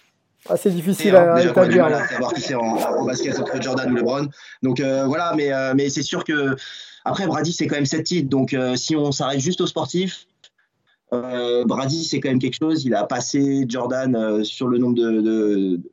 assez 0.49 0.71
difficile 0.71 1.17
hein, 1.17 1.33
à 1.33 1.37
déjà 1.37 1.51
établir. 1.51 1.85
à 1.87 2.07
savoir 2.07 2.33
qui 2.33 2.41
c'est 2.41 2.55
en, 2.55 2.63
en 2.63 3.05
basket 3.05 3.39
entre 3.39 3.61
Jordan 3.61 3.91
ou 3.91 3.97
LeBron. 3.97 4.29
Donc 4.63 4.81
euh, 4.81 5.05
voilà, 5.07 5.33
mais, 5.37 5.53
euh, 5.53 5.75
mais 5.75 5.89
c'est 5.91 6.03
sûr 6.03 6.23
que 6.23 6.55
après 7.05 7.27
Brady 7.27 7.53
c'est 7.53 7.67
quand 7.67 7.77
même 7.77 7.87
7 7.87 8.05
titres. 8.05 8.29
Donc 8.29 8.55
euh, 8.55 8.77
si 8.77 8.95
on 8.95 9.13
s'arrête 9.13 9.41
juste 9.41 9.61
aux 9.61 9.67
sportifs, 9.67 10.27
euh, 11.13 11.65
Brady 11.65 12.05
c'est 12.05 12.21
quand 12.21 12.29
même 12.29 12.39
quelque 12.39 12.59
chose. 12.59 12.85
Il 12.85 12.95
a 12.95 13.05
passé 13.05 13.65
Jordan 13.69 14.15
euh, 14.17 14.43
sur 14.45 14.67
le 14.69 14.79
nombre 14.79 14.95
de, 14.97 15.21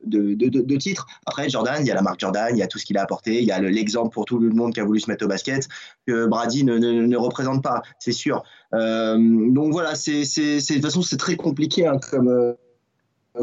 de, 0.04 0.34
de, 0.34 0.48
de- 0.48 0.76
titres. 0.76 1.06
Après 1.26 1.48
Jordan, 1.48 1.76
il 1.80 1.86
y 1.86 1.90
a 1.90 1.94
la 1.94 2.02
marque 2.02 2.18
Jordan, 2.20 2.48
il 2.50 2.58
y 2.58 2.62
a 2.62 2.66
tout 2.66 2.78
ce 2.78 2.84
qu'il 2.84 2.98
a 2.98 3.02
apporté, 3.02 3.40
il 3.40 3.46
y 3.46 3.52
a 3.52 3.60
le- 3.60 3.68
l'exemple 3.68 4.12
pour 4.12 4.24
tout 4.24 4.38
le 4.38 4.50
monde 4.50 4.74
qui 4.74 4.80
a 4.80 4.84
voulu 4.84 4.98
se 5.00 5.08
mettre 5.10 5.24
au 5.24 5.28
basket 5.28 5.68
que 6.06 6.26
Brady 6.26 6.64
ne, 6.64 6.78
ne, 6.78 7.06
ne 7.06 7.16
représente 7.16 7.62
pas, 7.62 7.82
c'est 8.00 8.12
sûr. 8.12 8.42
Euh, 8.74 9.16
donc 9.50 9.72
voilà, 9.72 9.94
c'est- 9.94 10.22
de 10.22 10.74
toute 10.74 10.82
façon 10.82 11.02
c'est 11.02 11.16
très 11.16 11.36
compliqué 11.36 11.86
hein, 11.86 11.98
comme 12.10 12.28
euh, 12.28 12.54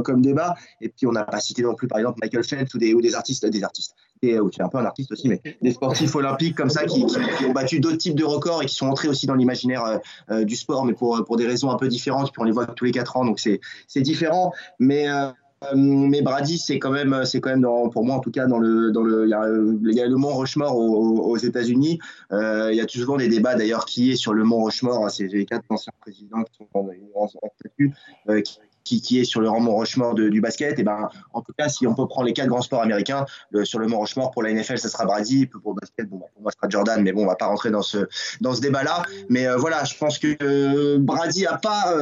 comme 0.03 0.21
débat. 0.21 0.55
Et 0.79 0.89
puis, 0.89 1.05
on 1.07 1.11
n'a 1.11 1.23
pas 1.23 1.39
cité 1.39 1.61
non 1.61 1.75
plus, 1.75 1.87
par 1.87 1.99
exemple, 1.99 2.19
Michael 2.21 2.43
Phelps 2.43 2.73
ou 2.73 2.77
des, 2.77 2.93
ou 2.93 3.01
des 3.01 3.15
artistes, 3.15 3.45
des 3.45 3.63
artistes, 3.63 3.93
et, 4.21 4.39
ou 4.39 4.49
tu 4.49 4.61
es 4.61 4.63
un 4.63 4.69
peu 4.69 4.77
un 4.77 4.85
artiste 4.85 5.11
aussi, 5.11 5.27
mais 5.27 5.41
des 5.61 5.71
sportifs 5.71 6.15
olympiques 6.15 6.55
comme 6.55 6.69
ça 6.69 6.85
qui, 6.85 7.05
qui- 7.05 7.45
ont 7.45 7.51
battu 7.51 7.79
d'autres 7.79 7.97
types 7.97 8.15
de 8.15 8.23
records 8.23 8.63
et 8.63 8.65
qui 8.65 8.75
sont 8.75 8.87
entrés 8.87 9.07
aussi 9.07 9.25
dans 9.25 9.35
l'imaginaire 9.35 9.83
euh, 9.83 9.97
euh, 10.29 10.43
du 10.45 10.55
sport, 10.55 10.85
mais 10.85 10.93
pour, 10.93 11.23
pour 11.25 11.37
des 11.37 11.47
raisons 11.47 11.69
un 11.71 11.77
peu 11.77 11.87
différentes. 11.87 12.31
Puis 12.31 12.41
on 12.41 12.45
les 12.45 12.51
voit 12.51 12.67
tous 12.67 12.85
les 12.85 12.91
quatre 12.91 13.17
ans, 13.17 13.25
donc 13.25 13.39
c'est 13.39 13.59
différent. 14.01 14.53
Mais. 14.79 15.09
euh, 15.09 15.29
euh, 15.65 15.75
mais 15.75 16.23
Brady, 16.23 16.57
c'est 16.57 16.79
quand 16.79 16.89
même, 16.89 17.23
c'est 17.23 17.39
quand 17.39 17.51
même 17.51 17.61
dans, 17.61 17.87
pour 17.89 18.03
moi 18.03 18.15
en 18.15 18.19
tout 18.19 18.31
cas 18.31 18.47
dans 18.47 18.57
le, 18.57 18.91
dans 18.91 19.03
le, 19.03 19.27
il 19.27 19.29
y 19.29 19.33
a, 19.35 19.43
euh, 19.43 20.07
le 20.07 20.15
Mont 20.15 20.33
Rushmore 20.35 20.75
aux, 20.75 21.37
États-Unis. 21.37 21.99
Euh, 22.31 22.69
il 22.71 22.77
y 22.77 22.81
a 22.81 22.87
souvent 22.87 23.15
des 23.15 23.27
débats 23.27 23.53
d'ailleurs 23.53 23.85
qui 23.85 24.11
est 24.11 24.15
sur 24.15 24.33
le 24.33 24.43
Mont 24.43 24.63
Rushmore. 24.63 25.11
C'est 25.11 25.27
les 25.27 25.45
quatre 25.45 25.65
anciens 25.69 25.93
présidents 26.01 26.41
qui 26.43 26.57
sont 26.57 26.67
en, 26.73 26.87
en, 27.13 27.25
en 27.25 27.49
statut, 27.59 27.93
euh, 28.29 28.41
qui, 28.41 28.57
qui, 28.83 29.19
est 29.19 29.23
sur 29.23 29.41
le 29.41 29.49
Mont 29.49 29.77
Rushmore 29.77 30.15
de- 30.15 30.29
du 30.29 30.41
basket. 30.41 30.79
Et 30.79 30.83
ben, 30.83 31.09
en 31.33 31.41
tout 31.41 31.53
cas, 31.57 31.69
si 31.69 31.87
on 31.87 31.95
peut 31.95 32.07
prendre 32.07 32.27
les 32.27 32.33
quatre 32.33 32.47
grands 32.47 32.61
sports 32.61 32.81
américains, 32.81 33.25
sur 33.63 33.79
le 33.79 33.87
Mont 33.87 33.99
Rushmore 33.99 34.31
pour 34.31 34.43
la 34.43 34.51
NFL, 34.51 34.77
ça 34.77 34.89
sera 34.89 35.05
Brady. 35.05 35.45
Pour 35.45 35.73
le 35.73 35.79
basket, 35.81 36.09
bon, 36.09 36.19
pour 36.19 36.41
moi, 36.41 36.51
ce 36.51 36.57
sera 36.57 36.69
Jordan. 36.69 37.01
Mais 37.01 37.11
bon, 37.11 37.23
on 37.23 37.27
va 37.27 37.35
pas 37.35 37.47
rentrer 37.47 37.71
dans 37.71 37.81
ce, 37.81 38.07
dans 38.41 38.53
ce 38.53 38.61
débat-là. 38.61 39.03
Mais 39.29 39.47
euh, 39.47 39.57
voilà, 39.57 39.83
je 39.83 39.97
pense 39.97 40.17
que 40.17 40.35
euh, 40.41 40.97
Brady 40.99 41.45
a 41.45 41.57
pas 41.57 41.93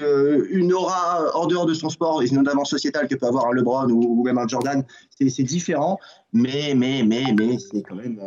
euh, 0.00 0.46
une 0.50 0.72
aura 0.72 1.36
en 1.36 1.46
dehors 1.46 1.66
de 1.66 1.74
son 1.74 1.90
sport, 1.90 2.22
et 2.22 2.30
notamment 2.30 2.64
sociétale, 2.64 3.06
que 3.06 3.14
peut 3.14 3.26
avoir 3.26 3.46
un 3.46 3.52
LeBron 3.52 3.90
ou, 3.90 4.22
même 4.24 4.38
un 4.38 4.48
Jordan. 4.48 4.84
C'est 5.18 5.42
différent, 5.42 5.98
mais, 6.32 6.74
mais, 6.74 7.02
mais, 7.02 7.24
mais 7.36 7.58
c'est 7.58 7.82
quand 7.82 7.96
même 7.96 8.18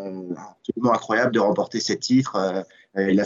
absolument 0.59 0.93
incroyable 0.93 1.31
de 1.31 1.39
remporter 1.39 1.79
ces 1.79 1.97
titres. 1.97 2.65
Il 2.95 3.19
a 3.19 3.23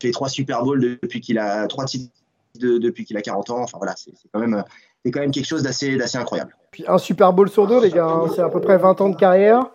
fait 0.00 0.10
trois 0.10 0.28
Super 0.28 0.62
Bowls 0.62 0.98
depuis 1.02 1.22
qu'il 1.22 1.38
a 1.38 1.66
trois 1.68 1.86
titres 1.86 2.12
de- 2.58 2.78
depuis 2.78 3.04
qu'il 3.04 3.16
a 3.16 3.22
40 3.22 3.50
ans. 3.50 3.60
Enfin 3.62 3.78
voilà, 3.78 3.94
c'est 3.96 4.12
quand 4.32 4.40
même, 4.40 4.62
c'est 5.04 5.10
quand 5.10 5.20
même 5.20 5.30
quelque 5.30 5.46
chose 5.46 5.62
d'assez, 5.62 5.96
d'assez 5.96 6.18
incroyable. 6.18 6.56
Puis 6.70 6.84
un 6.88 6.98
Super 6.98 7.32
Bowl 7.32 7.48
sur 7.48 7.66
deux, 7.66 7.80
les 7.80 7.90
gars, 7.90 8.06
hein, 8.06 8.26
c'est 8.34 8.42
à 8.42 8.48
peu 8.48 8.60
près 8.60 8.76
20 8.78 9.00
ans 9.00 9.08
de 9.08 9.16
carrière 9.16 9.66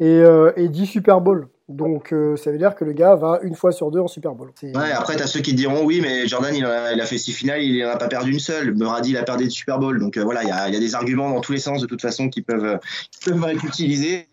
et, 0.00 0.06
euh, 0.06 0.52
et 0.56 0.68
10 0.68 0.86
Super 0.86 1.20
Bowls. 1.20 1.48
Donc 1.68 2.12
euh, 2.12 2.36
ça 2.36 2.50
veut 2.50 2.58
dire 2.58 2.74
que 2.74 2.84
le 2.84 2.92
gars 2.92 3.14
va 3.14 3.38
une 3.42 3.54
fois 3.54 3.72
sur 3.72 3.90
deux 3.90 4.00
en 4.00 4.08
Super 4.08 4.32
Bowl. 4.34 4.50
Ouais, 4.62 4.92
après, 4.92 5.16
tu 5.16 5.22
as 5.22 5.26
ceux 5.26 5.40
qui 5.40 5.52
te 5.52 5.56
diront 5.56 5.84
oui, 5.84 6.00
mais 6.02 6.26
Jordan, 6.26 6.54
il 6.54 6.64
a, 6.66 6.92
il 6.92 7.00
a 7.00 7.06
fait 7.06 7.16
six 7.18 7.32
finales, 7.32 7.62
il 7.62 7.82
n'en 7.82 7.90
a 7.92 7.96
pas 7.96 8.08
perdu 8.08 8.32
une 8.32 8.40
seule. 8.40 8.72
Brady, 8.72 9.10
il 9.10 9.16
a 9.16 9.22
perdu 9.22 9.44
de 9.44 9.50
Super 9.50 9.78
Bowl. 9.78 9.98
Donc 9.98 10.16
euh, 10.18 10.24
voilà, 10.24 10.42
il 10.42 10.48
y 10.48 10.52
a, 10.52 10.68
y 10.68 10.76
a 10.76 10.80
des 10.80 10.94
arguments 10.94 11.30
dans 11.30 11.40
tous 11.40 11.52
les 11.52 11.58
sens, 11.60 11.80
de 11.80 11.86
toute 11.86 12.02
façon, 12.02 12.28
qui 12.28 12.42
peuvent, 12.42 12.64
euh, 12.64 12.76
qui 13.10 13.30
peuvent 13.30 13.48
être 13.48 13.64
utilisés. 13.64 14.26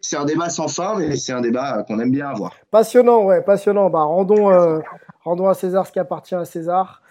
C'est 0.00 0.16
un 0.16 0.24
débat 0.24 0.48
sans 0.48 0.66
fin, 0.66 0.96
mais 0.98 1.14
c'est 1.16 1.32
un 1.32 1.42
débat 1.42 1.78
euh, 1.78 1.82
qu'on 1.84 2.00
aime 2.00 2.10
bien 2.10 2.28
avoir. 2.30 2.54
Passionnant, 2.72 3.22
ouais, 3.24 3.40
passionnant. 3.40 3.88
Bah, 3.88 4.00
rendons, 4.02 4.50
euh, 4.50 4.80
rendons 5.22 5.48
à 5.48 5.54
César 5.54 5.86
ce 5.86 5.92
qui 5.92 5.98
appartient 5.98 6.34
à 6.34 6.44
César. 6.44 7.02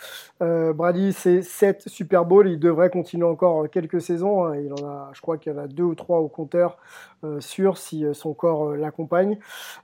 Euh, 0.41 0.73
Brady, 0.73 1.13
c'est 1.13 1.41
7 1.41 1.87
Super 1.87 2.25
Bowls. 2.25 2.47
Il 2.49 2.59
devrait 2.59 2.89
continuer 2.89 3.25
encore 3.25 3.63
euh, 3.63 3.67
quelques 3.67 4.01
saisons. 4.01 4.45
hein. 4.45 4.55
Il 4.57 4.73
en 4.73 4.87
a, 4.87 5.09
je 5.13 5.21
crois 5.21 5.37
qu'il 5.37 5.51
y 5.51 5.55
en 5.55 5.59
a 5.59 5.67
deux 5.67 5.83
ou 5.83 5.95
trois 5.95 6.19
au 6.19 6.29
compteur 6.29 6.77
euh, 7.25 7.41
sûr 7.41 7.77
si 7.77 8.05
son 8.13 8.33
corps 8.33 8.75
l'accompagne. 8.75 9.37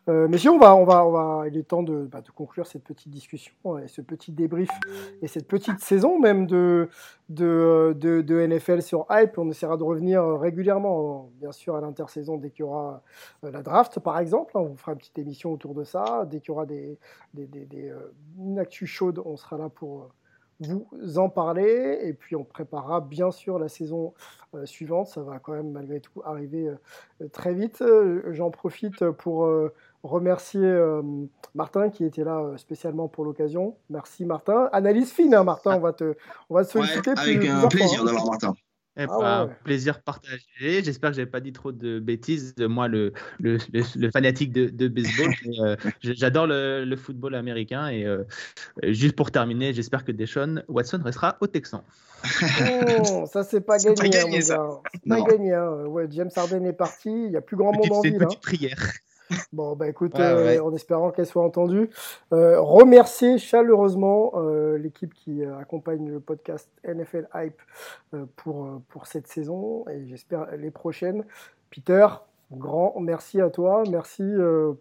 Mais 0.07 0.37
si 0.37 0.47
on 0.49 0.57
va, 0.57 0.75
on 0.75 0.85
va, 0.85 1.05
on 1.05 1.11
va, 1.11 1.47
il 1.47 1.57
est 1.57 1.63
temps 1.63 1.83
de, 1.83 2.07
bah, 2.11 2.21
conclure 2.33 2.67
cette 2.67 2.83
petite 2.83 3.11
discussion 3.11 3.53
hein, 3.65 3.79
et 3.83 3.87
ce 3.87 4.01
petit 4.01 4.31
débrief 4.31 4.69
et 5.21 5.27
cette 5.27 5.47
petite 5.47 5.79
saison 5.79 6.19
même 6.19 6.47
de, 6.47 6.89
NFL 7.29 8.81
sur 8.81 9.05
Hype. 9.09 9.37
On 9.37 9.49
essaiera 9.49 9.77
de 9.77 9.83
revenir 9.83 10.23
régulièrement, 10.39 11.29
bien 11.39 11.51
sûr, 11.51 11.75
à 11.75 11.81
l'intersaison 11.81 12.37
dès 12.37 12.49
qu'il 12.49 12.61
y 12.61 12.63
aura 12.63 13.01
la 13.43 13.61
draft, 13.61 13.99
par 13.99 14.19
exemple. 14.19 14.57
hein. 14.57 14.61
On 14.61 14.75
fera 14.75 14.93
une 14.93 14.97
petite 14.99 15.19
émission 15.19 15.51
autour 15.51 15.73
de 15.73 15.83
ça. 15.83 16.25
Dès 16.25 16.39
qu'il 16.39 16.49
y 16.49 16.51
aura 16.51 16.65
des, 16.65 16.97
une 18.37 18.59
actu 18.59 18.85
chaude, 18.87 19.21
on 19.25 19.37
sera 19.37 19.57
là 19.57 19.69
pour 19.69 20.01
euh, 20.01 20.07
vous 20.59 21.17
en 21.17 21.29
parler. 21.29 21.99
Et 22.03 22.13
puis, 22.13 22.35
on 22.35 22.43
préparera 22.43 23.01
bien 23.01 23.31
sûr 23.31 23.59
la 23.59 23.67
saison 23.67 24.13
euh, 24.53 24.65
suivante. 24.65 25.07
Ça 25.07 25.21
va 25.21 25.39
quand 25.39 25.53
même, 25.53 25.71
malgré 25.71 25.99
tout, 25.99 26.21
arriver 26.25 26.67
euh, 27.21 27.27
très 27.31 27.53
vite. 27.53 27.83
J'en 28.31 28.51
profite 28.51 29.09
pour 29.11 29.45
euh, 29.45 29.73
remercier 30.03 30.61
Martin 31.55 31.89
qui 31.89 32.03
était 32.03 32.23
là 32.23 32.53
spécialement 32.57 33.07
pour 33.07 33.25
l'occasion. 33.25 33.75
Merci 33.89 34.25
Martin. 34.25 34.69
Analyse 34.71 35.11
fine, 35.11 35.33
hein, 35.33 35.43
Martin. 35.43 35.75
On 35.75 35.79
va 35.79 35.93
te, 35.93 36.15
on 36.49 36.55
va 36.55 36.63
solliciter. 36.63 37.11
avec 37.11 37.45
un 37.45 37.67
plaisir 37.67 38.01
hein. 38.01 38.05
d'avoir 38.05 38.25
Martin. 38.27 38.55
Eh 38.97 39.05
ah 39.09 39.45
ben, 39.45 39.55
Plaisir 39.63 40.01
partagé. 40.01 40.45
J'espère 40.59 41.09
que 41.09 41.17
j'ai 41.17 41.25
pas 41.25 41.41
dit 41.41 41.51
trop 41.51 41.73
de 41.73 41.99
bêtises. 41.99 42.55
Moi, 42.57 42.87
le, 42.87 43.11
le, 43.39 43.57
le, 43.73 44.11
fanatique 44.11 44.53
de, 44.53 44.69
de 44.69 44.87
baseball, 44.87 45.33
euh, 45.59 45.75
j'adore 46.01 46.47
le, 46.47 46.95
football 46.95 47.35
américain. 47.35 47.89
Et 47.89 48.05
euh, 48.05 48.23
juste 48.83 49.15
pour 49.15 49.31
terminer, 49.31 49.73
j'espère 49.73 50.05
que 50.05 50.13
Deshaun 50.13 50.63
Watson 50.69 51.01
restera 51.03 51.37
au 51.41 51.47
Texan. 51.47 51.83
Oh, 53.09 53.25
ça 53.31 53.43
c'est 53.43 53.61
pas 53.61 53.77
gagné, 53.83 53.95
pas 53.95 54.07
gagné, 54.07 54.41
ça. 54.41 54.65
pas 55.07 55.21
gagné. 55.21 55.53
Hein. 55.53 55.85
Ouais, 55.87 56.07
James 56.09 56.31
Harden 56.33 56.65
est 56.65 56.73
parti. 56.73 57.09
Il 57.09 57.31
y 57.31 57.37
a 57.37 57.41
plus 57.41 57.57
grand 57.57 57.73
monde 57.73 57.91
en 57.91 58.01
ville. 58.01 58.13
C'est 58.13 58.17
une 58.17 58.25
petite 58.25 58.41
prière. 58.41 58.93
Bon, 59.53 59.75
bah 59.75 59.87
écoute, 59.87 60.19
euh, 60.19 60.59
en 60.59 60.73
espérant 60.73 61.11
qu'elle 61.11 61.25
soit 61.25 61.43
entendue. 61.43 61.89
Euh, 62.33 62.59
remercier 62.59 63.37
chaleureusement 63.37 64.31
euh, 64.35 64.77
l'équipe 64.77 65.13
qui 65.13 65.43
accompagne 65.43 66.09
le 66.09 66.19
podcast 66.19 66.69
NFL 66.83 67.27
Hype 67.33 67.61
pour, 68.35 68.81
pour 68.89 69.07
cette 69.07 69.27
saison 69.27 69.85
et 69.89 70.05
j'espère 70.07 70.47
les 70.57 70.71
prochaines. 70.71 71.23
Peter, 71.69 72.07
grand 72.51 72.99
merci 72.99 73.41
à 73.41 73.49
toi. 73.49 73.83
Merci 73.89 74.23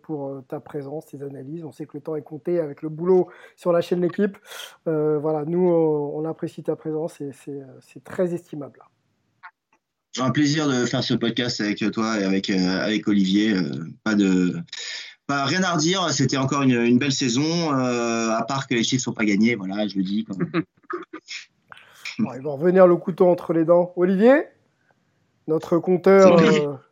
pour 0.02 0.42
ta 0.48 0.60
présence, 0.60 1.06
tes 1.06 1.22
analyses. 1.22 1.64
On 1.64 1.72
sait 1.72 1.86
que 1.86 1.96
le 1.96 2.00
temps 2.00 2.16
est 2.16 2.22
compté 2.22 2.60
avec 2.60 2.82
le 2.82 2.88
boulot 2.88 3.28
sur 3.56 3.72
la 3.72 3.80
chaîne 3.80 4.00
L'équipe. 4.00 4.36
voilà, 4.84 5.44
nous, 5.46 5.68
on 5.68 6.24
apprécie 6.24 6.62
ta 6.62 6.76
présence 6.76 7.20
et 7.20 7.30
c'est 7.80 8.04
très 8.04 8.34
estimable. 8.34 8.80
Un 10.20 10.30
plaisir 10.30 10.68
de 10.68 10.86
faire 10.86 11.02
ce 11.02 11.14
podcast 11.14 11.60
avec 11.60 11.90
toi 11.90 12.20
et 12.20 12.24
avec, 12.24 12.48
euh, 12.48 12.84
avec 12.84 13.08
Olivier. 13.08 13.52
Euh, 13.52 13.62
pas 14.04 14.14
de. 14.14 14.56
Pas, 15.26 15.44
rien 15.44 15.62
à 15.62 15.72
redire, 15.72 16.10
c'était 16.10 16.36
encore 16.36 16.62
une, 16.62 16.98
belle 16.98 17.12
saison, 17.12 17.74
euh, 17.74 18.30
à 18.30 18.42
part 18.42 18.68
que 18.68 18.74
les 18.74 18.82
chiffres 18.82 19.00
ne 19.00 19.04
sont 19.04 19.12
pas 19.14 19.24
gagnés, 19.24 19.54
voilà, 19.54 19.88
je 19.88 19.96
le 19.96 20.02
dis. 20.02 20.26
bon, 22.18 22.30
il 22.34 22.42
va 22.42 22.50
revenir 22.50 22.86
le 22.86 22.96
couteau 22.96 23.28
entre 23.28 23.54
les 23.54 23.64
dents. 23.64 23.94
Olivier, 23.96 24.42
notre 25.48 25.78
compteur 25.78 26.83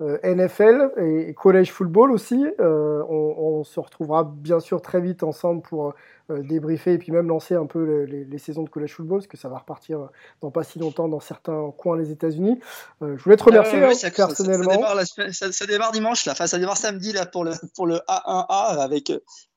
NFL 0.00 0.92
et 0.96 1.34
collège 1.34 1.72
football 1.72 2.10
aussi. 2.10 2.46
Euh, 2.58 3.02
on, 3.08 3.64
se 3.64 3.78
retrouvera 3.78 4.24
bien 4.24 4.58
sûr 4.58 4.80
très 4.80 5.02
vite 5.02 5.22
ensemble 5.22 5.60
pour 5.60 5.92
euh, 6.30 6.42
débriefer 6.42 6.94
et 6.94 6.98
puis 6.98 7.12
même 7.12 7.28
lancer 7.28 7.54
un 7.54 7.66
peu 7.66 8.04
les, 8.04 8.38
saisons 8.38 8.62
de 8.62 8.70
collège 8.70 8.94
football, 8.94 9.18
parce 9.18 9.26
que 9.26 9.36
ça 9.36 9.50
va 9.50 9.58
repartir 9.58 10.08
dans 10.40 10.50
pas 10.50 10.64
si 10.64 10.78
longtemps 10.78 11.08
dans 11.08 11.20
certains 11.20 11.70
coins 11.76 11.98
des 11.98 12.10
États-Unis. 12.10 12.58
je 13.02 13.22
voulais 13.22 13.36
te 13.36 13.44
remercier 13.44 13.82
hein, 13.84 14.10
personnellement. 14.16 14.82
Ça, 15.32 15.66
démarre, 15.66 15.92
dimanche, 15.92 16.24
là. 16.24 16.32
Enfin, 16.32 16.46
ça 16.46 16.58
démarre 16.58 16.78
samedi 16.78 17.12
là, 17.12 17.26
pour, 17.26 17.44
le, 17.44 17.52
pour 17.74 17.86
le 17.86 17.96
A1A 18.08 18.80
avec 18.80 19.12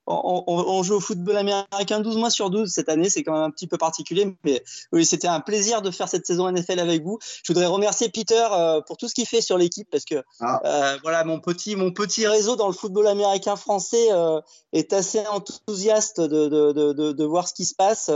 on, 0.05 0.83
joue 0.83 0.95
au 0.95 0.99
football 0.99 1.37
américain 1.37 1.99
12 2.01 2.17
mois 2.17 2.29
sur 2.29 2.49
12 2.49 2.69
cette 2.69 2.89
année, 2.89 3.09
c'est 3.09 3.23
quand 3.23 3.33
même 3.33 3.43
un 3.43 3.51
petit 3.51 3.67
peu 3.67 3.77
particulier, 3.77 4.35
mais 4.43 4.63
oui, 4.91 5.05
c'était 5.05 5.27
un 5.27 5.39
plaisir 5.39 5.81
de 5.81 5.91
faire 5.91 6.09
cette 6.09 6.25
saison 6.25 6.51
NFL 6.51 6.79
avec 6.79 7.03
vous. 7.03 7.19
Je 7.43 7.53
voudrais 7.53 7.67
remercier 7.67 8.09
Peter 8.09 8.45
euh, 8.51 8.81
pour 8.81 8.97
tout 8.97 9.07
ce 9.07 9.13
qu'il 9.13 9.25
fait 9.25 9.41
sur 9.41 9.57
l'équipe 9.57 9.87
parce 9.89 10.05
que 10.05 10.23
ah. 10.41 10.61
euh, 10.65 10.97
voilà 11.03 11.23
mon 11.23 11.39
petit 11.39 11.75
mon 11.75 11.91
petit 11.91 12.27
réseau 12.27 12.55
dans 12.55 12.67
le 12.67 12.73
football 12.73 13.07
américain 13.07 13.55
français 13.55 14.07
euh, 14.11 14.41
est 14.73 14.93
assez 14.93 15.25
enthousiaste 15.27 16.19
de, 16.19 16.47
de, 16.47 16.71
de, 16.73 17.11
de, 17.11 17.25
voir 17.25 17.47
ce 17.47 17.53
qui 17.53 17.65
se 17.65 17.75
passe. 17.75 18.11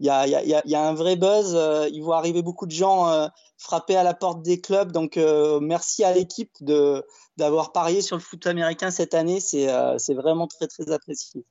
Il 0.00 0.06
y 0.06 0.10
a, 0.10 0.26
y, 0.26 0.34
a, 0.34 0.62
y, 0.66 0.74
a, 0.74 0.82
un 0.86 0.92
vrai 0.92 1.16
buzz. 1.16 1.56
il 1.90 2.00
voit 2.02 2.18
arriver 2.18 2.42
beaucoup 2.42 2.66
de 2.66 2.72
gens 2.72 3.30
frapper 3.56 3.96
à 3.96 4.02
la 4.02 4.12
porte 4.12 4.42
des 4.42 4.60
clubs. 4.60 4.92
Donc 4.92 5.18
merci 5.60 6.04
à 6.04 6.12
l'équipe 6.12 6.52
de 6.60 7.02
d'avoir 7.36 7.72
parié 7.72 8.00
sur 8.00 8.16
le 8.16 8.22
foot 8.22 8.46
américain 8.46 8.90
cette 8.90 9.14
année, 9.14 9.40
c'est 9.40 9.68
euh, 9.68 9.96
vraiment 10.08 10.46
très 10.46 10.66
très 10.66 10.90
apprécié. 10.90 11.44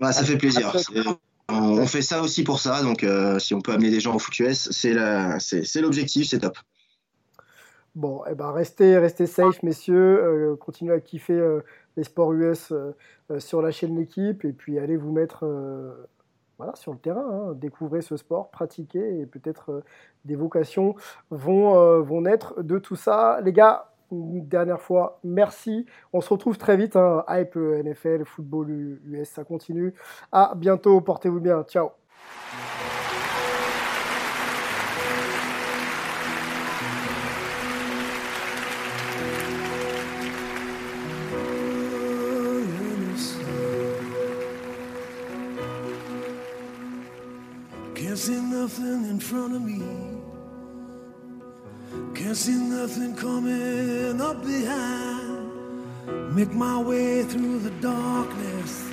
ça 0.00 0.24
fait 0.24 0.36
plaisir. 0.36 0.72
On, 1.52 1.84
fait 1.86 2.02
ça 2.02 2.22
aussi 2.22 2.44
pour 2.44 2.60
ça, 2.60 2.80
donc 2.82 3.02
euh, 3.02 3.40
si 3.40 3.54
on 3.54 3.60
peut 3.60 3.72
amener 3.72 3.90
des 3.90 3.98
gens 3.98 4.14
au 4.14 4.20
foot 4.20 4.38
US, 4.38 4.70
c'est 4.70 5.80
l'objectif, 5.80 6.28
c'est 6.28 6.38
top. 6.38 6.56
Bon, 7.96 8.22
eh 8.30 8.36
ben 8.36 8.52
restez, 8.52 8.98
restez 8.98 9.26
safe, 9.26 9.64
messieurs. 9.64 10.22
Euh, 10.22 10.56
continuez 10.56 10.94
à 10.94 11.00
kiffer 11.00 11.58
les 11.96 12.04
sports 12.04 12.32
US 12.34 12.72
sur 13.38 13.62
la 13.62 13.72
chaîne 13.72 13.98
L'équipe 13.98 14.44
et 14.44 14.52
puis 14.52 14.78
allez 14.78 14.96
vous 14.96 15.10
mettre 15.10 15.44
voilà, 16.60 16.76
sur 16.76 16.92
le 16.92 16.98
terrain, 16.98 17.24
hein. 17.24 17.52
découvrez 17.54 18.02
ce 18.02 18.18
sport, 18.18 18.50
pratiquez 18.50 19.20
et 19.20 19.24
peut-être 19.24 19.82
des 20.26 20.36
vocations 20.36 20.94
vont, 21.30 22.02
vont 22.02 22.20
naître 22.20 22.62
de 22.62 22.78
tout 22.78 22.96
ça. 22.96 23.40
Les 23.42 23.52
gars, 23.54 23.90
une 24.12 24.46
dernière 24.46 24.80
fois, 24.80 25.20
merci. 25.24 25.86
On 26.12 26.20
se 26.20 26.28
retrouve 26.28 26.58
très 26.58 26.76
vite. 26.76 26.96
Hein. 26.96 27.24
Hype 27.28 27.56
NFL, 27.56 28.24
football 28.24 28.98
US, 29.06 29.28
ça 29.28 29.44
continue. 29.44 29.94
À 30.32 30.52
bientôt. 30.56 31.00
Portez-vous 31.00 31.40
bien. 31.40 31.62
Ciao. 31.64 31.99
See 48.30 48.40
nothing 48.42 49.02
in 49.10 49.18
front 49.18 49.56
of 49.56 49.62
me. 49.62 49.82
Can't 52.14 52.36
see 52.36 52.54
nothing 52.54 53.16
coming 53.16 54.20
up 54.20 54.44
behind. 54.44 56.36
Make 56.36 56.52
my 56.52 56.78
way 56.80 57.24
through 57.24 57.58
the 57.58 57.72
darkness. 57.82 58.88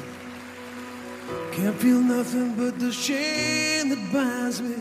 Can't 1.51 1.75
feel 1.75 2.01
nothing 2.01 2.55
but 2.55 2.79
the 2.79 2.91
shame 2.91 3.89
that 3.89 4.11
binds 4.11 4.59
me. 4.59 4.77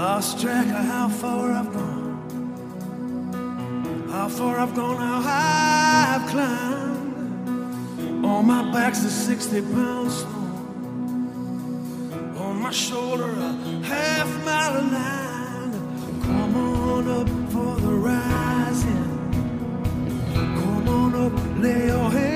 Lost 0.00 0.40
track 0.40 0.66
of 0.66 0.84
how 0.92 1.08
far 1.08 1.50
I've 1.50 1.72
gone. 1.72 2.14
How 4.12 4.28
far 4.28 4.60
I've 4.60 4.76
gone, 4.76 4.98
how 4.98 5.20
high 5.22 6.14
I've 6.14 6.26
climbed. 6.30 8.24
On 8.24 8.46
my 8.46 8.62
back's 8.72 9.02
a 9.04 9.10
60 9.10 9.60
pound 9.62 10.12
my 12.66 12.72
shoulder 12.72 13.30
a 13.30 13.52
half 13.84 14.28
mile 14.44 14.76
of 14.78 14.90
line. 14.90 15.72
Come 16.20 16.56
on 16.56 17.08
up 17.08 17.28
for 17.52 17.76
the 17.80 17.94
rising. 18.08 19.06
Come 20.34 20.88
on 20.88 21.14
up, 21.14 21.62
lay 21.62 21.86
your 21.86 22.10
head. 22.10 22.35